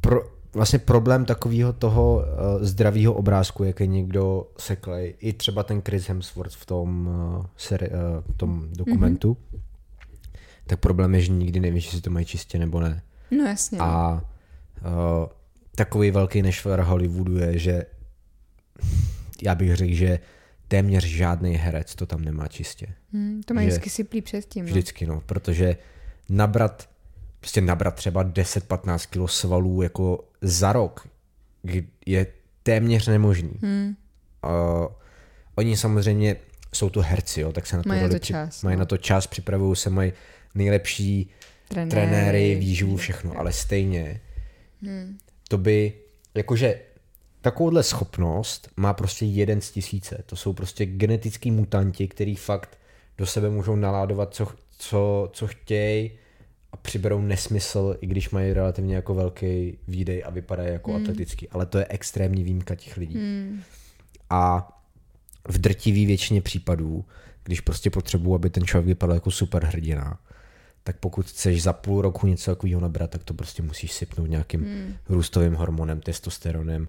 pro, 0.00 0.20
vlastně 0.54 0.78
problém 0.78 1.24
takového 1.24 1.72
toho 1.72 2.16
uh, 2.16 2.64
zdravého 2.64 3.12
obrázku, 3.12 3.64
jak 3.64 3.80
je 3.80 3.86
někdo 3.86 4.50
seklej, 4.58 5.14
i 5.18 5.32
třeba 5.32 5.62
ten 5.62 5.82
Chris 5.82 6.08
Hemsworth 6.08 6.56
v 6.56 6.66
tom, 6.66 7.06
uh, 7.06 7.46
seri, 7.56 7.88
uh, 7.88 7.94
tom 8.36 8.68
dokumentu, 8.72 9.36
mm-hmm. 9.54 9.60
tak 10.66 10.80
problém 10.80 11.14
je, 11.14 11.20
že 11.20 11.32
nikdy 11.32 11.60
nevíš, 11.60 11.84
jestli 11.84 12.00
to 12.00 12.10
mají 12.10 12.26
čistě 12.26 12.58
nebo 12.58 12.80
ne. 12.80 13.02
No 13.30 13.44
jasně. 13.44 13.78
A 13.80 14.24
uh, 14.82 15.26
takový 15.74 16.10
velký 16.10 16.42
nešvar 16.42 16.80
Hollywoodu 16.80 17.38
je, 17.38 17.58
že 17.58 17.82
já 19.42 19.54
bych 19.54 19.76
řekl, 19.76 19.94
že 19.94 20.18
téměř 20.68 21.04
žádný 21.04 21.54
herec 21.54 21.94
to 21.94 22.06
tam 22.06 22.22
nemá 22.24 22.48
čistě. 22.48 22.86
Hmm, 23.12 23.42
to 23.42 23.54
mají 23.54 23.66
vždycky 23.68 23.90
syplí 23.90 24.22
předtím. 24.22 24.64
No. 24.64 24.70
Vždycky, 24.70 25.06
no, 25.06 25.20
protože 25.26 25.76
nabrat, 26.28 26.89
prostě 27.40 27.60
nabrat 27.60 27.94
třeba 27.94 28.24
10-15 28.24 29.10
kilo 29.10 29.28
svalů 29.28 29.82
jako 29.82 30.24
za 30.40 30.72
rok 30.72 31.08
je 32.06 32.26
téměř 32.62 33.06
nemožný. 33.06 33.52
Hmm. 33.62 33.96
Uh, 34.44 34.86
oni 35.54 35.76
samozřejmě 35.76 36.36
jsou 36.74 36.90
to 36.90 37.00
herci, 37.00 37.40
jo, 37.40 37.52
tak 37.52 37.66
se 37.66 37.76
na 37.76 37.82
to, 37.82 37.88
mají, 37.88 38.08
to 38.08 38.18
při, 38.18 38.32
čas, 38.32 38.62
mají 38.62 38.76
no. 38.76 38.80
na 38.80 38.84
to 38.84 38.96
čas, 38.96 39.26
připravují 39.26 39.76
se, 39.76 39.90
mají 39.90 40.12
nejlepší 40.54 41.30
trenéry, 41.68 41.90
trenéry 41.90 42.54
výživu, 42.54 42.96
všechno, 42.96 43.38
ale 43.38 43.52
stejně 43.52 44.20
hmm. 44.82 45.18
to 45.48 45.58
by, 45.58 45.92
jakože 46.34 46.80
takovouhle 47.40 47.82
schopnost 47.82 48.68
má 48.76 48.94
prostě 48.94 49.24
jeden 49.24 49.60
z 49.60 49.70
tisíce. 49.70 50.22
To 50.26 50.36
jsou 50.36 50.52
prostě 50.52 50.86
genetický 50.86 51.50
mutanti, 51.50 52.08
který 52.08 52.36
fakt 52.36 52.78
do 53.18 53.26
sebe 53.26 53.50
můžou 53.50 53.76
naládovat, 53.76 54.34
co, 54.34 54.48
co, 54.78 55.30
co 55.32 55.46
chtějí 55.46 56.10
a 56.72 56.76
přiberou 56.76 57.20
nesmysl, 57.20 57.96
i 58.00 58.06
když 58.06 58.30
mají 58.30 58.52
relativně 58.52 58.94
jako 58.94 59.14
velký 59.14 59.78
výdej 59.88 60.22
a 60.26 60.30
vypadají 60.30 60.72
jako 60.72 60.92
hmm. 60.92 61.02
atletický. 61.02 61.48
Ale 61.48 61.66
to 61.66 61.78
je 61.78 61.86
extrémní 61.88 62.44
výjimka 62.44 62.74
těch 62.74 62.96
lidí. 62.96 63.18
Hmm. 63.18 63.62
A 64.30 64.72
v 65.48 65.58
drtivý 65.58 66.06
většině 66.06 66.42
případů, 66.42 67.04
když 67.44 67.60
prostě 67.60 67.90
potřebuji, 67.90 68.34
aby 68.34 68.50
ten 68.50 68.64
člověk 68.64 68.86
vypadal 68.86 69.16
jako 69.16 69.30
superhrdina, 69.30 70.18
tak 70.84 70.96
pokud 70.96 71.26
chceš 71.26 71.62
za 71.62 71.72
půl 71.72 72.02
roku 72.02 72.26
něco 72.26 72.50
takového 72.50 72.80
nabrat, 72.80 73.10
tak 73.10 73.24
to 73.24 73.34
prostě 73.34 73.62
musíš 73.62 73.92
sypnout 73.92 74.30
nějakým 74.30 74.60
hmm. 74.60 74.94
růstovým 75.08 75.54
hormonem, 75.54 76.00
testosteronem, 76.00 76.88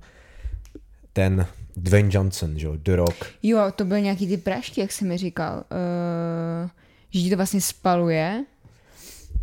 ten 1.13 1.47
Dwayne 1.77 2.09
Johnson, 2.11 2.59
že 2.59 2.67
jo, 2.67 2.73
The 2.77 2.95
Rock. 2.95 3.25
Jo, 3.43 3.71
to 3.75 3.85
byl 3.85 3.99
nějaký 3.99 4.27
ty 4.27 4.37
prašky, 4.37 4.81
jak 4.81 4.91
jsi 4.91 5.05
mi 5.05 5.17
říkal. 5.17 5.55
Uh, 5.55 6.69
že 7.09 7.21
ti 7.21 7.29
to 7.29 7.35
vlastně 7.35 7.61
spaluje. 7.61 8.45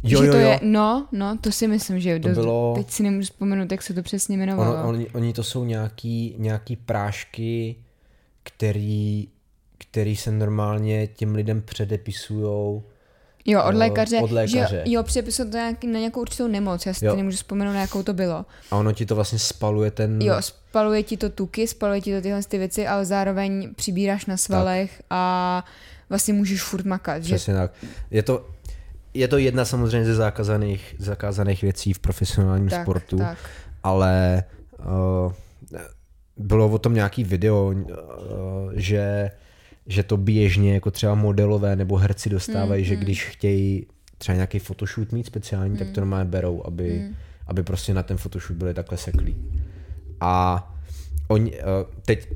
Jo, 0.03 0.21
že 0.21 0.27
jo, 0.27 0.33
to 0.33 0.39
jo. 0.39 0.49
je, 0.49 0.61
no, 0.63 1.09
no, 1.13 1.39
to 1.41 1.53
si 1.53 1.69
myslím, 1.69 2.01
že 2.01 2.19
to 2.19 2.29
dost, 2.29 2.39
bylo... 2.39 2.75
teď 2.77 2.91
si 2.91 3.03
nemůžu 3.03 3.25
vzpomenout, 3.25 3.73
jak 3.73 3.83
se 3.83 3.95
to 3.95 4.03
přesně 4.03 4.37
jmenovalo. 4.37 4.75
Ono, 4.75 4.89
oni, 4.89 5.07
oni 5.15 5.33
to 5.33 5.43
jsou 5.43 5.65
nějaký, 5.65 6.35
nějaký 6.39 6.77
prášky, 6.77 7.77
který, 8.43 9.29
který 9.79 10.17
se 10.17 10.33
normálně 10.33 11.07
těm 11.07 11.35
lidem 11.35 11.63
předepisujou 11.63 12.85
Jo, 13.51 13.65
od 13.65 13.75
lékaře. 13.75 14.19
Od 14.19 14.31
lékaře. 14.31 14.83
Že, 14.85 14.93
jo, 14.93 15.03
přepisuje 15.03 15.49
to 15.49 15.57
nějaký, 15.57 15.87
na 15.87 15.99
nějakou 15.99 16.21
určitou 16.21 16.49
nemoc, 16.49 16.87
já 16.87 16.95
si 16.95 17.05
jo. 17.05 17.17
nemůžu 17.17 17.37
vzpomenout, 17.37 17.73
na 17.73 17.81
jakou 17.81 18.03
to 18.03 18.15
bylo. 18.15 18.47
A 18.71 18.77
ono 18.77 18.93
ti 18.93 19.07
to 19.07 19.15
vlastně 19.15 19.39
spaluje 19.39 19.91
ten... 19.91 20.23
Jo, 20.23 20.35
spaluje 20.41 21.03
ti 21.03 21.17
to 21.17 21.31
tuky, 21.31 21.69
spaluje 21.69 22.01
ti 22.01 22.15
to 22.15 22.21
tyhle 22.21 22.43
ty 22.43 22.59
věci, 22.59 22.87
ale 22.87 23.05
zároveň 23.05 23.75
přibíráš 23.75 24.27
na 24.27 24.37
svalech 24.37 24.97
tak. 24.97 25.07
a 25.11 25.65
vlastně 26.09 26.35
můžeš 26.35 26.63
furt 26.63 26.87
makat. 26.87 27.23
Přesně 27.23 27.53
že... 27.53 27.59
tak. 27.59 27.73
Je 28.11 28.23
to, 28.23 28.47
je 29.19 29.29
to 29.29 29.39
jedna 29.39 29.65
samozřejmě 29.65 30.07
ze 30.07 30.15
zakázaných, 30.15 30.95
zakázaných 30.99 31.63
věcí 31.63 31.93
v 31.93 31.99
profesionálním 31.99 32.69
tak, 32.69 32.83
sportu, 32.83 33.19
tak. 33.19 33.39
ale 33.83 34.45
uh, 34.79 35.33
bylo 36.37 36.69
o 36.69 36.79
tom 36.79 36.95
nějaký 36.95 37.25
video, 37.25 37.67
uh, 37.67 38.73
že 38.75 39.31
že 39.89 40.03
to 40.03 40.17
běžně 40.17 40.75
jako 40.75 40.91
třeba 40.91 41.15
modelové 41.15 41.77
nebo 41.77 41.97
herci 41.97 42.31
dostávají, 42.31 42.83
mm, 42.83 42.89
že 42.89 42.95
mm. 42.95 43.01
když 43.01 43.29
chtějí 43.29 43.87
třeba 44.19 44.35
nějaký 44.37 44.59
photoshoot 44.59 45.13
mít 45.13 45.27
speciální, 45.27 45.71
mm. 45.71 45.79
tak 45.79 45.91
to 45.91 46.01
normálně 46.01 46.31
berou, 46.31 46.63
aby, 46.67 46.99
mm. 46.99 47.15
aby 47.47 47.63
prostě 47.63 47.95
na 47.95 48.03
ten 48.03 48.17
photoshoot 48.17 48.59
byli 48.59 48.75
takhle 48.75 48.99
seklí. 48.99 49.37
A 50.21 50.65
oni, 51.29 51.55
eh, 51.55 51.65
teď 52.05 52.29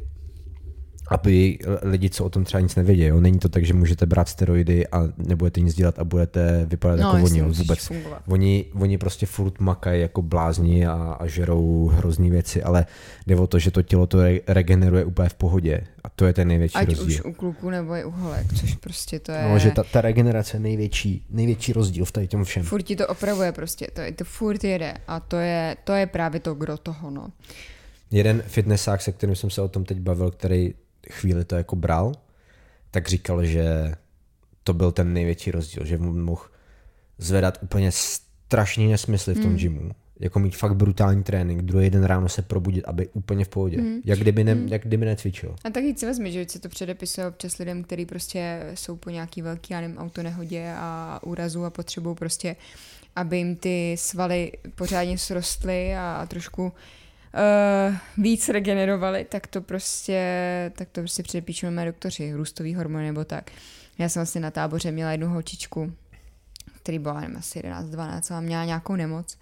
aby 1.13 1.59
lidi, 1.83 2.11
co 2.11 2.25
o 2.25 2.31
tom 2.31 2.45
třeba 2.45 2.61
nic 2.61 2.77
nevědí. 2.77 3.03
Jo? 3.03 3.21
Není 3.21 3.39
to 3.39 3.49
tak, 3.49 3.65
že 3.65 3.75
můžete 3.75 4.07
brát 4.07 4.29
steroidy 4.29 4.87
a 4.87 5.03
nebudete 5.17 5.61
nic 5.61 5.75
dělat 5.75 5.99
a 5.99 6.05
budete 6.05 6.67
vypadat 6.67 7.01
no, 7.01 7.09
jako 7.09 7.25
oni. 7.25 7.43
Vůbec. 7.43 7.93
Oni, 8.27 8.65
oni 8.75 8.99
prostě 8.99 9.27
furt 9.27 9.61
makají 9.61 10.01
jako 10.01 10.23
blázni 10.23 10.87
a, 10.87 11.17
a 11.21 11.27
žerou 11.27 11.87
hrozný 11.87 12.31
věci, 12.31 12.63
ale 12.63 12.87
jde 13.27 13.37
o 13.37 13.47
to, 13.47 13.59
že 13.59 13.71
to 13.71 13.83
tělo 13.83 14.07
to 14.07 14.23
re- 14.23 14.41
regeneruje 14.47 15.05
úplně 15.05 15.29
v 15.29 15.35
pohodě. 15.35 15.85
A 16.05 16.09
to 16.09 16.27
je 16.27 16.33
ten 16.33 16.49
největší 16.49 16.75
Ať 16.75 16.89
rozdíl. 16.89 17.07
už 17.07 17.25
u 17.25 17.33
kluků 17.33 17.71
nebo 17.71 17.95
i 17.95 18.05
u 18.05 18.11
holek, 18.11 18.47
což 18.61 18.75
prostě 18.75 19.19
to 19.19 19.33
je... 19.33 19.49
No, 19.49 19.59
že 19.59 19.71
ta, 19.71 19.83
ta 19.83 20.01
regenerace 20.01 20.57
je 20.57 20.61
největší, 20.61 21.27
největší 21.31 21.73
rozdíl 21.73 22.05
v 22.05 22.13
tady 22.13 22.29
tom 22.29 22.45
všem. 22.45 22.63
Furt 22.63 22.83
ti 22.83 22.97
to 22.97 23.07
opravuje 23.07 23.53
prostě, 23.53 23.87
to, 23.93 24.03
to 24.17 24.25
furt 24.25 24.65
jede 24.65 24.95
a 25.09 25.21
to 25.21 25.37
je, 25.37 25.77
to 25.85 25.93
je 25.93 26.07
právě 26.07 26.41
to 26.41 26.55
gro 26.55 26.79
toho, 26.79 27.11
no. 27.11 27.29
Jeden 28.11 28.43
fitnessák, 28.47 29.03
se 29.03 29.13
kterým 29.13 29.37
jsem 29.37 29.51
se 29.51 29.63
o 29.63 29.69
tom 29.69 29.85
teď 29.85 30.01
bavil, 30.01 30.31
který 30.31 30.75
chvíli 31.11 31.44
to 31.44 31.57
jako 31.57 31.76
bral, 31.76 32.12
tak 32.90 33.09
říkal, 33.09 33.44
že 33.44 33.94
to 34.64 34.74
byl 34.74 34.92
ten 34.92 35.12
největší 35.12 35.50
rozdíl, 35.50 35.84
že 35.84 35.98
mohl 35.98 36.42
zvedat 37.18 37.59
úplně 37.62 37.92
strašný 37.92 38.88
nesmysly 38.88 39.34
v 39.34 39.40
tom 39.40 39.50
mm. 39.50 39.57
gymu. 39.57 39.90
Jako 40.20 40.38
mít 40.38 40.57
fakt 40.57 40.76
brutální 40.76 41.22
trénink, 41.22 41.62
druhý 41.62 41.90
den 41.90 42.05
ráno 42.05 42.28
se 42.28 42.42
probudit, 42.42 42.84
aby 42.84 43.09
úplně 43.09 43.44
v 43.44 43.48
pohodě. 43.48 43.80
Mm. 43.80 44.00
Jak, 44.05 44.18
kdyby 44.18 44.44
ne, 44.44 44.55
mm. 44.55 44.68
jak 44.68 44.82
kdyby 44.82 45.07
necvičil. 45.07 45.55
A 45.64 45.70
taky 45.70 45.94
si 45.96 46.07
vezmi, 46.07 46.32
že 46.32 46.46
se 46.48 46.59
to 46.59 46.68
předepisuje 46.68 47.26
občas 47.26 47.59
lidem, 47.59 47.84
kteří 47.84 48.07
prostě 48.07 48.70
jsou 48.74 48.96
po 48.96 49.11
nějaký 49.11 49.42
velký, 49.42 49.72
já 49.72 49.80
nevím, 49.80 49.98
autonehodě 49.98 50.72
a 50.76 51.20
úrazu 51.22 51.64
a 51.64 51.70
potřebují 51.70 52.16
prostě, 52.16 52.57
aby 53.16 53.36
jim 53.36 53.57
ty 53.57 53.96
svaly 53.98 54.53
pořádně 54.74 55.18
srostly 55.18 55.94
a, 55.94 56.12
a 56.14 56.26
trošku 56.26 56.72
uh, 57.35 57.97
víc 58.16 58.49
regenerovali, 58.49 59.24
tak 59.24 59.47
to 59.47 59.61
prostě, 59.61 60.22
tak 60.76 60.89
to 60.89 61.01
prostě 61.01 61.22
předepíčou 61.22 61.70
mé 61.70 61.85
doktoři, 61.85 62.33
růstový 62.33 62.74
hormony 62.74 63.07
nebo 63.07 63.24
tak. 63.24 63.51
Já 63.99 64.09
jsem 64.09 64.20
vlastně 64.20 64.41
na 64.41 64.51
táboře 64.51 64.93
měla 64.93 65.12
jednu 65.12 65.28
holčičku, 65.28 65.93
který 66.83 66.99
byla 66.99 67.22
asi 67.39 67.61
11-12 67.61 68.35
a 68.35 68.41
měla 68.41 68.64
nějakou 68.64 68.97
nemoc. 68.97 69.39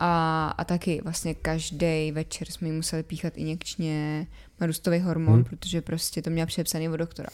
A, 0.00 0.48
a 0.58 0.64
taky 0.64 1.00
vlastně 1.04 1.34
každý 1.34 2.12
večer 2.12 2.50
jsme 2.50 2.68
jí 2.68 2.74
museli 2.74 3.02
píchat 3.02 3.32
injekčně 3.36 4.26
růstový 4.60 4.98
hormon, 5.00 5.34
hmm. 5.34 5.44
protože 5.44 5.80
prostě 5.80 6.22
to 6.22 6.30
měla 6.30 6.46
přepsaný 6.46 6.88
od 6.88 6.96
doktora. 6.96 7.28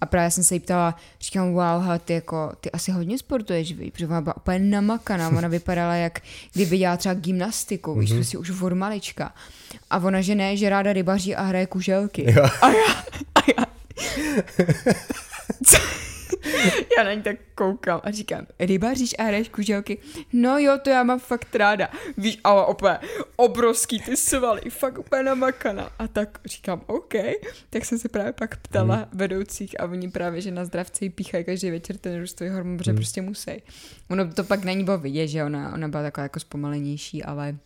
A 0.00 0.06
právě 0.06 0.30
jsem 0.30 0.44
se 0.44 0.54
jí 0.54 0.60
ptala, 0.60 0.96
říkám, 1.20 1.52
wow, 1.52 1.82
hele, 1.82 1.98
ty, 1.98 2.12
jako, 2.12 2.52
ty 2.60 2.70
asi 2.70 2.92
hodně 2.92 3.18
sportuješ, 3.18 3.72
víš, 3.72 3.90
protože 3.90 4.06
ona 4.06 4.20
byla 4.20 4.36
úplně 4.36 4.58
namakaná, 4.58 5.28
ona 5.28 5.48
vypadala 5.48 5.94
jak 5.94 6.20
kdyby 6.52 6.78
dělala 6.78 6.96
třeba 6.96 7.14
gymnastiku, 7.14 7.94
víš, 7.94 8.10
mm-hmm. 8.10 8.14
prostě 8.14 8.38
už 8.38 8.50
od 8.50 8.72
malička. 8.72 9.34
A 9.90 9.98
ona, 9.98 10.20
že 10.20 10.34
ne, 10.34 10.56
že 10.56 10.70
ráda 10.70 10.92
rybaří 10.92 11.36
a 11.36 11.42
hraje 11.42 11.66
kuželky. 11.66 12.32
Jo. 12.32 12.48
A 12.62 12.68
já, 12.68 13.04
a 13.34 13.40
já, 13.58 13.66
co? 15.64 16.09
já 16.98 17.04
na 17.04 17.12
ní 17.12 17.22
tak 17.22 17.36
koukám 17.54 18.00
a 18.04 18.10
říkám, 18.10 18.46
rybaříš 18.58 19.14
a 19.18 19.22
hraješ 19.22 19.48
kuželky? 19.48 19.98
No 20.32 20.58
jo, 20.58 20.78
to 20.82 20.90
já 20.90 21.02
mám 21.02 21.18
fakt 21.18 21.54
ráda. 21.54 21.88
Víš, 22.18 22.38
ale 22.44 22.66
opět 22.66 22.98
obrovský 23.36 24.00
ty 24.00 24.16
svaly, 24.16 24.60
fakt 24.70 24.98
úplně 24.98 25.22
namakana. 25.22 25.90
A 25.98 26.08
tak 26.08 26.38
říkám, 26.44 26.82
OK. 26.86 27.14
Tak 27.70 27.84
jsem 27.84 27.98
se 27.98 28.08
právě 28.08 28.32
pak 28.32 28.56
ptala 28.56 28.96
hmm. 28.96 29.04
vedoucích 29.12 29.80
a 29.80 29.84
oni 29.84 30.10
právě, 30.10 30.40
že 30.40 30.50
na 30.50 30.64
zdravci 30.64 31.10
píchají 31.10 31.44
každý 31.44 31.70
večer 31.70 31.96
ten 31.96 32.20
růstový 32.20 32.50
hormon, 32.50 32.78
protože 32.78 32.90
hmm. 32.90 32.98
prostě 32.98 33.22
musí. 33.22 33.62
Ono 34.10 34.32
to 34.32 34.44
pak 34.44 34.64
na 34.64 34.72
ní 34.72 34.84
bylo 34.84 34.98
vidět, 34.98 35.28
že 35.28 35.44
ona, 35.44 35.74
ona 35.74 35.88
byla 35.88 36.02
taková 36.02 36.22
jako 36.22 36.40
zpomalenější, 36.40 37.24
ale 37.24 37.56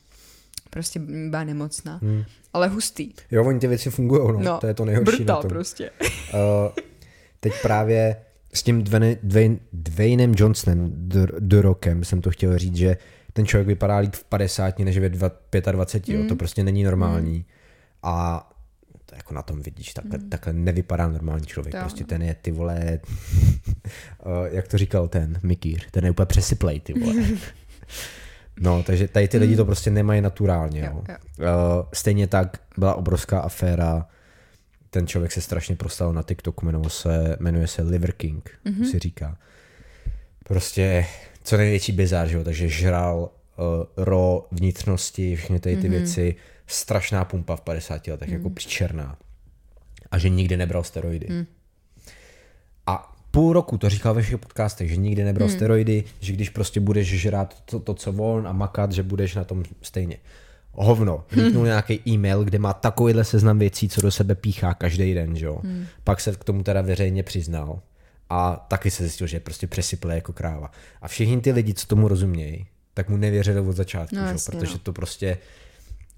prostě 0.71 1.01
byla 1.01 1.45
nemocná. 1.45 2.01
Hmm. 2.03 2.25
Ale 2.53 2.69
hustý. 2.69 3.13
Jo, 3.31 3.45
oni 3.45 3.61
ty 3.61 3.67
věci 3.67 3.91
fungují, 3.91 4.33
no. 4.33 4.41
no. 4.41 4.59
To 4.59 4.67
je 4.67 4.75
to 4.75 4.85
nejhorší 4.85 5.17
brutal 5.17 5.37
na 5.37 5.43
tom. 5.43 5.49
prostě. 5.49 5.91
uh, 6.35 6.41
teď 7.41 7.53
právě 7.63 8.17
s 8.55 8.63
tím 8.63 8.83
Dwayne, 8.83 9.17
Dwayne, 9.23 9.57
Dwaynem 9.73 10.35
Johnsonem, 10.37 10.93
The 11.39 11.61
Rockem, 11.61 12.05
jsem 12.05 12.21
to 12.21 12.31
chtěl 12.31 12.59
říct, 12.59 12.77
že 12.77 12.97
ten 13.33 13.47
člověk 13.47 13.67
vypadá 13.67 13.97
líp 13.97 14.15
v 14.15 14.25
50 14.25 14.79
než 14.79 14.99
ve 14.99 15.09
25, 15.09 16.17
mm. 16.17 16.23
jo, 16.23 16.29
to 16.29 16.37
prostě 16.37 16.65
není 16.65 16.85
normální. 16.85 17.37
Mm. 17.37 17.45
A 18.03 18.51
to 19.07 19.15
jako 19.17 19.35
na 19.35 19.43
tom 19.43 19.63
vidíš, 19.63 19.95
takhle, 19.95 20.19
mm. 20.19 20.31
takhle 20.31 20.53
nevypadá 20.53 21.09
normální 21.09 21.47
člověk, 21.47 21.75
to. 21.75 21.81
prostě 21.81 22.05
ten 22.05 22.23
je 22.23 22.35
ty 22.35 22.51
vole, 22.51 23.01
jak 24.51 24.69
to 24.69 24.79
říkal 24.79 25.09
ten 25.09 25.41
Mikýr, 25.43 25.81
ten 25.91 26.05
je 26.05 26.11
úplně 26.11 26.27
přesyplej 26.27 26.81
ty 26.81 26.93
vole. 26.93 27.15
No, 28.61 28.83
takže 28.83 29.09
tady 29.09 29.29
ty 29.29 29.39
lidi 29.39 29.57
to 29.57 29.63
mm. 29.63 29.67
prostě 29.67 29.91
nemají 29.91 30.21
naturálně. 30.21 30.81
Jo, 30.81 31.05
jo. 31.09 31.17
Uh, 31.39 31.87
stejně 31.93 32.27
tak 32.27 32.57
byla 32.79 32.95
obrovská 32.95 33.41
aféra 33.41 34.07
ten 34.95 35.07
člověk 35.07 35.33
se 35.33 35.41
strašně 35.41 35.77
prostal 35.77 36.13
na 36.13 36.23
TikToku, 36.23 36.67
jmenuje 36.67 36.91
se, 36.91 37.37
jmenuje 37.41 37.67
se 37.67 37.83
Liver 37.83 38.13
King, 38.13 38.51
mm-hmm. 38.67 38.91
si 38.91 38.99
říká. 38.99 39.39
Prostě 40.45 41.07
co 41.43 41.57
největší 41.57 41.93
bizár, 41.93 42.29
že 42.29 42.37
jo, 42.37 42.45
takže 42.45 42.69
žral 42.69 43.31
ro, 43.97 44.47
vnitřnosti, 44.51 45.37
všechny 45.37 45.61
tady 45.61 45.77
ty 45.77 45.83
mm-hmm. 45.83 45.91
věci, 45.91 46.35
strašná 46.67 47.25
pumpa 47.25 47.57
v 47.57 47.61
50 47.61 48.07
letech, 48.07 48.29
mm. 48.29 48.35
jako 48.35 48.51
příčerná. 48.51 49.19
A 50.11 50.19
že 50.19 50.29
nikdy 50.29 50.57
nebral 50.57 50.85
steroidy. 50.85 51.27
Mm. 51.31 51.47
A 52.87 53.17
půl 53.31 53.53
roku 53.53 53.79
to 53.79 53.89
říkal 53.89 54.15
ve 54.15 54.23
všech 54.23 54.41
podcastech, 54.41 54.89
že 54.89 54.97
nikdy 54.97 55.25
nebral 55.25 55.49
mm. 55.49 55.55
steroidy, 55.55 56.05
že 56.21 56.33
když 56.33 56.51
prostě 56.51 56.81
budeš 56.81 57.09
žrát 57.09 57.63
to, 57.65 57.81
to, 57.81 57.95
co 57.95 58.13
on 58.13 58.49
a 58.49 58.53
makat, 58.53 58.93
že 58.93 59.03
budeš 59.03 59.35
na 59.35 59.45
tom 59.45 59.63
stejně. 59.83 60.17
Hovno. 60.75 61.25
Líknul 61.33 61.63
mm. 61.63 61.67
nějaký 61.67 62.01
e-mail, 62.09 62.45
kde 62.45 62.59
má 62.59 62.73
takovýhle 62.73 63.25
seznam 63.25 63.59
věcí, 63.59 63.89
co 63.89 64.01
do 64.01 64.11
sebe 64.11 64.35
píchá 64.35 64.75
každý 64.75 65.15
den, 65.15 65.37
že 65.37 65.47
jo. 65.47 65.59
Mm. 65.63 65.87
Pak 66.05 66.21
se 66.21 66.33
k 66.33 66.45
tomu 66.45 66.63
teda 66.63 66.83
veřejně 66.83 67.23
přiznal. 67.23 67.81
A 68.31 68.67
taky 68.69 68.91
se 68.91 69.03
zjistil, 69.03 69.27
že 69.27 69.37
je 69.37 69.41
prostě 69.41 69.67
přesyplé 69.67 70.15
jako 70.15 70.33
kráva. 70.33 70.71
A 71.03 71.09
všichni 71.09 71.41
ty 71.41 71.53
lidi, 71.53 71.75
co 71.75 71.87
tomu 71.87 72.09
rozumějí, 72.09 72.67
tak 72.95 73.09
mu 73.09 73.17
nevěřili 73.17 73.61
od 73.61 73.73
začátku, 73.73 74.17
no, 74.17 74.23
jasně, 74.23 74.59
protože 74.59 74.73
no. 74.73 74.79
to 74.79 74.93
prostě, 74.93 75.39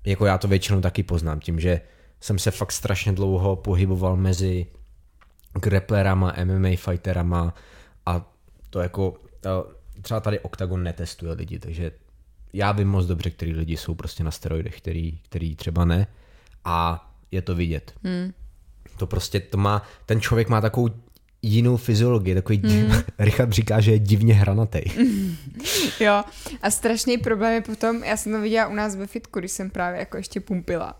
jako 0.05 0.27
já 0.27 0.39
to 0.39 0.49
většinou 0.49 0.81
taky 0.81 1.03
poznám, 1.03 1.41
tím, 1.41 1.61
že 1.61 1.81
jsem 2.21 2.39
se 2.39 2.51
fakt 2.51 2.73
strašně 2.73 3.13
dlouho 3.13 3.57
pohyboval 3.57 4.17
mezi 4.17 4.67
grapplerama, 5.61 6.35
MMA 6.45 6.69
fighterama 6.77 7.55
a 8.07 8.33
to 8.71 8.81
jako, 8.81 9.15
třeba 10.03 10.21
tady 10.21 10.41
Octagon 10.41 10.83
netestuje 10.83 11.33
lidi, 11.33 11.59
takže 11.59 11.91
já 12.57 12.73
vím 12.73 12.89
moc 12.89 13.07
dobře, 13.07 13.31
který 13.31 13.53
lidi 13.53 13.77
jsou 13.77 13.95
prostě 13.95 14.25
na 14.25 14.31
steroidech, 14.31 14.81
který, 14.81 15.19
který 15.23 15.57
třeba 15.57 15.85
ne 15.85 16.07
a 16.65 17.09
je 17.31 17.43
to 17.43 17.55
vidět. 17.55 17.93
Hmm. 18.05 18.33
To 18.97 19.07
prostě, 19.07 19.41
to 19.41 19.59
má, 19.59 19.83
ten 20.07 20.21
člověk 20.21 20.49
má 20.49 20.61
takovou 20.61 20.89
jinou 21.43 21.77
fyziologii, 21.77 22.35
takový 22.35 22.59
mm. 22.59 22.69
div, 22.69 23.05
Richard 23.19 23.53
říká, 23.53 23.81
že 23.81 23.93
je 23.93 23.99
divně 23.99 24.35
hranatý. 24.35 24.81
jo, 26.01 26.23
a 26.63 26.71
strašný 26.71 27.19
problém 27.19 27.53
je 27.53 27.61
potom, 27.61 28.05
já 28.05 28.17
jsem 28.17 28.33
to 28.33 28.41
viděla 28.41 28.67
u 28.69 28.75
nás 28.75 28.97
ve 28.97 29.07
fitku, 29.07 29.39
když 29.39 29.53
jsem 29.53 29.71
právě 29.71 30.01
jako 30.01 30.17
ještě 30.17 30.41
pumpila. 30.41 30.97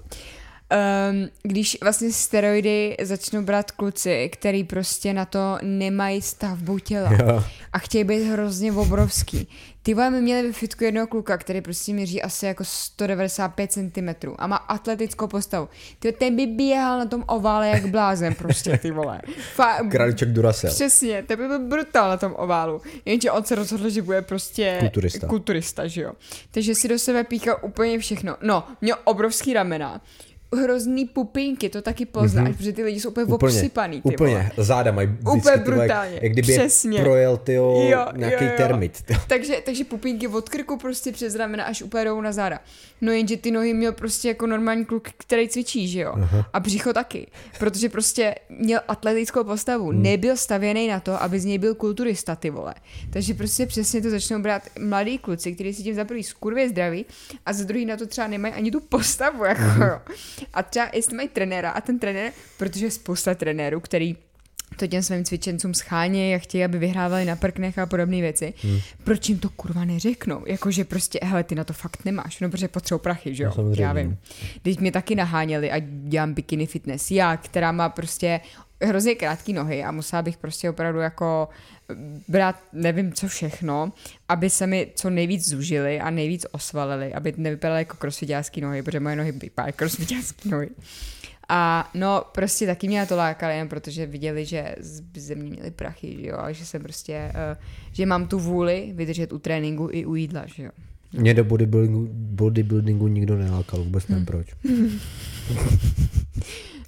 Um, 1.11 1.29
když 1.43 1.79
vlastně 1.83 2.13
steroidy 2.13 2.97
začnou 3.03 3.43
brát 3.43 3.71
kluci, 3.71 4.31
který 4.33 4.65
prostě 4.65 5.13
na 5.13 5.25
to 5.25 5.59
nemají 5.63 6.23
stavbu 6.23 6.79
těla 6.79 7.13
jo. 7.13 7.45
a 7.73 7.79
chtějí 7.79 8.05
být 8.05 8.25
hrozně 8.25 8.73
obrovský. 8.73 9.49
Ty 9.87 9.95
vole, 9.95 10.11
my 10.11 10.21
měli 10.21 10.47
ve 10.47 10.53
fitku 10.53 10.85
jednoho 10.85 11.07
kluka, 11.07 11.39
který 11.39 11.61
prostě 11.61 11.93
měří 11.93 12.23
asi 12.23 12.47
jako 12.47 12.65
195 12.65 13.73
cm 13.73 14.09
a 14.39 14.47
má 14.47 14.57
atletickou 14.57 15.27
postavu. 15.27 15.69
Ty, 15.99 16.13
ten 16.13 16.37
by 16.37 16.47
běhal 16.47 16.99
na 16.99 17.07
tom 17.07 17.25
ovále 17.27 17.69
jak 17.69 17.87
blázen 17.87 18.35
prostě, 18.35 18.79
ty 18.79 18.91
vole. 18.91 19.21
Fa- 19.57 19.91
Králíček 19.91 20.29
Duracell. 20.29 20.75
Přesně, 20.75 21.23
to 21.23 21.37
by 21.37 21.49
byl 21.49 21.59
brutál 21.59 22.09
na 22.09 22.17
tom 22.17 22.35
oválu. 22.39 22.81
Jenže 23.05 23.31
on 23.31 23.45
se 23.45 23.55
rozhodl, 23.55 23.91
že 23.91 24.03
bude 24.03 24.23
prostě 24.23 24.77
kulturista, 24.81 25.27
kulturista 25.27 25.87
že 25.87 26.03
jo. 26.03 26.13
Takže 26.51 26.75
si 26.75 26.89
do 26.89 26.99
sebe 26.99 27.25
píchal 27.25 27.59
úplně 27.63 27.99
všechno. 27.99 28.37
No, 28.43 28.65
měl 28.81 28.97
obrovský 29.05 29.53
ramena 29.53 30.01
hrozný 30.55 31.05
pupinky, 31.05 31.69
to 31.69 31.83
taky 31.83 32.07
poznáš, 32.07 32.49
mm-hmm. 32.49 32.57
protože 32.57 32.73
ty 32.73 32.83
lidi 32.83 33.01
jsou 33.01 33.09
úplně, 33.09 33.25
úplně 33.25 33.57
obsypaný. 33.57 34.03
Ty 34.03 34.15
úplně, 34.15 34.35
vole. 34.35 34.51
záda 34.57 34.93
mají 34.93 35.09
úplně 35.37 35.57
brutálně. 35.57 36.15
Jak, 36.15 36.23
jak 36.23 36.33
kdyby 36.33 36.53
Přesně. 36.53 37.01
projel 37.01 37.41
jo, 37.49 38.07
nějaký 38.17 38.45
jo, 38.45 38.51
jo. 38.51 38.57
termit. 38.57 39.03
Tyjo. 39.03 39.21
Takže, 39.29 39.63
takže 39.65 39.85
pupinky 39.85 40.29
od 40.29 40.49
krku 40.49 40.77
prostě 40.77 41.13
přes 41.13 41.35
ramena 41.35 41.65
až 41.65 41.83
úplně 41.83 42.05
jdou 42.05 42.21
na 42.21 42.33
záda. 42.33 42.61
No 43.01 43.13
jenže 43.13 43.37
ty 43.37 43.51
nohy 43.51 43.75
měl 43.75 43.93
prostě 43.93 44.29
jako 44.29 44.47
normální 44.47 44.85
kluk, 44.85 45.09
který 45.17 45.49
cvičí, 45.49 45.89
že 45.89 46.01
jo? 46.01 46.13
Aha. 46.15 46.51
A 46.53 46.61
břicho 46.61 46.93
taky, 46.93 47.27
protože 47.59 47.89
prostě 47.89 48.35
měl 48.49 48.81
atletickou 48.89 49.45
postavu, 49.45 49.89
hmm. 49.89 50.03
nebyl 50.03 50.37
stavěný 50.37 50.89
na 50.89 51.01
to, 51.01 51.23
aby 51.23 51.41
z 51.41 51.45
něj 51.45 51.59
byl 51.59 51.75
kulturista, 51.75 52.37
ty 52.37 52.51
vole. 52.51 52.75
Takže 53.11 53.35
prostě 53.35 53.67
přesně 53.67 54.03
to 54.03 54.11
začnou 54.11 54.39
brát 54.39 54.63
mladí 54.81 55.19
kluci, 55.19 55.55
kteří 55.55 55.75
si 55.75 55.83
tím 55.83 55.95
za 55.95 56.05
prvý 56.05 56.23
skurvě 56.23 56.69
zdraví 56.69 57.07
a 57.47 57.53
za 57.53 57.65
druhý 57.65 57.87
na 57.87 57.97
to 57.97 58.07
třeba 58.07 58.27
nemají 58.27 58.55
ani 58.55 58.71
tu 58.71 58.81
postavu, 58.81 59.45
jako 59.45 59.63
hmm. 59.63 59.91
A 60.55 60.63
třeba 60.63 60.91
jestli 60.95 61.17
mají 61.17 61.29
trenéra 61.29 61.71
a 61.71 61.81
ten 61.81 61.99
trenér, 61.99 62.33
protože 62.59 62.87
je 62.87 62.91
spousta 62.91 63.35
trenérů, 63.35 63.81
který 63.81 64.17
to 64.77 64.87
těm 64.87 65.03
svým 65.03 65.25
cvičencům 65.25 65.75
schánějí 65.75 66.35
a 66.35 66.39
chtějí, 66.39 66.65
aby 66.65 66.79
vyhrávali 66.79 67.25
na 67.25 67.37
prknech 67.37 67.79
a 67.79 67.87
podobné 67.87 68.21
věci. 68.21 68.55
Hmm. 68.63 68.79
Proč 69.05 69.29
jim 69.29 69.39
to 69.39 69.49
kurva 69.51 69.85
neřeknou? 69.85 70.45
Jakože 70.47 70.85
prostě, 70.85 71.19
hele, 71.23 71.45
ty 71.45 71.55
na 71.55 71.65
to 71.65 71.73
fakt 71.73 72.05
nemáš, 72.05 72.41
no 72.41 72.51
protože 72.51 72.69
potřebují 72.69 73.01
prachy, 73.03 73.35
že 73.35 73.45
jo? 73.45 73.53
No, 73.59 73.73
Já 73.79 73.93
vím. 73.93 74.19
Teď 74.63 74.81
mě 74.81 74.93
taky 74.93 75.15
naháněli 75.15 75.71
a 75.71 75.79
dělám 75.85 76.35
bikini 76.35 76.67
fitness. 76.67 77.11
Já, 77.11 77.37
která 77.37 77.73
má 77.73 77.89
prostě 77.89 78.41
hrozně 78.83 79.15
krátké 79.15 79.53
nohy 79.53 79.85
a 79.85 79.91
musela 79.91 80.23
bych 80.23 80.37
prostě 80.37 80.71
opravdu 80.71 80.99
jako 80.99 81.49
brát 82.29 82.57
nevím 82.73 83.13
co 83.13 83.29
všechno, 83.29 83.93
aby 84.29 84.51
se 84.51 84.67
mi 84.67 84.93
co 84.95 85.11
nejvíc 85.11 85.49
zužily 85.49 86.01
a 86.01 86.11
nejvíc 86.11 86.47
osvalily, 86.53 87.15
aby 87.15 87.35
nevypadaly 87.37 87.81
jako 87.81 87.97
crossfitářský 87.97 88.61
nohy, 88.61 88.83
protože 88.83 89.01
moje 89.01 89.17
nohy 89.17 89.33
vypadají 89.33 89.69
jako 89.69 89.77
crossfitářský 89.77 90.49
nohy. 90.49 90.71
A 91.49 91.91
no, 91.95 92.25
prostě 92.33 92.67
taky 92.67 92.89
mě 92.89 92.99
na 92.99 93.07
to 93.07 93.17
lákali, 93.17 93.57
jen 93.57 93.69
protože 93.69 94.07
viděli, 94.07 94.45
že 94.45 94.75
ze 95.17 95.35
mě 95.35 95.51
měli 95.51 95.71
prachy, 95.71 96.17
že 96.21 96.27
jo, 96.27 96.37
a 96.39 96.53
že 96.53 96.67
jsem 96.67 96.83
prostě, 96.83 97.33
uh, 97.35 97.63
že 97.93 98.07
mám 98.07 98.27
tu 98.27 98.39
vůli 98.39 98.93
vydržet 98.95 99.33
u 99.33 99.39
tréninku 99.39 99.89
i 99.93 100.05
u 100.05 100.15
jídla, 100.15 100.47
že 100.47 100.63
jo. 100.63 100.71
Mě 101.13 101.35
do 101.35 101.45
bodybuildingu, 101.45 102.09
bodybuildingu 102.13 103.09
nikdo 103.09 103.37
nelákal, 103.37 103.85
vůbec 103.85 104.09
nevím 104.09 104.17
hmm. 104.17 104.27
proč. 104.27 104.47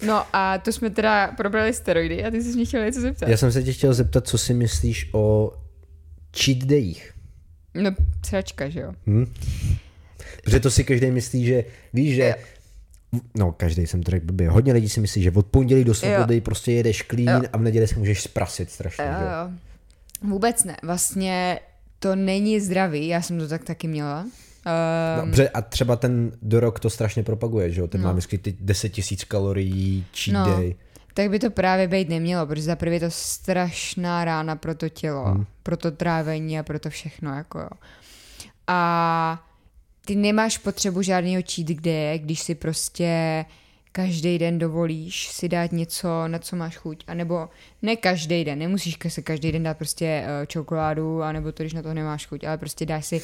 No 0.07 0.27
a 0.33 0.59
to 0.59 0.73
jsme 0.73 0.91
teda 0.91 1.33
probrali 1.37 1.73
steroidy 1.73 2.25
a 2.25 2.31
ty 2.31 2.43
jsi 2.43 2.57
mě 2.57 2.65
chtěl 2.65 2.85
něco 2.85 3.01
zeptat. 3.01 3.29
Já 3.29 3.37
jsem 3.37 3.53
se 3.53 3.63
tě 3.63 3.73
chtěl 3.73 3.95
zeptat, 3.95 4.27
co 4.27 4.39
si 4.39 4.55
myslíš 4.55 5.11
o 5.13 5.53
cheat 6.37 6.59
dayích. 6.59 7.13
No, 7.75 7.91
sračka, 8.27 8.69
že 8.69 8.81
jo. 8.81 8.93
Hmm? 9.07 9.27
Protože 10.45 10.61
to 10.61 10.71
si 10.71 10.85
každý 10.85 11.11
myslí, 11.11 11.47
že 11.47 11.65
víš, 11.93 12.15
že 12.15 12.35
No, 13.35 13.53
každý 13.53 13.87
jsem 13.87 14.03
to 14.03 14.11
řekl 14.11 14.27
blbě. 14.27 14.51
Hodně 14.51 14.73
lidí 14.73 14.89
si 14.89 15.01
myslí, 15.01 15.23
že 15.23 15.31
od 15.31 15.47
pondělí 15.47 15.85
do 15.85 15.95
svobody 15.95 16.41
prostě 16.41 16.73
jedeš 16.73 17.05
jo. 17.17 17.41
a 17.53 17.57
v 17.57 17.61
neděli 17.63 17.89
se 17.89 17.99
můžeš 17.99 18.23
sprasit 18.23 18.71
strašně. 18.71 19.05
Jo, 19.05 19.21
jo. 19.21 19.53
Vůbec 20.31 20.65
ne. 20.65 20.77
Vlastně 20.83 21.61
to 21.99 22.17
není 22.17 22.61
zdravý. 22.61 23.09
Já 23.09 23.23
jsem 23.23 23.39
to 23.39 23.49
tak 23.49 23.65
taky 23.65 23.89
měla. 23.89 24.21
Um, 24.23 25.25
Dobře, 25.25 25.49
a 25.49 25.63
třeba 25.63 25.97
ten 25.97 26.33
do 26.43 26.61
rok 26.61 26.81
to 26.81 26.91
strašně 26.91 27.23
propaguje, 27.23 27.71
že 27.71 27.81
jo? 27.81 27.87
Ten 27.87 28.01
no. 28.01 28.09
má 28.09 28.13
myslím 28.13 28.41
ty 28.41 28.57
10 28.61 28.89
tisíc 28.89 29.25
kalorií 29.25 30.07
cheat 30.17 30.35
no. 30.35 30.57
day. 30.57 30.75
Tak 31.15 31.31
by 31.31 31.39
to 31.39 31.51
právě 31.51 31.89
být 31.89 32.09
nemělo, 32.09 32.47
protože 32.47 32.63
za 32.63 32.77
prvé 32.77 32.97
je 32.97 33.01
to 33.01 33.11
strašná 33.11 34.25
rána 34.25 34.57
pro 34.57 34.75
to 34.75 34.89
tělo, 34.89 35.25
hmm. 35.25 35.47
pro 35.63 35.77
to 35.77 35.91
trávení 35.91 36.59
a 36.59 36.63
pro 36.63 36.79
to 36.79 36.91
všechno, 36.91 37.35
jako 37.35 37.59
jo. 37.59 37.69
A 38.67 39.45
ty 40.07 40.17
nemáš 40.17 40.59
potřebu 40.59 41.03
žádného 41.03 41.43
cheat 41.55 41.69
day, 41.69 42.19
když 42.19 42.41
si 42.41 42.55
prostě 42.55 43.45
každý 43.93 44.39
den 44.39 44.59
dovolíš 44.59 45.29
si 45.29 45.49
dát 45.49 45.73
něco, 45.73 46.29
na 46.29 46.39
co 46.39 46.57
máš 46.57 46.77
chuť, 46.77 47.05
anebo 47.07 47.49
ne 47.83 47.97
každý 47.97 48.45
den, 48.45 48.59
nemusíš 48.59 48.99
se 49.09 49.23
každý 49.23 49.53
den 49.53 49.63
dát 49.63 49.77
prostě 49.77 50.25
uh, 50.25 50.47
čokoládu, 50.47 51.23
anebo 51.23 51.53
to, 51.53 51.63
když 51.63 51.73
na 51.73 51.83
to 51.83 51.95
nemáš 51.95 52.27
chuť, 52.27 52.45
ale 52.45 52.59
prostě 52.59 52.87
dáš 52.87 53.07
si 53.07 53.23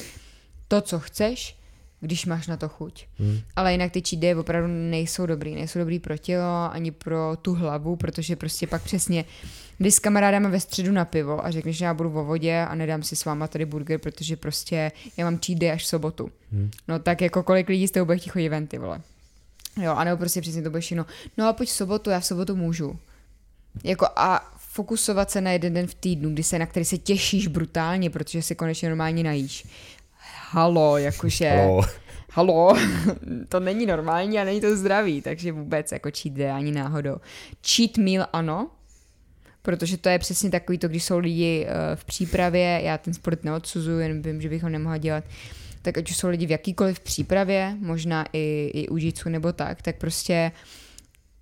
to, 0.68 0.80
co 0.80 1.00
chceš, 1.00 1.56
když 2.00 2.26
máš 2.26 2.46
na 2.46 2.56
to 2.56 2.68
chuť. 2.68 3.06
Hmm. 3.18 3.38
Ale 3.56 3.72
jinak 3.72 3.92
ty 3.92 4.02
cheat 4.08 4.38
opravdu 4.38 4.68
nejsou 4.68 5.26
dobrý. 5.26 5.54
Nejsou 5.54 5.78
dobrý 5.78 5.98
pro 5.98 6.16
tělo, 6.16 6.72
ani 6.72 6.90
pro 6.90 7.36
tu 7.42 7.54
hlavu, 7.54 7.96
protože 7.96 8.36
prostě 8.36 8.66
pak 8.66 8.82
přesně, 8.82 9.24
když 9.78 9.94
s 9.94 9.98
kamarádama 9.98 10.48
ve 10.48 10.60
středu 10.60 10.92
na 10.92 11.04
pivo 11.04 11.46
a 11.46 11.50
řekneš, 11.50 11.76
že 11.76 11.84
já 11.84 11.94
budu 11.94 12.10
vo 12.10 12.24
vodě 12.24 12.60
a 12.60 12.74
nedám 12.74 13.02
si 13.02 13.16
s 13.16 13.24
váma 13.24 13.48
tady 13.48 13.64
burger, 13.64 13.98
protože 13.98 14.36
prostě 14.36 14.92
já 15.16 15.24
mám 15.24 15.38
cheat 15.46 15.58
day 15.58 15.70
až 15.70 15.82
v 15.82 15.86
sobotu. 15.86 16.30
Hmm. 16.52 16.70
No 16.88 16.98
tak 16.98 17.20
jako 17.20 17.42
kolik 17.42 17.68
lidí 17.68 17.88
z 17.88 17.90
toho 17.90 18.06
bude 18.06 18.18
chtít 18.18 18.30
chodit 18.30 18.48
ven, 18.48 18.66
ty 18.66 18.78
vole. 18.78 19.00
Jo, 19.82 19.92
anebo 19.92 20.16
prostě 20.16 20.40
přesně 20.40 20.62
to 20.62 20.70
budeš 20.70 20.90
no, 20.90 21.06
no 21.38 21.48
a 21.48 21.52
pojď 21.52 21.68
v 21.68 21.72
sobotu, 21.72 22.10
já 22.10 22.20
v 22.20 22.26
sobotu 22.26 22.56
můžu. 22.56 22.98
Jako 23.84 24.06
a 24.16 24.54
fokusovat 24.56 25.30
se 25.30 25.40
na 25.40 25.50
jeden 25.50 25.74
den 25.74 25.86
v 25.86 25.94
týdnu, 25.94 26.30
kdy 26.30 26.42
se, 26.42 26.58
na 26.58 26.66
který 26.66 26.84
se 26.84 26.98
těšíš 26.98 27.46
brutálně, 27.46 28.10
protože 28.10 28.42
si 28.42 28.54
konečně 28.54 28.88
normálně 28.88 29.24
najíš 29.24 29.66
halo, 30.50 30.98
jakože... 30.98 31.48
Halo. 31.50 31.82
Halo, 32.30 32.76
to 33.48 33.60
není 33.60 33.86
normální 33.86 34.38
a 34.38 34.44
není 34.44 34.60
to 34.60 34.76
zdravý, 34.76 35.22
takže 35.22 35.52
vůbec 35.52 35.92
jako 35.92 36.10
cheat 36.22 36.36
day 36.36 36.50
ani 36.50 36.72
náhodou. 36.72 37.16
Cheat 37.66 37.96
meal 37.96 38.26
ano, 38.32 38.70
protože 39.62 39.96
to 39.96 40.08
je 40.08 40.18
přesně 40.18 40.50
takový 40.50 40.78
to, 40.78 40.88
když 40.88 41.04
jsou 41.04 41.18
lidi 41.18 41.66
uh, 41.66 41.96
v 41.96 42.04
přípravě, 42.04 42.80
já 42.84 42.98
ten 42.98 43.14
sport 43.14 43.44
neodsuzuju, 43.44 43.98
jen 43.98 44.22
vím, 44.22 44.40
že 44.40 44.48
bych 44.48 44.62
ho 44.62 44.68
nemohla 44.68 44.98
dělat, 44.98 45.24
tak 45.84 45.98
ať 45.98 46.10
už 46.10 46.16
jsou 46.16 46.28
lidi 46.28 46.46
v 46.46 46.50
jakýkoliv 46.50 47.00
přípravě, 47.00 47.76
možná 47.80 48.26
i, 48.32 48.70
i 48.74 48.88
u 48.88 48.98
žícu 48.98 49.28
nebo 49.28 49.52
tak, 49.52 49.82
tak 49.82 49.96
prostě 49.96 50.52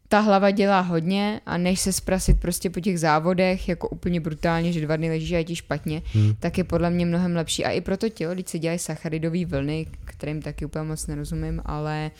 ta 0.08 0.20
hlava 0.20 0.50
dělá 0.50 0.80
hodně 0.80 1.40
a 1.46 1.58
než 1.58 1.80
se 1.80 1.92
zprasit 1.92 2.40
prostě 2.40 2.70
po 2.70 2.80
těch 2.80 3.00
závodech 3.00 3.68
jako 3.68 3.88
úplně 3.88 4.20
brutálně, 4.20 4.72
že 4.72 4.80
dva 4.80 4.96
dny 4.96 5.08
ležíš 5.08 5.32
a 5.32 5.36
je 5.36 5.44
ti 5.44 5.56
špatně, 5.56 6.02
hmm. 6.12 6.34
tak 6.40 6.58
je 6.58 6.64
podle 6.64 6.90
mě 6.90 7.06
mnohem 7.06 7.36
lepší. 7.36 7.64
A 7.64 7.70
i 7.70 7.80
pro 7.80 7.96
to 7.96 8.08
tělo, 8.08 8.34
když 8.34 8.48
se 8.48 8.58
dělají 8.58 8.78
sacharidové 8.78 9.44
vlny, 9.44 9.86
kterým 10.04 10.42
taky 10.42 10.64
úplně 10.64 10.84
moc 10.84 11.06
nerozumím, 11.06 11.62
ale 11.64 12.10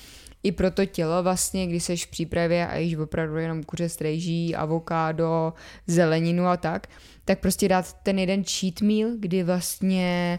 i 0.43 0.53
pro 0.53 0.71
to 0.71 0.87
tělo 0.87 1.23
vlastně, 1.23 1.67
když 1.67 1.85
seš 1.85 2.07
v 2.07 2.11
přípravě 2.11 2.67
a 2.67 2.77
jíš 2.77 2.95
opravdu 2.95 3.37
jenom 3.37 3.63
kuře 3.63 3.89
strejží, 3.89 4.55
avokádo, 4.55 5.53
zeleninu 5.87 6.47
a 6.47 6.57
tak, 6.57 6.87
tak 7.25 7.39
prostě 7.39 7.69
dát 7.69 7.93
ten 7.93 8.19
jeden 8.19 8.45
cheat 8.45 8.81
meal, 8.81 9.11
kdy 9.19 9.43
vlastně 9.43 10.39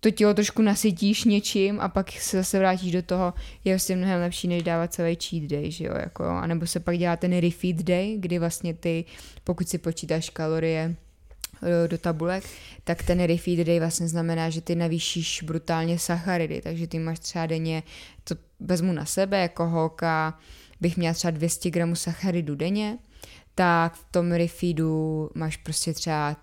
to 0.00 0.10
tělo 0.10 0.34
trošku 0.34 0.62
nasytíš 0.62 1.24
něčím 1.24 1.80
a 1.80 1.88
pak 1.88 2.10
se 2.10 2.36
zase 2.36 2.58
vrátíš 2.58 2.92
do 2.92 3.02
toho, 3.02 3.34
je 3.64 3.72
vlastně 3.74 3.96
mnohem 3.96 4.20
lepší, 4.20 4.48
než 4.48 4.62
dávat 4.62 4.94
celý 4.94 5.16
cheat 5.16 5.42
day, 5.42 5.70
že 5.70 5.84
jo, 5.84 5.94
jako, 5.94 6.24
anebo 6.24 6.66
se 6.66 6.80
pak 6.80 6.98
dělá 6.98 7.16
ten 7.16 7.38
refeed 7.38 7.76
day, 7.76 8.16
kdy 8.18 8.38
vlastně 8.38 8.74
ty, 8.74 9.04
pokud 9.44 9.68
si 9.68 9.78
počítáš 9.78 10.30
kalorie 10.30 10.94
eh, 11.62 11.88
do 11.88 11.98
tabulek, 11.98 12.44
tak 12.84 13.02
ten 13.02 13.22
refeed 13.22 13.66
day 13.66 13.80
vlastně 13.80 14.08
znamená, 14.08 14.50
že 14.50 14.60
ty 14.60 14.74
navýšíš 14.74 15.42
brutálně 15.42 15.98
sacharidy, 15.98 16.60
takže 16.62 16.86
ty 16.86 16.98
máš 16.98 17.18
třeba 17.18 17.46
denně, 17.46 17.82
to 18.24 18.34
vezmu 18.60 18.92
na 18.92 19.04
sebe, 19.04 19.40
jako 19.40 19.68
holka 19.68 20.38
bych 20.80 20.96
měla 20.96 21.14
třeba 21.14 21.30
200 21.30 21.70
gramů 21.70 21.94
sacharidu 21.94 22.54
denně, 22.54 22.98
tak 23.54 23.94
v 23.94 24.04
tom 24.10 24.32
refeedu 24.32 25.30
máš 25.34 25.56
prostě 25.56 25.92
třeba 25.92 26.36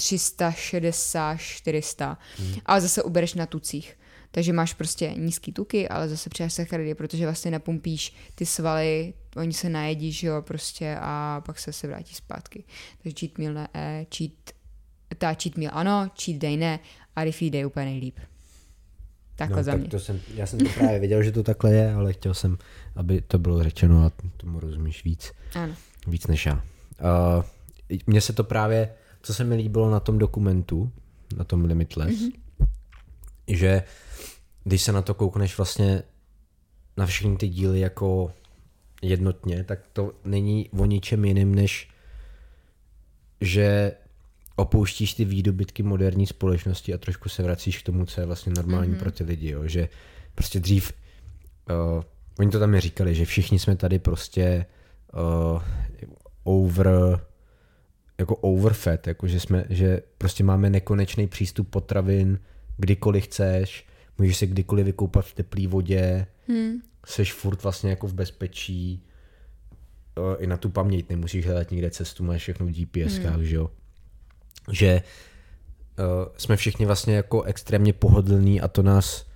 360, 0.00 1.36
400. 1.36 2.18
Hmm. 2.38 2.54
Ale 2.66 2.80
zase 2.80 3.02
ubereš 3.02 3.34
na 3.34 3.46
tucích. 3.46 3.96
Takže 4.30 4.52
máš 4.52 4.74
prostě 4.74 5.14
nízký 5.16 5.52
tuky, 5.52 5.88
ale 5.88 6.08
zase 6.08 6.30
přidáš 6.30 6.52
sacharidy, 6.52 6.94
protože 6.94 7.24
vlastně 7.24 7.50
napumpíš 7.50 8.14
ty 8.34 8.46
svaly, 8.46 9.14
oni 9.36 9.52
se 9.52 9.68
najedí, 9.68 10.12
že 10.12 10.26
jo, 10.26 10.42
prostě 10.42 10.96
a 11.00 11.42
pak 11.46 11.58
se 11.58 11.72
se 11.72 11.86
vrátí 11.86 12.14
zpátky. 12.14 12.64
Takže 13.02 13.16
cheat 13.20 13.38
meal 13.38 13.54
ne, 13.54 13.68
eh, 13.74 14.06
cheat, 14.16 14.32
ta 15.18 15.34
cheat 15.34 15.56
meal 15.56 15.70
ano, 15.74 16.08
cheat 16.24 16.38
day 16.38 16.56
ne 16.56 16.78
a 17.16 17.24
refeed 17.24 17.52
day 17.52 17.66
úplně 17.66 17.86
nejlíp. 17.86 18.18
Takhle 19.36 19.56
no, 19.56 19.62
za 19.62 19.72
tak 19.72 19.80
mě. 19.80 19.88
To 19.88 20.00
jsem, 20.00 20.20
já 20.34 20.46
jsem 20.46 20.58
to 20.58 20.68
právě 20.78 20.98
věděl, 20.98 21.22
že 21.22 21.32
to 21.32 21.42
takhle 21.42 21.72
je, 21.72 21.92
ale 21.92 22.12
chtěl 22.12 22.34
jsem, 22.34 22.58
aby 22.96 23.20
to 23.20 23.38
bylo 23.38 23.62
řečeno 23.62 24.04
a 24.04 24.12
tomu 24.36 24.60
rozumíš 24.60 25.04
víc. 25.04 25.32
Ano. 25.54 25.74
Víc 26.06 26.26
než 26.26 26.46
já. 26.46 26.54
Uh, 26.54 27.44
mně 28.06 28.20
se 28.20 28.32
to 28.32 28.44
právě 28.44 28.94
co 29.22 29.34
se 29.34 29.44
mi 29.44 29.54
líbilo 29.54 29.90
na 29.90 30.00
tom 30.00 30.18
dokumentu, 30.18 30.92
na 31.36 31.44
tom 31.44 31.64
Limitless, 31.64 32.20
mm-hmm. 32.20 32.32
že 33.48 33.82
když 34.64 34.82
se 34.82 34.92
na 34.92 35.02
to 35.02 35.14
koukneš 35.14 35.56
vlastně 35.56 36.02
na 36.96 37.06
všechny 37.06 37.36
ty 37.36 37.48
díly 37.48 37.80
jako 37.80 38.32
jednotně, 39.02 39.64
tak 39.64 39.80
to 39.92 40.12
není 40.24 40.68
o 40.70 40.84
ničem 40.84 41.24
jiným, 41.24 41.54
než 41.54 41.88
že 43.40 43.92
opouštíš 44.56 45.14
ty 45.14 45.24
výdobytky 45.24 45.82
moderní 45.82 46.26
společnosti 46.26 46.94
a 46.94 46.98
trošku 46.98 47.28
se 47.28 47.42
vracíš 47.42 47.78
k 47.78 47.86
tomu, 47.86 48.06
co 48.06 48.20
je 48.20 48.26
vlastně 48.26 48.52
normální 48.56 48.94
mm-hmm. 48.94 48.98
pro 48.98 49.12
ty 49.12 49.24
lidi, 49.24 49.50
jo? 49.50 49.68
že 49.68 49.88
prostě 50.34 50.60
dřív 50.60 50.92
uh, 51.70 52.02
oni 52.38 52.50
to 52.50 52.58
tam 52.58 52.70
mi 52.70 52.80
říkali, 52.80 53.14
že 53.14 53.24
všichni 53.24 53.58
jsme 53.58 53.76
tady 53.76 53.98
prostě 53.98 54.66
uh, 55.12 55.62
over 56.44 57.20
jako 58.20 58.36
overfed, 58.36 59.06
jako 59.06 59.26
že, 59.26 59.40
jsme, 59.40 59.64
že 59.70 60.02
prostě 60.18 60.44
máme 60.44 60.70
nekonečný 60.70 61.26
přístup 61.26 61.70
potravin, 61.70 62.38
kdykoliv 62.76 63.24
chceš, 63.24 63.86
můžeš 64.18 64.36
se 64.36 64.46
kdykoliv 64.46 64.86
vykoupat 64.86 65.26
v 65.26 65.34
teplé 65.34 65.66
vodě, 65.66 66.26
hmm. 66.48 66.80
seš 67.06 67.32
furt 67.32 67.62
vlastně 67.62 67.90
jako 67.90 68.06
v 68.06 68.14
bezpečí, 68.14 69.04
i 70.38 70.46
na 70.46 70.56
tu 70.56 70.70
paměť 70.70 71.08
nemusíš 71.08 71.46
hledat 71.46 71.70
nikde 71.70 71.90
cestu, 71.90 72.24
máš 72.24 72.42
všechno 72.42 72.66
v 72.66 72.70
GPS, 72.70 73.12
hmm. 73.12 73.44
že 73.44 73.56
jo. 73.56 73.70
Že 74.72 75.02
uh, 75.98 76.04
jsme 76.36 76.56
všichni 76.56 76.86
vlastně 76.86 77.14
jako 77.14 77.42
extrémně 77.42 77.92
pohodlní 77.92 78.60
a 78.60 78.68
to 78.68 78.82
nás 78.82 79.26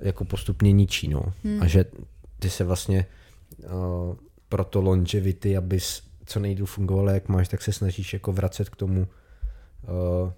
jako 0.00 0.24
postupně 0.24 0.72
ničí, 0.72 1.08
no. 1.08 1.32
Hmm. 1.44 1.62
A 1.62 1.66
že 1.66 1.84
ty 2.38 2.50
se 2.50 2.64
vlastně 2.64 3.06
uh, 3.58 4.16
pro 4.48 4.64
to 4.64 4.80
longevity, 4.80 5.56
abys 5.56 6.07
co 6.28 6.40
nejdůl 6.40 6.66
fungovalo, 6.66 7.10
jak 7.10 7.28
máš, 7.28 7.48
tak 7.48 7.62
se 7.62 7.72
snažíš 7.72 8.12
jako 8.12 8.32
vracet 8.32 8.68
k 8.68 8.76
tomu. 8.76 9.00
Uh, 9.82 10.32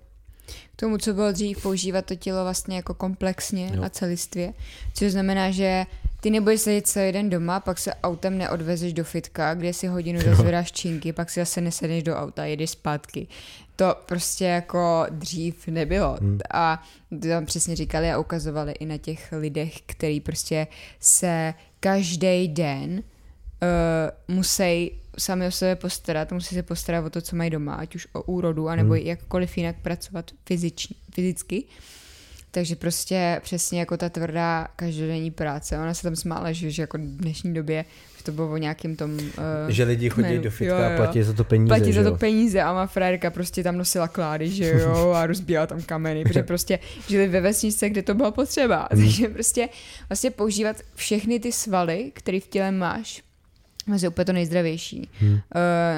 k 0.76 0.80
tomu, 0.80 0.98
co 0.98 1.14
bylo 1.14 1.32
dřív, 1.32 1.62
používat 1.62 2.06
to 2.06 2.14
tělo 2.14 2.42
vlastně 2.42 2.76
jako 2.76 2.94
komplexně 2.94 3.70
jo. 3.74 3.82
a 3.82 3.90
celistvě. 3.90 4.54
Což 4.94 5.12
znamená, 5.12 5.50
že 5.50 5.86
ty 6.20 6.30
nebudeš 6.30 6.60
sedět 6.60 6.86
celý 6.86 7.12
den 7.12 7.30
doma, 7.30 7.60
pak 7.60 7.78
se 7.78 7.94
autem 7.94 8.38
neodvezeš 8.38 8.92
do 8.92 9.04
fitka, 9.04 9.54
kde 9.54 9.72
si 9.72 9.86
hodinu 9.86 10.22
dozvedáš 10.22 10.72
činky, 10.72 11.12
pak 11.12 11.30
si 11.30 11.40
zase 11.40 11.60
nesedneš 11.60 12.02
do 12.02 12.16
auta, 12.16 12.44
jedeš 12.44 12.70
zpátky. 12.70 13.26
To 13.76 13.96
prostě 14.06 14.44
jako 14.44 15.06
dřív 15.10 15.66
nebylo. 15.66 16.16
Hmm. 16.20 16.38
A 16.50 16.82
tam 17.22 17.46
přesně 17.46 17.76
říkali 17.76 18.10
a 18.10 18.18
ukazovali 18.18 18.72
i 18.72 18.86
na 18.86 18.98
těch 18.98 19.32
lidech, 19.32 19.80
který 19.86 20.20
prostě 20.20 20.66
se 21.00 21.54
každý 21.80 22.48
den 22.48 22.90
uh, 22.92 24.36
musí 24.36 24.99
sami 25.18 25.46
o 25.46 25.50
sebe 25.50 25.76
postarat, 25.76 26.32
musí 26.32 26.54
se 26.54 26.62
postarat 26.62 27.04
o 27.04 27.10
to, 27.10 27.20
co 27.20 27.36
mají 27.36 27.50
doma, 27.50 27.74
ať 27.74 27.94
už 27.94 28.08
o 28.12 28.22
úrodu, 28.22 28.68
anebo 28.68 28.94
hmm. 28.94 29.02
jakkoliv 29.02 29.58
jinak 29.58 29.76
pracovat 29.82 30.30
fyzič, 30.46 30.88
fyzicky. 31.14 31.64
Takže 32.50 32.76
prostě 32.76 33.40
přesně 33.42 33.80
jako 33.80 33.96
ta 33.96 34.08
tvrdá 34.08 34.68
každodenní 34.76 35.30
práce. 35.30 35.78
Ona 35.78 35.94
se 35.94 36.02
tam 36.02 36.16
smála, 36.16 36.52
že, 36.52 36.70
že 36.70 36.82
jako 36.82 36.98
v 36.98 37.00
dnešní 37.00 37.54
době 37.54 37.84
že 38.20 38.24
to 38.24 38.32
bylo 38.32 38.50
o 38.50 38.56
nějakým 38.56 38.96
tom... 38.96 39.14
Uh, 39.14 39.20
že 39.68 39.84
lidi 39.84 40.10
chodí 40.10 40.38
do 40.38 40.50
fitka 40.50 40.78
jo, 40.78 40.84
jo. 40.84 40.94
a 40.94 40.96
platí 40.96 41.22
za 41.22 41.32
to 41.32 41.44
peníze, 41.44 41.68
Platí 41.68 41.92
za 41.92 42.02
to 42.02 42.16
peníze 42.16 42.62
a 42.62 42.72
má 42.72 42.86
frajerka 42.86 43.30
prostě 43.30 43.62
tam 43.62 43.78
nosila 43.78 44.08
klády, 44.08 44.48
že 44.48 44.70
jo, 44.80 45.10
a 45.10 45.26
rozbíjela 45.26 45.66
tam 45.66 45.82
kameny, 45.82 46.24
protože 46.24 46.42
prostě 46.42 46.78
žili 47.08 47.28
ve 47.28 47.40
vesničce, 47.40 47.90
kde 47.90 48.02
to 48.02 48.14
bylo 48.14 48.32
potřeba. 48.32 48.88
Hmm. 48.92 49.02
Takže 49.04 49.28
prostě 49.28 49.68
vlastně 50.08 50.30
používat 50.30 50.76
všechny 50.94 51.40
ty 51.40 51.52
svaly, 51.52 52.10
které 52.14 52.40
v 52.40 52.46
těle 52.46 52.72
máš, 52.72 53.22
mezi 53.86 54.08
úplně 54.08 54.24
to 54.24 54.32
nejzdravější. 54.32 55.08
Hmm. 55.20 55.32
Uh, 55.32 55.40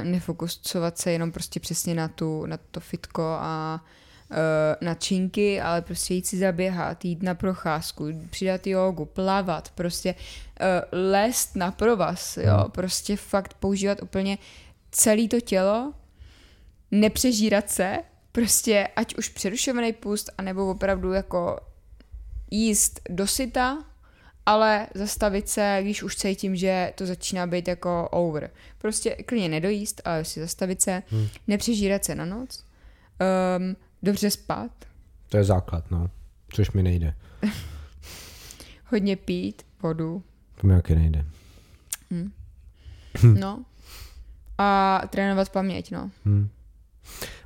nefokusovat 0.03 0.99
se 0.99 1.13
jenom 1.13 1.33
prostě 1.33 1.61
přesně 1.61 1.95
na, 1.95 2.09
tu, 2.09 2.47
na 2.47 2.59
to 2.71 2.81
fitko 2.81 3.23
a 3.23 3.85
uh, 4.31 4.37
na 4.81 4.95
činky, 4.95 5.61
ale 5.61 5.83
prostě 5.83 6.15
jít 6.15 6.27
si 6.27 6.39
zaběhat, 6.39 7.05
jít 7.05 7.23
na 7.23 7.35
procházku, 7.35 8.05
přidat 8.31 8.67
jogu, 8.67 9.05
plavat, 9.05 9.71
prostě 9.71 10.15
uh, 10.15 11.01
lézt 11.11 11.57
na 11.57 11.71
provaz, 11.71 12.37
jo, 12.37 12.57
hmm. 12.57 12.71
prostě 12.71 13.17
fakt 13.17 13.55
používat 13.55 14.03
úplně 14.03 14.39
celé 14.91 15.29
to 15.29 15.41
tělo, 15.41 15.93
nepřežírat 16.91 17.71
se, 17.71 17.99
prostě 18.33 18.89
ať 18.97 19.15
už 19.15 19.29
přerušovaný 19.29 19.93
pust, 19.93 20.31
anebo 20.39 20.71
opravdu 20.71 21.13
jako 21.13 21.59
jíst 22.51 23.01
dosyta, 23.11 23.79
ale 24.47 24.87
zastavit 24.95 25.49
se, 25.49 25.79
když 25.83 26.03
už 26.03 26.17
cítím, 26.17 26.57
že 26.57 26.93
to 26.95 27.07
začíná 27.07 27.47
být 27.47 27.69
jako 27.69 28.09
over. 28.09 28.51
Prostě 28.79 29.11
klidně 29.11 29.49
nedojíst, 29.49 30.03
ale 30.05 30.25
si 30.25 30.41
zastavit 30.41 30.83
se, 30.83 31.03
hmm. 31.11 31.29
nepřežírat 31.47 32.05
se 32.05 32.15
na 32.15 32.25
noc, 32.25 32.65
um, 33.59 33.77
dobře 34.03 34.31
spát. 34.31 34.71
To 35.29 35.37
je 35.37 35.45
základ, 35.45 35.91
no. 35.91 36.11
Což 36.53 36.71
mi 36.71 36.83
nejde. 36.83 37.15
Hodně 38.91 39.17
pít, 39.17 39.63
vodu. 39.83 40.23
To 40.61 40.67
mi 40.67 40.73
jaký 40.73 40.95
nejde. 40.95 41.25
Hmm. 42.11 42.33
no. 43.41 43.65
A 44.59 45.03
trénovat 45.11 45.49
paměť, 45.49 45.91
no. 45.91 46.11
Hmm. 46.25 46.49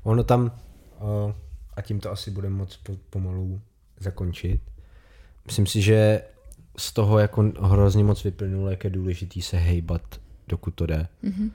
Ono 0.03 0.25
tam, 0.25 0.45
uh, 0.45 1.33
a 1.77 1.83
tím 1.83 2.01
to 2.01 2.11
asi 2.11 2.31
budeme 2.31 2.57
moc 2.57 2.81
pomalu 3.11 3.61
zakončit, 4.01 4.61
myslím 5.47 5.67
si, 5.67 5.83
že 5.83 6.23
z 6.79 6.93
toho 6.93 7.19
jako 7.19 7.53
hrozně 7.61 8.05
moc 8.05 8.25
vyplynulo, 8.25 8.71
jak 8.71 8.85
je 8.85 8.91
důležitý 8.91 9.43
se 9.43 9.57
hejbat, 9.57 10.21
dokud 10.49 10.75
to 10.75 10.87
jde. 10.87 11.09
Mm-hmm. 11.25 11.51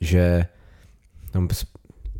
Že 0.00 0.46
tam, 1.30 1.48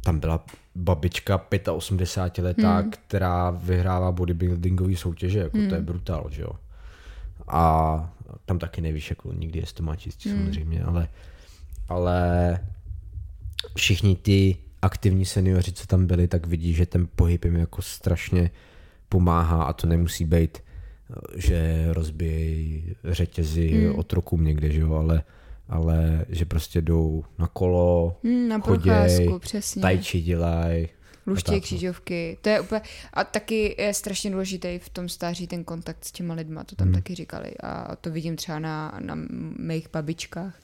tam 0.00 0.20
byla 0.20 0.44
babička 0.74 1.40
85 1.72 2.44
letá, 2.44 2.80
mm. 2.80 2.90
která 2.90 3.50
vyhrává 3.50 4.12
bodybuildingové 4.12 4.96
soutěže, 4.96 5.38
jako 5.38 5.56
mm. 5.56 5.68
to 5.68 5.74
je 5.74 5.80
mhm. 5.80 5.86
brutál, 5.86 6.26
že 6.30 6.42
jo. 6.42 6.50
A 7.48 8.14
tam 8.46 8.58
taky 8.58 8.80
nevíš, 8.80 9.10
jako 9.10 9.32
nikdy 9.32 9.58
jestli 9.58 9.74
to 9.74 9.82
má 9.82 9.96
čistí 9.96 10.28
mm. 10.28 10.36
samozřejmě, 10.36 10.82
ale, 10.82 11.08
ale 11.88 12.58
všichni 13.76 14.16
ty 14.16 14.56
aktivní 14.82 15.24
seniori, 15.24 15.72
co 15.72 15.86
tam 15.86 16.06
byli, 16.06 16.28
tak 16.28 16.46
vidí, 16.46 16.74
že 16.74 16.86
ten 16.86 17.08
pohyb 17.16 17.44
jim 17.44 17.56
jako 17.56 17.82
strašně 17.82 18.50
pomáhá 19.08 19.64
a 19.64 19.72
to 19.72 19.86
nemusí 19.86 20.24
být 20.24 20.58
že 21.34 21.86
rozbíjejí 21.92 22.94
řetězy 23.04 23.68
hmm. 23.68 23.98
otrokům 23.98 24.44
někde, 24.44 24.72
že 24.72 24.80
jo, 24.80 24.94
ale, 24.94 25.22
ale 25.68 26.24
že 26.28 26.44
prostě 26.44 26.80
jdou 26.80 27.24
na 27.38 27.46
kolo, 27.46 28.16
hmm, 28.24 28.48
na 28.48 28.58
choděj, 28.58 29.30
přesně. 29.40 29.82
tajči 29.82 30.20
dělají. 30.20 30.88
Luště 31.26 31.52
no. 31.52 31.60
křížovky. 31.60 32.38
To 32.40 32.48
je 32.48 32.60
úplně, 32.60 32.80
a 33.12 33.24
taky 33.24 33.74
je 33.78 33.94
strašně 33.94 34.30
důležitý 34.30 34.78
v 34.78 34.88
tom 34.88 35.08
stáří 35.08 35.46
ten 35.46 35.64
kontakt 35.64 36.04
s 36.04 36.12
těma 36.12 36.34
lidma, 36.34 36.64
to 36.64 36.76
tam 36.76 36.86
hmm. 36.86 36.94
taky 36.94 37.14
říkali. 37.14 37.54
A 37.62 37.96
to 37.96 38.10
vidím 38.10 38.36
třeba 38.36 38.58
na, 38.58 38.98
na 39.00 39.14
mých 39.58 39.88
babičkách, 39.92 40.60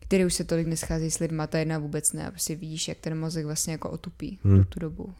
které 0.00 0.26
už 0.26 0.34
se 0.34 0.44
tolik 0.44 0.66
neschází 0.66 1.10
s 1.10 1.18
lidma, 1.18 1.46
ta 1.46 1.58
jedna 1.58 1.78
vůbec 1.78 2.12
ne. 2.12 2.26
A 2.26 2.30
prostě 2.30 2.56
vidíš, 2.56 2.88
jak 2.88 2.98
ten 2.98 3.18
mozek 3.18 3.46
vlastně 3.46 3.72
jako 3.72 3.90
otupí 3.90 4.38
hmm. 4.44 4.64
tu 4.64 4.80
dobu. 4.80 5.14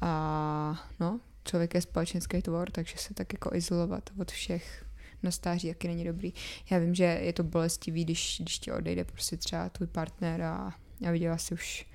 A 0.00 0.86
no, 1.00 1.20
člověk 1.46 1.74
je 1.74 1.80
společenský 1.80 2.42
tvor, 2.42 2.70
takže 2.70 2.98
se 2.98 3.14
tak 3.14 3.32
jako 3.32 3.54
izolovat 3.54 4.10
od 4.18 4.30
všech 4.30 4.84
na 5.22 5.30
stáří 5.30 5.68
jaký 5.68 5.88
není 5.88 6.04
dobrý. 6.04 6.32
Já 6.70 6.78
vím, 6.78 6.94
že 6.94 7.04
je 7.04 7.32
to 7.32 7.42
bolestivý, 7.42 8.04
když, 8.04 8.40
když 8.40 8.58
ti 8.58 8.72
odejde 8.72 9.04
prostě 9.04 9.36
třeba 9.36 9.68
tvůj 9.68 9.86
partner 9.86 10.42
a 10.42 10.74
já 11.00 11.10
viděla 11.10 11.38
si 11.38 11.54
už 11.54 11.86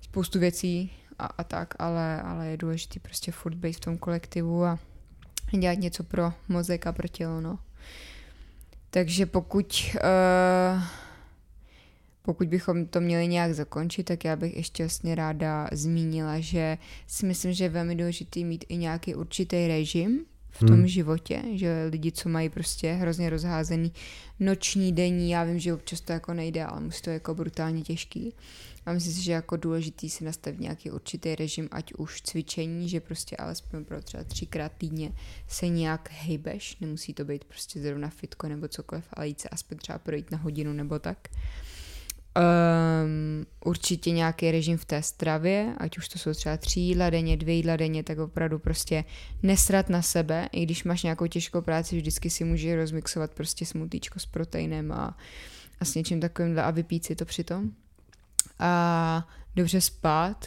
spoustu 0.00 0.38
věcí 0.38 0.92
a, 1.18 1.26
a 1.26 1.44
tak, 1.44 1.74
ale, 1.78 2.22
ale 2.22 2.48
je 2.48 2.56
důležité 2.56 3.00
prostě 3.00 3.32
furt 3.32 3.54
být 3.54 3.72
v 3.72 3.80
tom 3.80 3.98
kolektivu 3.98 4.64
a 4.64 4.78
dělat 5.58 5.78
něco 5.78 6.04
pro 6.04 6.32
mozek 6.48 6.86
a 6.86 6.92
pro 6.92 7.08
tělo, 7.08 7.40
no. 7.40 7.58
Takže 8.90 9.26
pokud, 9.26 9.94
uh, 9.94 10.82
pokud 12.22 12.48
bychom 12.48 12.86
to 12.86 13.00
měli 13.00 13.28
nějak 13.28 13.54
zakončit, 13.54 14.04
tak 14.04 14.24
já 14.24 14.36
bych 14.36 14.56
ještě 14.56 14.82
vlastně 14.82 15.14
ráda 15.14 15.68
zmínila, 15.72 16.40
že 16.40 16.78
si 17.06 17.26
myslím, 17.26 17.52
že 17.52 17.64
je 17.64 17.68
velmi 17.68 17.94
důležité 17.94 18.40
mít 18.40 18.64
i 18.68 18.76
nějaký 18.76 19.14
určitý 19.14 19.68
režim, 19.68 20.24
v 20.52 20.58
tom 20.58 20.76
hmm. 20.76 20.86
životě, 20.86 21.42
že 21.52 21.88
lidi, 21.90 22.12
co 22.12 22.28
mají 22.28 22.48
prostě 22.48 22.92
hrozně 22.92 23.30
rozházený 23.30 23.92
noční, 24.40 24.92
denní, 24.92 25.30
já 25.30 25.44
vím, 25.44 25.58
že 25.58 25.74
občas 25.74 26.00
to 26.00 26.12
jako 26.12 26.34
nejde, 26.34 26.64
ale 26.64 26.80
musí 26.80 27.02
to 27.02 27.10
jako 27.10 27.34
brutálně 27.34 27.82
těžký. 27.82 28.34
A 28.86 28.92
myslím 28.92 29.12
si, 29.12 29.22
že 29.22 29.32
jako 29.32 29.56
důležitý 29.56 30.10
si 30.10 30.24
nastavit 30.24 30.60
nějaký 30.60 30.90
určitý 30.90 31.34
režim, 31.34 31.68
ať 31.72 31.92
už 31.94 32.22
cvičení, 32.22 32.88
že 32.88 33.00
prostě 33.00 33.36
alespoň 33.36 33.84
pro 33.84 34.02
třeba 34.02 34.24
třikrát 34.24 34.72
týdně 34.78 35.12
se 35.48 35.68
nějak 35.68 36.10
hejbeš, 36.12 36.76
nemusí 36.80 37.14
to 37.14 37.24
být 37.24 37.44
prostě 37.44 37.80
zrovna 37.80 38.08
fitko 38.08 38.48
nebo 38.48 38.68
cokoliv, 38.68 39.04
ale 39.12 39.28
jít 39.28 39.40
se 39.40 39.48
aspoň 39.48 39.78
třeba 39.78 39.98
projít 39.98 40.30
na 40.30 40.38
hodinu 40.38 40.72
nebo 40.72 40.98
tak. 40.98 41.18
Um, 42.36 43.46
určitě 43.64 44.10
nějaký 44.10 44.50
režim 44.50 44.76
v 44.76 44.84
té 44.84 45.02
stravě, 45.02 45.74
ať 45.78 45.98
už 45.98 46.08
to 46.08 46.18
jsou 46.18 46.34
třeba 46.34 46.56
tři 46.56 46.80
jídla 46.80 47.10
denně, 47.10 47.36
dvě 47.36 47.54
jídla 47.54 47.76
denně, 47.76 48.02
tak 48.02 48.18
opravdu 48.18 48.58
prostě 48.58 49.04
nesrat 49.42 49.88
na 49.88 50.02
sebe, 50.02 50.48
i 50.52 50.62
když 50.62 50.84
máš 50.84 51.02
nějakou 51.02 51.26
těžkou 51.26 51.60
práci, 51.60 51.96
vždycky 51.96 52.30
si 52.30 52.44
můžeš 52.44 52.74
rozmixovat 52.74 53.34
prostě 53.34 53.66
smutíčko 53.66 54.18
s 54.18 54.26
proteinem 54.26 54.92
a, 54.92 55.16
a 55.80 55.84
s 55.84 55.94
něčím 55.94 56.20
takovým 56.20 56.58
a 56.58 56.70
vypít 56.70 57.04
si 57.04 57.16
to 57.16 57.24
přitom. 57.24 57.70
A 58.58 59.28
dobře 59.56 59.80
spát 59.80 60.46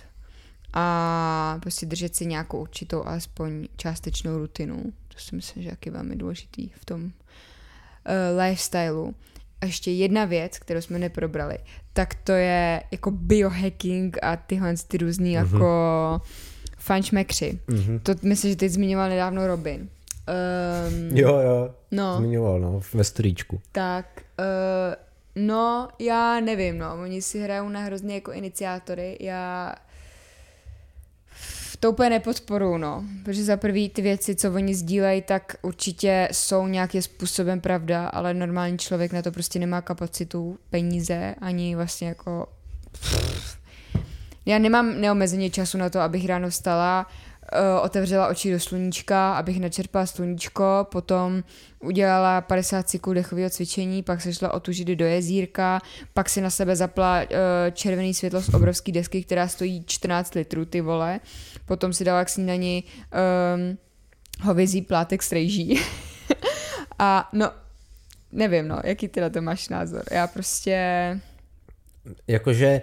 a 0.74 1.58
prostě 1.62 1.86
držet 1.86 2.16
si 2.16 2.26
nějakou 2.26 2.62
určitou 2.62 3.04
alespoň 3.04 3.68
částečnou 3.78 4.38
rutinu. 4.38 4.94
To 5.08 5.20
si 5.20 5.36
myslím, 5.36 5.64
že 5.64 5.78
je 5.86 5.92
velmi 5.92 6.16
důležitý 6.16 6.70
v 6.70 6.86
tom 6.86 7.04
uh, 7.04 7.12
lifestyleu. 8.42 9.14
A 9.62 9.66
ještě 9.66 9.92
jedna 9.92 10.26
věc, 10.26 10.60
kterou 10.60 10.82
jsme 10.82 11.00
neprobrali, 11.00 11.58
tak 11.94 12.16
to 12.16 12.32
je 12.32 12.84
jako 12.92 13.12
biohacking 13.12 14.18
a 14.24 14.36
tyhle 14.36 14.74
ty 14.88 14.98
různý 14.98 15.38
mm-hmm. 15.38 15.54
jako 15.54 16.22
fančmekři. 16.78 17.60
Mm-hmm. 17.68 18.00
To 18.00 18.14
myslím, 18.22 18.52
že 18.52 18.58
teď 18.58 18.72
zmiňoval 18.72 19.10
nedávno 19.10 19.48
Robin. 19.48 19.82
Um, 19.82 21.18
jo, 21.18 21.40
jo, 21.40 21.74
no. 21.92 22.18
zmiňoval, 22.18 22.60
no, 22.60 22.82
ve 22.94 23.04
stříčku. 23.04 23.62
Tak, 23.72 24.06
uh, 24.40 25.44
no, 25.46 25.88
já 26.00 26.40
nevím, 26.40 26.78
no, 26.78 27.02
oni 27.02 27.22
si 27.22 27.40
hrajou 27.40 27.70
na 27.70 27.80
hrozně 27.80 28.16
jako 28.16 28.32
iniciátory, 28.32 29.18
já 29.20 29.76
to 31.86 31.92
úplně 31.92 32.10
nepodporu, 32.10 32.78
no. 32.78 33.04
Protože 33.24 33.44
za 33.44 33.58
prvý 33.58 33.90
ty 33.90 34.02
věci, 34.02 34.36
co 34.36 34.54
oni 34.54 34.76
sdílejí, 34.76 35.22
tak 35.22 35.56
určitě 35.62 36.30
jsou 36.32 36.68
nějakým 36.68 37.02
způsobem 37.02 37.62
pravda, 37.62 38.08
ale 38.08 38.34
normální 38.34 38.78
člověk 38.78 39.14
na 39.14 39.22
to 39.22 39.32
prostě 39.32 39.60
nemá 39.60 39.82
kapacitu, 39.82 40.58
peníze, 40.70 41.36
ani 41.42 41.76
vlastně 41.76 42.08
jako... 42.08 42.48
Já 44.46 44.60
nemám 44.60 45.02
neomezeně 45.02 45.50
času 45.50 45.78
na 45.78 45.90
to, 45.90 46.00
abych 46.00 46.26
ráno 46.26 46.50
vstala, 46.50 47.08
Eh, 47.52 47.80
otevřela 47.80 48.28
oči 48.28 48.52
do 48.52 48.60
sluníčka, 48.60 49.34
abych 49.34 49.60
načerpala 49.60 50.06
sluníčko, 50.06 50.88
potom 50.92 51.44
udělala 51.80 52.42
50 52.42 52.90
cyklů 52.90 53.14
dechového 53.14 53.50
cvičení, 53.50 54.04
pak 54.04 54.22
se 54.22 54.34
šla 54.34 54.54
otužit 54.54 54.88
do 54.88 55.06
jezírka, 55.06 55.82
pak 56.14 56.30
si 56.30 56.42
na 56.42 56.50
sebe 56.50 56.76
zapla 56.76 57.22
uh, 57.22 57.28
červený 57.72 58.14
světlo 58.14 58.42
z 58.42 58.50
obrovské 58.54 58.92
desky, 58.92 59.24
která 59.24 59.48
stojí 59.48 59.84
14 59.88 60.36
litrů, 60.36 60.66
ty 60.66 60.82
vole. 60.82 61.20
Potom 61.66 61.94
si 61.94 62.04
dala 62.04 62.26
k 62.26 62.30
snídani 62.30 62.84
um, 62.84 63.78
hovězí 64.42 64.82
plátek 64.82 65.24
s 65.24 65.32
rejží. 65.32 65.80
A 67.00 67.30
no, 67.34 67.52
nevím, 68.32 68.68
no, 68.68 68.80
jaký 68.84 69.08
ty 69.08 69.22
na 69.22 69.30
to 69.30 69.42
máš 69.42 69.70
názor? 69.70 70.04
Já 70.12 70.28
prostě... 70.28 71.20
Jakože 72.28 72.82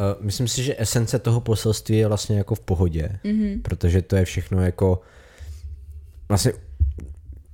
Uh, 0.00 0.24
myslím 0.24 0.48
si, 0.48 0.62
že 0.62 0.74
esence 0.78 1.18
toho 1.18 1.40
poselství 1.40 1.96
je 1.96 2.08
vlastně 2.08 2.38
jako 2.38 2.54
v 2.54 2.60
pohodě, 2.60 3.18
mm-hmm. 3.24 3.62
protože 3.62 4.02
to 4.02 4.16
je 4.16 4.24
všechno 4.24 4.62
jako 4.62 5.00
vlastně 6.28 6.52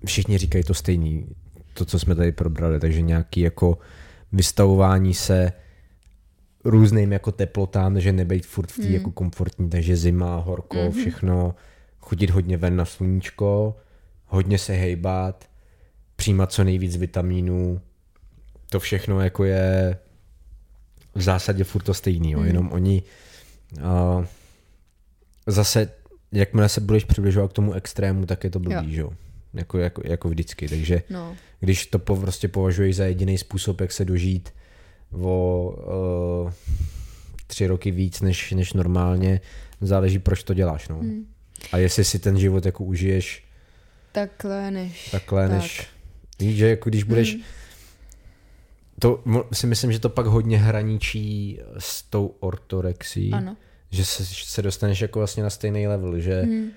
všichni 0.07 0.39
říkají 0.39 0.65
to 0.65 0.75
stejný, 0.75 1.27
to, 1.75 1.85
co 1.85 1.99
jsme 1.99 2.15
tady 2.15 2.33
probrali, 2.33 2.81
takže 2.81 3.01
nějaký 3.03 3.41
jako 3.41 3.79
vystavování 4.33 5.15
se 5.15 5.53
různým 6.69 7.13
jako 7.13 7.33
teplotám, 7.33 8.01
že 8.01 8.13
nebejt 8.13 8.47
furt 8.47 8.73
v 8.73 8.77
té 8.77 8.87
mm. 8.87 8.95
jako 8.95 9.11
komfortní, 9.11 9.71
takže 9.71 9.97
zima, 9.97 10.37
horko, 10.37 10.77
mm-hmm. 10.77 10.91
všechno, 10.91 11.55
chodit 12.01 12.31
hodně 12.31 12.57
ven 12.57 12.77
na 12.77 12.85
sluníčko, 12.85 13.77
hodně 14.27 14.59
se 14.59 14.73
hejbat, 14.73 15.51
přijímat 16.17 16.53
co 16.53 16.65
nejvíc 16.65 16.97
vitamínů, 16.97 17.81
to 18.71 18.81
všechno 18.81 19.21
jako 19.21 19.45
je 19.45 19.99
v 21.15 21.23
zásadě 21.23 21.65
furt 21.65 21.83
to 21.83 21.95
stejný, 21.95 22.31
jo. 22.31 22.41
Mm. 22.41 22.47
jenom 22.47 22.73
oni 22.73 23.03
uh, 23.77 24.25
zase, 25.47 25.91
jakmile 26.33 26.69
se 26.69 26.81
budeš 26.81 27.05
přibližovat 27.05 27.51
k 27.51 27.55
tomu 27.55 27.73
extrému, 27.73 28.27
tak 28.27 28.45
je 28.45 28.51
to 28.51 28.61
blbý, 28.61 28.97
jo. 28.97 29.11
Jako, 29.55 29.79
jako, 29.79 30.03
jako 30.05 30.29
vždycky, 30.29 30.69
takže 30.69 31.03
no. 31.11 31.37
když 31.61 31.87
to 31.87 31.99
po, 31.99 32.17
prostě 32.17 32.49
považuješ 32.49 32.97
za 32.97 33.05
jediný 33.05 33.39
způsob, 33.39 33.81
jak 33.81 33.93
se 33.93 34.05
dožít 34.05 34.51
o 35.13 36.45
uh, 36.45 36.53
tři 37.47 37.67
roky 37.67 37.91
víc 37.91 38.21
než, 38.21 38.53
než 38.53 38.73
normálně, 38.73 39.41
záleží, 39.81 40.19
proč 40.19 40.43
to 40.43 40.55
děláš, 40.55 40.89
no. 40.89 40.99
Mm. 41.03 41.27
A 41.73 41.79
jestli 41.79 42.05
si 42.05 42.19
ten 42.19 42.39
život 42.39 42.67
jako 42.67 42.85
užiješ 42.85 43.45
takhle 44.13 44.71
než. 44.71 45.11
Takhle 45.11 45.49
tak. 45.49 45.59
než. 45.59 45.87
Víš, 46.41 46.57
že 46.57 46.69
jako 46.69 46.91
když 46.91 47.03
budeš 47.03 47.35
mm 47.35 47.43
to 48.99 49.25
si 49.53 49.67
myslím, 49.67 49.93
že 49.93 49.99
to 49.99 50.09
pak 50.09 50.27
hodně 50.27 50.59
hraničí 50.59 51.61
s 51.79 52.03
tou 52.03 52.35
ortorexí. 52.41 53.33
Ano. 53.33 53.57
Že 53.91 54.05
se, 54.05 54.25
se 54.27 54.63
dostaneš 54.63 55.01
jako 55.01 55.19
vlastně 55.19 55.43
na 55.43 55.51
stejný 55.51 55.87
level, 55.87 56.21
že 56.21 56.43
hmm. 56.43 56.63
uh, 56.63 56.71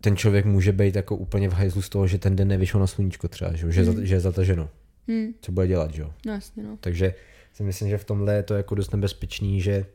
ten 0.00 0.16
člověk 0.16 0.44
může 0.44 0.72
být 0.72 0.96
jako 0.96 1.16
úplně 1.16 1.48
v 1.48 1.52
hajzlu 1.52 1.82
z 1.82 1.88
toho, 1.88 2.06
že 2.06 2.18
ten 2.18 2.36
den 2.36 2.48
nevyšel 2.48 2.80
na 2.80 2.86
sluníčko 2.86 3.28
třeba, 3.28 3.52
že, 3.56 3.72
že, 3.72 3.82
hmm. 3.82 4.06
že 4.06 4.14
je 4.14 4.20
zataženo. 4.20 4.68
Hmm. 5.08 5.34
Co 5.40 5.52
bude 5.52 5.66
dělat, 5.66 5.94
jo? 5.94 6.14
No, 6.26 6.32
jasně, 6.32 6.62
no. 6.62 6.78
Takže 6.80 7.14
si 7.52 7.62
myslím, 7.62 7.88
že 7.88 7.98
v 7.98 8.04
tomhle 8.04 8.34
je 8.34 8.42
to 8.42 8.54
jako 8.54 8.74
dost 8.74 8.92
nebezpečný, 8.92 9.60
že 9.60 9.86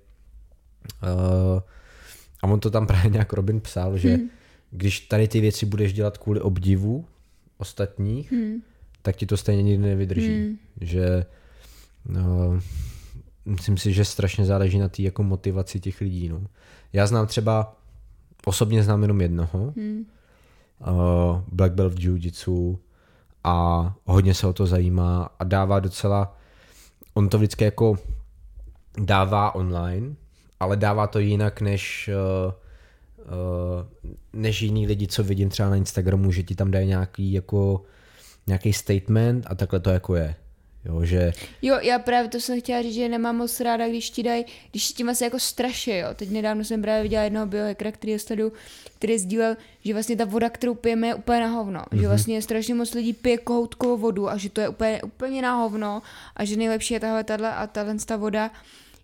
uh, 1.03 1.59
a 2.41 2.47
on 2.47 2.59
to 2.59 2.71
tam 2.71 2.87
právě 2.87 3.11
nějak 3.11 3.33
Robin 3.33 3.61
psal, 3.61 3.97
že 3.97 4.09
hmm. 4.15 4.29
když 4.71 4.99
tady 4.99 5.27
ty 5.27 5.41
věci 5.41 5.65
budeš 5.65 5.93
dělat 5.93 6.17
kvůli 6.17 6.41
obdivu 6.41 7.05
ostatních, 7.57 8.31
hmm 8.31 8.61
tak 9.01 9.15
ti 9.15 9.25
to 9.25 9.37
stejně 9.37 9.63
nikdy 9.63 9.87
nevydrží. 9.87 10.37
Hmm. 10.37 10.57
Že 10.81 11.25
no, 12.05 12.59
myslím 13.45 13.77
si, 13.77 13.93
že 13.93 14.05
strašně 14.05 14.45
záleží 14.45 14.79
na 14.79 14.89
té 14.89 15.01
jako 15.01 15.23
motivaci 15.23 15.79
těch 15.79 16.01
lidí. 16.01 16.29
No. 16.29 16.41
Já 16.93 17.07
znám 17.07 17.27
třeba, 17.27 17.77
osobně 18.45 18.83
znám 18.83 19.01
jenom 19.01 19.21
jednoho, 19.21 19.73
hmm. 19.77 20.05
uh, 20.87 21.41
Black 21.51 21.73
Belt 21.73 21.93
v 21.93 21.97
Jiu-Jitsu 21.97 22.77
a 23.43 23.95
hodně 24.05 24.33
se 24.33 24.47
o 24.47 24.53
to 24.53 24.65
zajímá 24.65 25.29
a 25.39 25.43
dává 25.43 25.79
docela, 25.79 26.37
on 27.13 27.29
to 27.29 27.37
vždycky 27.37 27.63
jako 27.63 27.97
dává 28.97 29.55
online, 29.55 30.15
ale 30.59 30.77
dává 30.77 31.07
to 31.07 31.19
jinak 31.19 31.61
než 31.61 32.09
uh, 32.47 32.53
uh, 33.19 34.13
než 34.33 34.61
jiní 34.61 34.87
lidi, 34.87 35.07
co 35.07 35.23
vidím 35.23 35.49
třeba 35.49 35.69
na 35.69 35.75
Instagramu, 35.75 36.31
že 36.31 36.43
ti 36.43 36.55
tam 36.55 36.71
dají 36.71 36.87
nějaký 36.87 37.33
jako 37.33 37.81
nějaký 38.47 38.73
statement 38.73 39.45
a 39.47 39.55
takhle 39.55 39.79
to 39.79 39.89
jako 39.89 40.15
je. 40.15 40.35
Jo, 40.85 41.05
že... 41.05 41.31
jo, 41.61 41.77
já 41.81 41.99
právě 41.99 42.29
to 42.29 42.39
jsem 42.39 42.61
chtěla 42.61 42.81
říct, 42.81 42.93
že 42.93 43.09
nemám 43.09 43.37
moc 43.37 43.59
ráda, 43.59 43.87
když 43.87 44.09
ti 44.09 44.23
dají, 44.23 44.45
když 44.71 44.87
ti 44.87 44.93
tím 44.93 45.09
asi 45.09 45.23
jako 45.23 45.39
straší, 45.39 45.91
jo. 45.91 46.07
Teď 46.15 46.29
nedávno 46.29 46.63
jsem 46.63 46.81
právě 46.81 47.03
viděla 47.03 47.23
jednoho 47.23 47.45
biohackera, 47.45 47.91
který 47.91 48.19
sledu, 48.19 48.51
který 48.97 49.17
sdílel, 49.17 49.57
že 49.85 49.93
vlastně 49.93 50.15
ta 50.15 50.25
voda, 50.25 50.49
kterou 50.49 50.75
pijeme, 50.75 51.07
je 51.07 51.15
úplně 51.15 51.39
na 51.39 51.47
hovno. 51.47 51.79
Mm-hmm. 51.79 51.95
Že 51.95 52.01
mhm. 52.01 52.07
vlastně 52.07 52.41
strašně 52.41 52.73
moc 52.73 52.93
lidí 52.93 53.13
pije 53.13 53.37
kohoutkovou 53.37 53.97
vodu 53.97 54.29
a 54.29 54.37
že 54.37 54.49
to 54.49 54.61
je 54.61 54.69
úplně, 54.69 55.01
úplně 55.01 55.41
na 55.41 55.55
hovno 55.55 56.01
a 56.35 56.45
že 56.45 56.57
nejlepší 56.57 56.93
je 56.93 56.99
tahle 56.99 57.23
tahle 57.23 57.53
a 57.53 57.67
tahle 57.67 57.95
ta 58.05 58.17
voda 58.17 58.51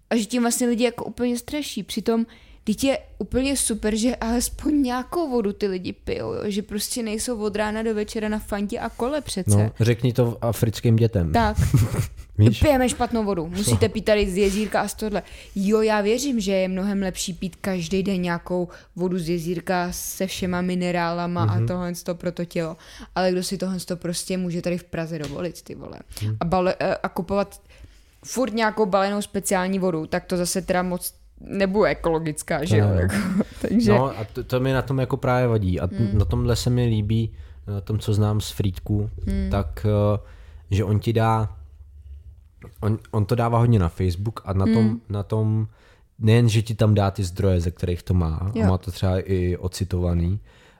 a 0.09 0.15
že 0.15 0.25
tím 0.25 0.41
vlastně 0.41 0.67
lidi 0.67 0.83
jako 0.83 1.05
úplně 1.05 1.37
straší. 1.37 1.83
Přitom 1.83 2.25
Teď 2.67 2.83
je 2.83 2.99
úplně 3.17 3.57
super, 3.57 3.95
že 3.95 4.15
alespoň 4.15 4.81
nějakou 4.81 5.29
vodu 5.29 5.53
ty 5.53 5.67
lidi 5.67 5.93
pijou, 5.93 6.33
jo? 6.33 6.41
že 6.45 6.61
prostě 6.61 7.03
nejsou 7.03 7.39
od 7.39 7.55
rána 7.55 7.83
do 7.83 7.95
večera 7.95 8.29
na 8.29 8.39
fantě 8.39 8.79
a 8.79 8.89
kole 8.89 9.21
přece. 9.21 9.57
No, 9.57 9.71
řekni 9.79 10.13
to 10.13 10.37
africkým 10.41 10.95
dětem. 10.95 11.31
Tak. 11.31 11.57
Víš? 12.37 12.59
Pijeme 12.59 12.89
špatnou 12.89 13.23
vodu, 13.23 13.47
musíte 13.47 13.89
pít 13.89 14.05
tady 14.05 14.31
z 14.31 14.37
jezírka 14.37 14.81
a 14.81 14.87
z 14.87 14.93
tohle. 14.93 15.23
Jo, 15.55 15.81
já 15.81 16.01
věřím, 16.01 16.39
že 16.39 16.51
je 16.51 16.67
mnohem 16.67 17.01
lepší 17.01 17.33
pít 17.33 17.55
každý 17.55 18.03
den 18.03 18.21
nějakou 18.21 18.67
vodu 18.95 19.19
z 19.19 19.29
jezírka 19.29 19.87
se 19.91 20.27
všema 20.27 20.61
minerálama 20.61 21.47
mm-hmm. 21.47 21.51
a 21.51 21.55
mhm. 21.55 21.67
tohle 21.67 21.93
to 22.03 22.15
pro 22.15 22.31
to 22.31 22.45
tělo. 22.45 22.77
Ale 23.15 23.31
kdo 23.31 23.43
si 23.43 23.57
tohle 23.57 23.79
to 23.79 23.97
prostě 23.97 24.37
může 24.37 24.61
tady 24.61 24.77
v 24.77 24.83
Praze 24.83 25.19
dovolit, 25.19 25.61
ty 25.61 25.75
vole. 25.75 25.99
Mm. 26.23 26.37
A, 26.39 26.45
bale, 26.45 26.75
a 27.03 27.09
kupovat 27.09 27.61
furt 28.25 28.53
nějakou 28.53 28.85
balenou 28.85 29.21
speciální 29.21 29.79
vodu, 29.79 30.05
tak 30.05 30.25
to 30.25 30.37
zase 30.37 30.61
teda 30.61 30.83
moc 30.83 31.13
nebudu 31.39 31.83
ekologická, 31.85 32.63
že 32.63 32.77
jo? 32.77 32.85
ne, 32.87 32.93
no. 32.95 32.99
Jako, 33.01 33.15
takže... 33.61 33.91
No 33.91 34.19
a 34.19 34.23
to, 34.33 34.43
to 34.43 34.59
mi 34.59 34.73
na 34.73 34.81
tom 34.81 34.99
jako 34.99 35.17
právě 35.17 35.47
vadí. 35.47 35.79
A 35.79 35.85
Hmm. 35.85 36.17
na 36.17 36.25
tomhle 36.25 36.55
se 36.55 36.69
mi 36.69 36.85
líbí, 36.85 37.31
na 37.67 37.81
tom, 37.81 37.99
co 37.99 38.13
znám 38.13 38.41
z 38.41 38.49
Frýdku, 38.51 39.09
Hmm. 39.27 39.49
tak 39.51 39.85
eh, 39.89 40.19
že 40.71 40.83
on 40.83 40.99
ti 40.99 41.13
dá, 41.13 41.55
on, 42.81 42.99
on 43.11 43.25
to 43.25 43.35
dává 43.35 43.59
hodně 43.59 43.79
na 43.79 43.89
Facebook 43.89 44.39
a 44.45 44.53
na 44.53 44.65
tom, 44.65 44.75
Hmm. 44.87 45.01
na 45.09 45.23
tom 45.23 45.67
nejen, 46.19 46.49
že 46.49 46.61
ti 46.61 46.75
tam 46.75 46.93
dá 46.93 47.11
ty 47.11 47.23
zdroje, 47.23 47.61
ze 47.61 47.71
kterých 47.71 48.03
to 48.03 48.13
má, 48.13 48.51
Jo. 48.55 48.63
a 48.63 48.67
má 48.69 48.77
to 48.77 48.91
třeba 48.91 49.19
i 49.19 49.57
ocitovaný, 49.57 50.39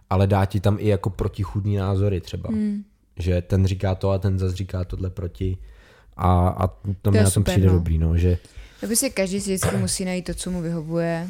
ale 0.09 0.27
dá 0.27 0.45
ti 0.45 0.59
tam 0.59 0.77
i 0.79 0.87
jako 0.87 1.09
protichudní 1.09 1.75
názory 1.77 2.21
třeba. 2.21 2.49
Hmm. 2.49 2.83
Že 3.19 3.41
ten 3.41 3.65
říká 3.65 3.95
to 3.95 4.09
a 4.11 4.17
ten 4.17 4.39
zase 4.39 4.55
říká 4.55 4.83
tohle 4.83 5.09
proti. 5.09 5.57
A, 6.17 6.47
a 6.47 6.67
to 7.01 7.11
mi 7.11 7.17
je 7.17 7.23
na 7.23 7.29
tom 7.29 7.31
super, 7.43 7.51
přijde 7.53 7.67
no. 7.67 7.73
dobrý, 7.73 7.97
no, 7.97 8.17
že 8.17 8.37
No 8.81 8.87
prostě 8.87 9.09
každý 9.09 9.41
si 9.41 9.55
vždycky 9.55 9.77
musí 9.77 10.05
najít 10.05 10.25
to, 10.25 10.33
co 10.33 10.51
mu 10.51 10.61
vyhovuje. 10.61 11.29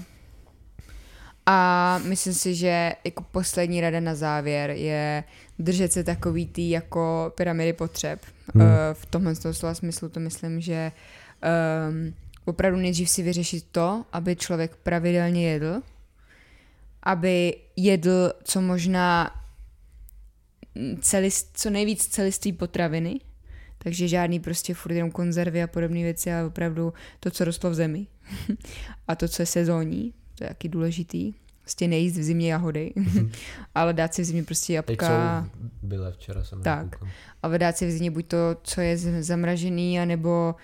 A 1.45 1.97
myslím 2.03 2.33
si, 2.33 2.55
že 2.55 2.93
jako 3.03 3.23
poslední 3.23 3.81
rada 3.81 3.99
na 3.99 4.15
závěr 4.15 4.69
je 4.69 5.23
držet 5.59 5.93
se 5.93 6.03
takový 6.03 6.45
tý 6.45 6.69
jako 6.69 7.33
pyramidy 7.37 7.73
potřeb. 7.73 8.21
Hmm. 8.55 8.67
Hmm. 8.67 8.73
V 8.93 9.05
tomhle 9.05 9.35
z 9.35 9.39
toho 9.39 9.53
slova 9.53 9.73
smyslu 9.73 10.09
to 10.09 10.19
myslím, 10.19 10.61
že 10.61 10.91
um, 11.89 12.13
opravdu 12.45 12.77
nejdřív 12.77 13.09
si 13.09 13.23
vyřešit 13.23 13.65
to, 13.71 14.05
aby 14.13 14.35
člověk 14.35 14.75
pravidelně 14.75 15.49
jedl, 15.49 15.81
aby 17.03 17.57
jedl 17.75 18.33
co 18.43 18.61
možná 18.61 19.41
celist, 21.01 21.49
co 21.53 21.69
nejvíc 21.69 22.07
celistý 22.07 22.53
potraviny, 22.53 23.19
takže 23.86 24.07
žádný 24.07 24.39
prostě 24.39 24.73
furt 24.73 24.93
jenom 24.93 25.11
konzervy 25.11 25.63
a 25.63 25.67
podobné 25.67 26.01
věci, 26.03 26.33
ale 26.33 26.45
opravdu 26.45 26.93
to, 27.19 27.31
co 27.31 27.45
rostlo 27.45 27.69
v 27.69 27.73
zemi. 27.73 28.07
a 29.07 29.15
to, 29.15 29.27
co 29.27 29.41
je 29.41 29.45
sezónní, 29.45 30.13
to 30.36 30.43
je 30.43 30.47
taky 30.47 30.69
důležitý. 30.69 31.33
Prostě 31.61 31.88
nejíst 31.88 32.17
v 32.17 32.23
zimě 32.23 32.51
jahody, 32.51 32.93
ale 33.75 33.93
dát 33.93 34.13
si 34.13 34.21
v 34.21 34.25
zimě 34.25 34.43
prostě 34.43 34.81
teď 34.81 34.97
jabka. 35.01 35.45
jsou 35.53 35.59
byle 35.81 36.11
včera 36.11 36.43
jsem 36.43 36.61
Tak. 36.61 36.83
nekoukal. 36.83 37.09
Ale 37.43 37.59
dát 37.59 37.77
si 37.77 37.88
v 37.88 37.91
zimě 37.91 38.11
buď 38.11 38.27
to, 38.27 38.38
co 38.63 38.81
je 38.81 38.97
zamražený, 39.23 39.99
anebo 39.99 40.55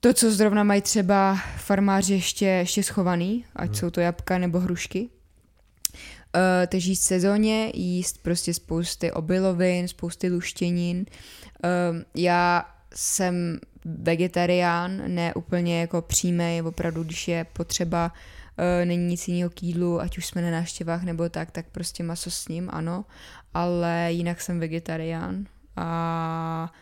to, 0.00 0.14
co 0.14 0.32
zrovna 0.32 0.64
mají 0.64 0.82
třeba 0.82 1.38
farmáři 1.56 2.14
ještě, 2.14 2.46
ještě 2.46 2.82
schovaný, 2.82 3.44
ať 3.56 3.76
jsou 3.76 3.90
to 3.90 4.00
jabka 4.00 4.38
nebo 4.38 4.60
hrušky. 4.60 5.08
Uh, 6.34 6.66
takže 6.66 6.90
jíst 6.90 7.02
sezóně, 7.02 7.72
jíst 7.74 8.22
prostě 8.22 8.54
spousty 8.54 9.12
obilovin, 9.12 9.88
spousty 9.88 10.28
luštěnin. 10.30 11.06
Uh, 11.64 12.02
já 12.14 12.74
jsem 12.94 13.60
vegetarián, 13.84 15.02
ne 15.06 15.34
úplně 15.34 15.80
jako 15.80 16.02
přímý, 16.02 16.62
opravdu, 16.62 17.04
když 17.04 17.28
je 17.28 17.46
potřeba, 17.52 18.12
uh, 18.12 18.86
není 18.86 19.06
nic 19.06 19.28
jiného 19.28 19.50
k 19.50 19.62
jídlu, 19.62 20.00
ať 20.00 20.18
už 20.18 20.26
jsme 20.26 20.42
na 20.42 20.50
návštěvách 20.50 21.02
nebo 21.02 21.28
tak, 21.28 21.50
tak 21.50 21.66
prostě 21.72 22.02
maso 22.02 22.30
s 22.30 22.48
ním, 22.48 22.68
ano, 22.72 23.04
ale 23.54 24.08
jinak 24.12 24.40
jsem 24.40 24.60
vegetarián 24.60 25.44
a 25.76 26.72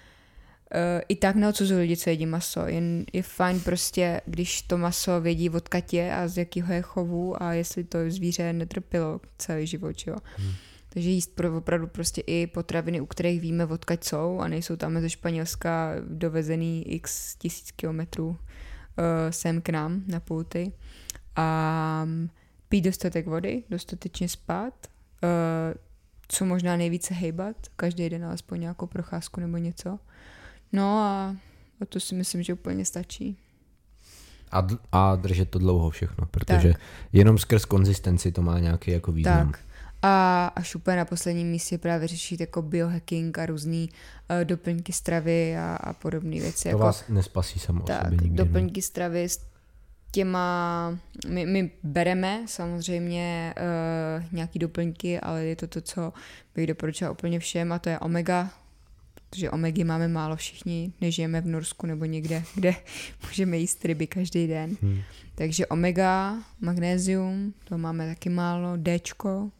Uh, 0.74 1.00
I 1.08 1.16
tak 1.16 1.36
neodsuzuju 1.36 1.80
lidi, 1.80 1.96
co 1.96 2.10
jedí 2.10 2.26
maso. 2.26 2.66
Jen 2.66 3.04
je 3.12 3.22
fajn 3.22 3.60
prostě, 3.60 4.20
když 4.26 4.62
to 4.62 4.78
maso 4.78 5.20
vědí 5.20 5.50
odkud 5.50 5.92
je 5.92 6.14
a 6.14 6.28
z 6.28 6.38
jakého 6.38 6.72
je 6.72 6.82
chovu 6.82 7.42
a 7.42 7.52
jestli 7.52 7.84
to 7.84 7.98
zvíře 8.08 8.52
netrpělo 8.52 9.20
celý 9.38 9.66
život, 9.66 9.96
jo. 10.06 10.16
Hmm. 10.36 10.52
Takže 10.96 11.10
jíst 11.10 11.34
pro, 11.34 11.56
opravdu 11.56 11.86
prostě 11.86 12.20
i 12.20 12.46
potraviny, 12.46 13.00
u 13.00 13.06
kterých 13.06 13.40
víme, 13.40 13.66
odkud 13.66 14.04
jsou 14.04 14.38
a 14.38 14.48
nejsou 14.48 14.76
tam 14.76 15.00
ze 15.00 15.10
Španělska 15.10 15.92
dovezený 16.08 16.92
x 16.92 17.36
tisíc 17.36 17.70
kilometrů 17.70 18.28
uh, 18.28 18.36
sem 19.30 19.60
k 19.60 19.68
nám 19.68 20.02
na 20.06 20.20
pouty. 20.20 20.72
A 21.36 22.02
mm, 22.04 22.28
pít 22.68 22.80
dostatek 22.80 23.26
vody, 23.26 23.62
dostatečně 23.70 24.28
spát, 24.28 24.74
uh, 25.22 25.28
co 26.28 26.44
možná 26.44 26.76
nejvíce 26.76 27.14
hejbat, 27.14 27.56
každý 27.76 28.10
den 28.10 28.24
alespoň 28.24 28.60
nějakou 28.60 28.86
procházku 28.86 29.40
nebo 29.40 29.56
něco. 29.56 29.98
No 30.72 30.98
a, 30.98 31.36
a 31.80 31.84
to 31.88 32.00
si 32.00 32.14
myslím, 32.14 32.42
že 32.42 32.52
úplně 32.52 32.84
stačí. 32.84 33.36
A, 34.52 34.66
a 34.92 35.16
držet 35.16 35.50
to 35.50 35.58
dlouho 35.58 35.90
všechno, 35.90 36.26
protože 36.26 36.72
Tak. 36.72 36.80
jenom 37.12 37.38
skrz 37.38 37.64
konzistenci 37.64 38.32
to 38.32 38.42
má 38.42 38.58
nějaký 38.58 38.90
jako 38.90 39.12
význam. 39.12 39.52
Tak. 39.52 39.65
A 40.02 40.46
až 40.46 40.74
úplně 40.74 40.96
na 40.96 41.04
posledním 41.04 41.48
místě 41.48 41.78
právě 41.78 42.08
řešit 42.08 42.40
jako 42.40 42.62
biohacking 42.62 43.38
a 43.38 43.46
různý 43.46 43.88
uh, 44.30 44.44
doplňky 44.44 44.92
stravy 44.92 45.56
a, 45.56 45.76
a 45.76 45.92
podobné 45.92 46.40
věci. 46.40 46.62
To 46.62 46.68
jako, 46.68 46.78
vás 46.78 47.04
nespasí 47.08 47.58
samo 47.58 47.82
o 47.82 47.86
tak, 47.86 48.02
sobě 48.02 48.18
nikdy. 48.22 48.36
doplňky 48.36 48.82
stravy 48.82 49.28
s 49.28 49.40
těma, 50.10 50.98
my, 51.28 51.46
my 51.46 51.70
bereme 51.82 52.42
samozřejmě 52.46 53.54
uh, 53.56 54.24
nějaký 54.32 54.58
doplňky, 54.58 55.20
ale 55.20 55.44
je 55.44 55.56
to 55.56 55.66
to, 55.66 55.80
co 55.80 56.12
bych 56.54 56.66
doporučila 56.66 57.10
úplně 57.10 57.38
všem 57.38 57.72
a 57.72 57.78
to 57.78 57.88
je 57.88 57.98
omega, 57.98 58.50
protože 59.14 59.50
omegy 59.50 59.84
máme 59.84 60.08
málo 60.08 60.36
všichni, 60.36 60.92
nežijeme 61.00 61.40
v 61.40 61.46
Norsku 61.46 61.86
nebo 61.86 62.04
někde, 62.04 62.42
kde 62.54 62.74
můžeme 63.26 63.56
jíst 63.56 63.84
ryby 63.84 64.06
každý 64.06 64.46
den. 64.46 64.76
Hmm. 64.82 65.00
Takže 65.34 65.66
omega, 65.66 66.42
magnézium, 66.60 67.54
to 67.64 67.78
máme 67.78 68.08
taky 68.08 68.28
málo, 68.28 68.76
Dčko 68.76 69.50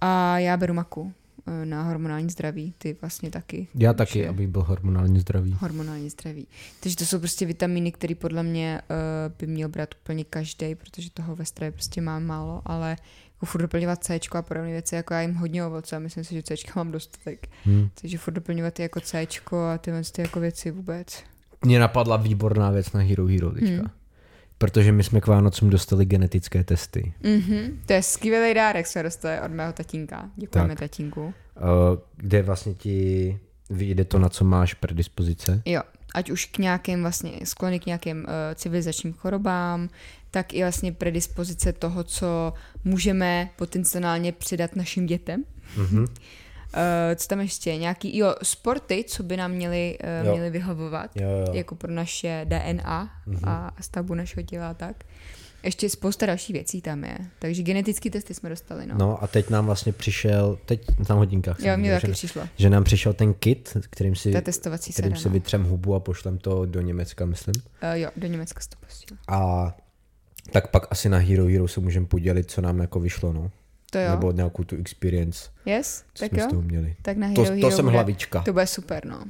a 0.00 0.38
já 0.38 0.56
beru 0.56 0.74
maku 0.74 1.12
eh, 1.46 1.66
na 1.66 1.82
hormonální 1.82 2.30
zdraví, 2.30 2.74
ty 2.78 2.96
vlastně 3.00 3.30
taky. 3.30 3.68
Já 3.74 3.92
taky, 3.92 4.18
je 4.18 4.28
abych 4.28 4.48
byl 4.48 4.62
hormonálně 4.62 5.20
zdravý. 5.20 5.56
Hormonální 5.60 6.10
zdraví. 6.10 6.46
Takže 6.80 6.96
to 6.96 7.06
jsou 7.06 7.18
prostě 7.18 7.46
vitamíny, 7.46 7.92
které 7.92 8.14
podle 8.14 8.42
mě 8.42 8.80
uh, 8.90 9.34
by 9.38 9.46
měl 9.46 9.68
brát 9.68 9.94
úplně 10.02 10.24
každý, 10.24 10.74
protože 10.74 11.10
toho 11.10 11.36
ve 11.36 11.44
stravě 11.44 11.72
prostě 11.72 12.00
mám 12.00 12.24
málo, 12.24 12.62
ale 12.64 12.96
jako 13.34 13.46
furt 13.46 13.62
doplňovat 13.62 14.04
C 14.04 14.20
a 14.34 14.42
podobné 14.42 14.70
věci, 14.70 14.94
jako 14.94 15.14
já 15.14 15.20
jim 15.20 15.34
hodně 15.34 15.64
ovoce 15.64 15.96
a 15.96 15.98
myslím 15.98 16.24
si, 16.24 16.34
že 16.34 16.42
C 16.42 16.54
mám 16.76 16.92
dostatek. 16.92 17.48
Hmm. 17.64 17.88
Takže 18.00 18.18
furt 18.18 18.34
doplňovat 18.34 18.80
jako 18.80 19.00
C 19.00 19.26
a 19.72 19.78
tyhle 19.78 20.02
ty 20.12 20.22
jako 20.22 20.40
věci 20.40 20.70
vůbec. 20.70 21.22
Mně 21.64 21.78
napadla 21.78 22.16
výborná 22.16 22.70
věc 22.70 22.92
na 22.92 23.00
Hero 23.00 23.26
Hero 23.26 23.50
teďka. 23.50 23.68
Hmm. 23.68 23.90
Protože 24.64 24.92
my 24.92 25.02
jsme 25.04 25.20
k 25.20 25.26
Vánocům 25.26 25.70
dostali 25.70 26.04
genetické 26.04 26.64
testy. 26.64 27.12
Mhm, 27.22 27.80
to 27.86 27.92
je 27.92 28.02
skvělý 28.02 28.54
dárek, 28.54 28.86
jsme 28.86 29.02
dostali 29.02 29.40
od 29.40 29.50
mého 29.50 29.72
tatínka. 29.72 30.30
Děkujeme 30.36 30.68
Tak. 30.68 30.78
tatínku. 30.78 31.24
Uh, 31.24 31.32
kde 32.16 32.42
vlastně 32.42 32.74
ti 32.74 33.38
vyjde 33.70 34.04
to, 34.04 34.18
na 34.18 34.28
co 34.28 34.44
máš 34.44 34.74
predispozice. 34.74 35.62
Jo, 35.64 35.80
ať 36.14 36.30
už 36.30 36.44
k 36.46 36.58
nějakým 36.58 37.00
vlastně 37.02 37.32
sklony 37.44 37.80
k 37.80 37.86
nějakým 37.86 38.18
uh, 38.18 38.24
civilizačním 38.54 39.12
chorobám, 39.12 39.88
tak 40.30 40.54
i 40.54 40.62
vlastně 40.62 40.92
predispozice 40.92 41.72
toho, 41.72 42.04
co 42.04 42.52
můžeme 42.84 43.50
potenciálně 43.56 44.32
předat 44.32 44.76
našim 44.76 45.06
dětem. 45.06 45.44
Mhm. 45.76 46.06
Uh, 46.76 47.14
co 47.16 47.28
tam 47.28 47.40
ještě? 47.40 47.76
Nějaký, 47.76 48.18
jo, 48.18 48.34
sporty, 48.42 49.04
co 49.08 49.22
by 49.22 49.36
nám 49.36 49.50
měly, 49.50 49.98
uh, 50.22 50.26
Jo. 50.26 50.32
měly 50.32 50.50
vyhovovat, 50.50 51.10
Jo, 51.16 51.28
jo. 51.46 51.52
jako 51.54 51.74
pro 51.74 51.92
naše 51.92 52.46
DNA 52.48 53.10
Mhm. 53.26 53.48
a 53.48 53.74
stavbu 53.80 54.14
našeho 54.14 54.44
těla 54.46 54.70
a 54.70 54.74
tak. 54.74 55.04
Ještě 55.62 55.88
spousta 55.90 56.26
dalších 56.26 56.52
věcí 56.54 56.80
tam 56.80 57.04
je. 57.04 57.18
Takže 57.38 57.62
genetické 57.62 58.10
testy 58.10 58.34
jsme 58.34 58.48
dostali, 58.48 58.86
no. 58.86 58.94
No 58.98 59.22
a 59.22 59.26
teď 59.26 59.50
nám 59.50 59.66
vlastně 59.66 59.92
přišel, 59.92 60.58
teď 60.66 60.80
na 61.08 61.14
hodinkách 61.14 61.60
jo, 61.60 61.76
mě 61.76 61.92
taky 61.94 62.06
že, 62.06 62.12
přišlo. 62.12 62.42
že 62.56 62.70
nám 62.70 62.84
přišel 62.84 63.12
ten 63.12 63.34
kit, 63.34 63.76
kterým 63.90 64.14
si, 64.16 64.30
je 64.30 64.42
testovací 64.42 64.92
kterým 64.92 65.10
sada, 65.10 65.20
si 65.22 65.28
no. 65.28 65.32
vytřem 65.32 65.64
hubu 65.64 65.94
a 65.94 66.00
pošlem 66.00 66.38
to 66.38 66.66
do 66.66 66.80
Německa, 66.80 67.26
myslím. 67.26 67.54
Uh, 67.82 67.90
jo, 67.92 68.10
do 68.16 68.26
Německa 68.26 68.60
se 68.60 68.68
to 68.68 68.76
pustilo. 68.86 69.18
A 69.28 69.74
tak 70.52 70.68
pak 70.70 70.86
asi 70.90 71.08
na 71.08 71.18
Hero 71.18 71.46
Hero 71.46 71.68
se 71.68 71.80
můžeme 71.80 72.06
podělit, 72.06 72.50
co 72.50 72.60
nám 72.60 72.78
jako 72.78 73.00
vyšlo, 73.00 73.32
no. 73.32 73.50
To 73.94 74.00
jo. 74.00 74.10
Nebo 74.10 74.32
nějakou 74.32 74.64
tu 74.64 74.76
experience, 74.76 75.50
Yes, 75.66 76.04
co 76.14 76.24
tak 76.24 76.30
jsme 76.32 76.40
jo. 76.42 76.46
z 76.46 76.50
toho 76.50 76.62
měli. 76.62 76.96
Tak 77.02 77.16
na 77.16 77.32
To, 77.32 77.42
Hero 77.42 77.54
to 77.54 77.60
Hero 77.66 77.70
jsem 77.76 77.84
bude, 77.84 77.92
hlavička. 77.96 78.42
To 78.42 78.52
bude 78.52 78.66
super, 78.66 79.06
no. 79.06 79.24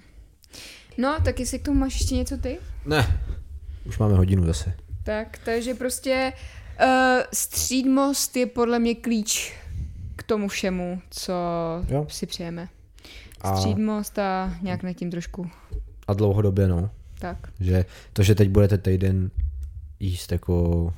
No, 0.99 1.17
tak 1.25 1.41
jestli 1.41 1.59
k 1.59 1.65
tomu 1.65 1.81
máš 1.81 2.01
ještě 2.01 2.15
něco 2.15 2.37
ty? 2.39 2.59
Ne, 2.87 3.21
už 3.87 3.99
máme 3.99 4.15
hodinu 4.15 4.47
zase. 4.47 4.75
Tak, 5.03 5.39
takže 5.45 5.75
prostě 5.75 6.33
uh, 6.81 6.87
střídmost 7.33 8.37
je 8.37 8.47
podle 8.47 8.79
mě 8.79 8.95
klíč 8.95 9.53
k 10.17 10.23
tomu 10.23 10.49
všemu, 10.49 11.01
co 11.11 11.33
Jo. 11.89 12.07
si 12.11 12.27
přejeme. 12.27 12.69
A- 13.41 13.57
Střídmost 13.57 14.19
a 14.19 14.55
nějak 14.63 14.83
nad 14.83 14.93
tím 14.93 15.11
trošku 15.11 15.51
A 16.09 16.15
dlouhodobě, 16.15 16.69
no. 16.69 16.91
tak. 17.19 17.39
Že 17.61 17.85
to, 18.13 18.23
že 18.23 18.35
teď 18.35 18.49
budete 18.49 18.79
týden 18.79 19.31
jíst 20.01 20.33
jako 20.33 20.93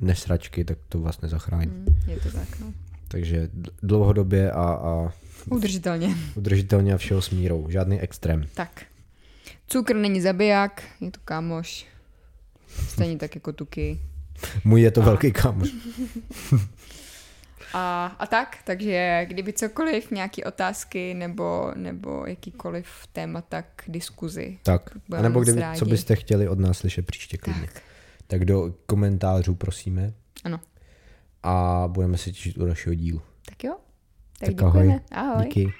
nesračky, 0.00 0.64
tak 0.64 0.78
to 0.88 1.00
vás 1.00 1.20
nezachrání. 1.20 1.66
Mm. 1.70 1.84
Mm, 1.88 2.10
je 2.10 2.16
to 2.20 2.30
tak, 2.30 2.60
no. 2.60 2.72
Takže 3.10 3.48
dlouhodobě 3.82 4.52
a, 4.52 4.62
a 4.62 5.12
Udržitelně. 5.50 6.14
udržitelně 6.34 6.94
a 6.94 6.96
všeho 6.96 7.22
s 7.22 7.30
mírou. 7.30 7.66
Žádný 7.70 8.00
extrém. 8.00 8.46
Tak. 8.54 8.82
Cukr 9.66 9.96
není 9.96 10.20
zabiják, 10.20 10.82
je 11.00 11.10
to 11.10 11.20
kámoš. 11.24 11.86
Stejně 12.88 13.16
tak 13.16 13.34
jako 13.34 13.52
tuky. 13.52 14.00
Můj 14.64 14.82
je 14.82 14.90
to 14.90 15.02
velký 15.02 15.32
kámoš. 15.32 15.68
A, 17.74 18.06
a 18.18 18.26
tak, 18.26 18.58
takže 18.64 19.26
kdyby 19.28 19.52
cokoliv, 19.52 20.10
nějaké 20.10 20.44
otázky 20.44 21.14
nebo, 21.14 21.72
nebo 21.76 22.26
jakýkoliv 22.26 22.88
téma, 23.12 23.40
tak 23.42 23.82
diskuzi. 23.88 24.58
Tak. 24.62 24.90
A 25.16 25.22
nebo 25.22 25.40
kdyby, 25.40 25.60
rádi. 25.60 25.78
co 25.78 25.84
byste 25.84 26.16
chtěli 26.16 26.48
od 26.48 26.58
nás 26.58 26.78
slyšet 26.78 27.06
příště 27.06 27.36
klidně. 27.38 27.66
Tak. 27.66 27.82
Tak 28.26 28.44
do 28.44 28.74
komentářů 28.86 29.54
prosíme. 29.54 30.12
Ano 30.44 30.60
a 31.42 31.84
budeme 31.88 32.18
se 32.18 32.32
těšit 32.32 32.58
u 32.58 32.64
dalšího 32.64 32.94
dílu. 32.94 33.22
Tak 33.46 33.64
jo. 33.64 33.76
Tak, 34.38 34.48
tak 34.48 34.54
děkujeme. 34.54 35.00
Ahoj. 35.10 35.32
ahoj. 35.32 35.44
Díky. 35.44 35.72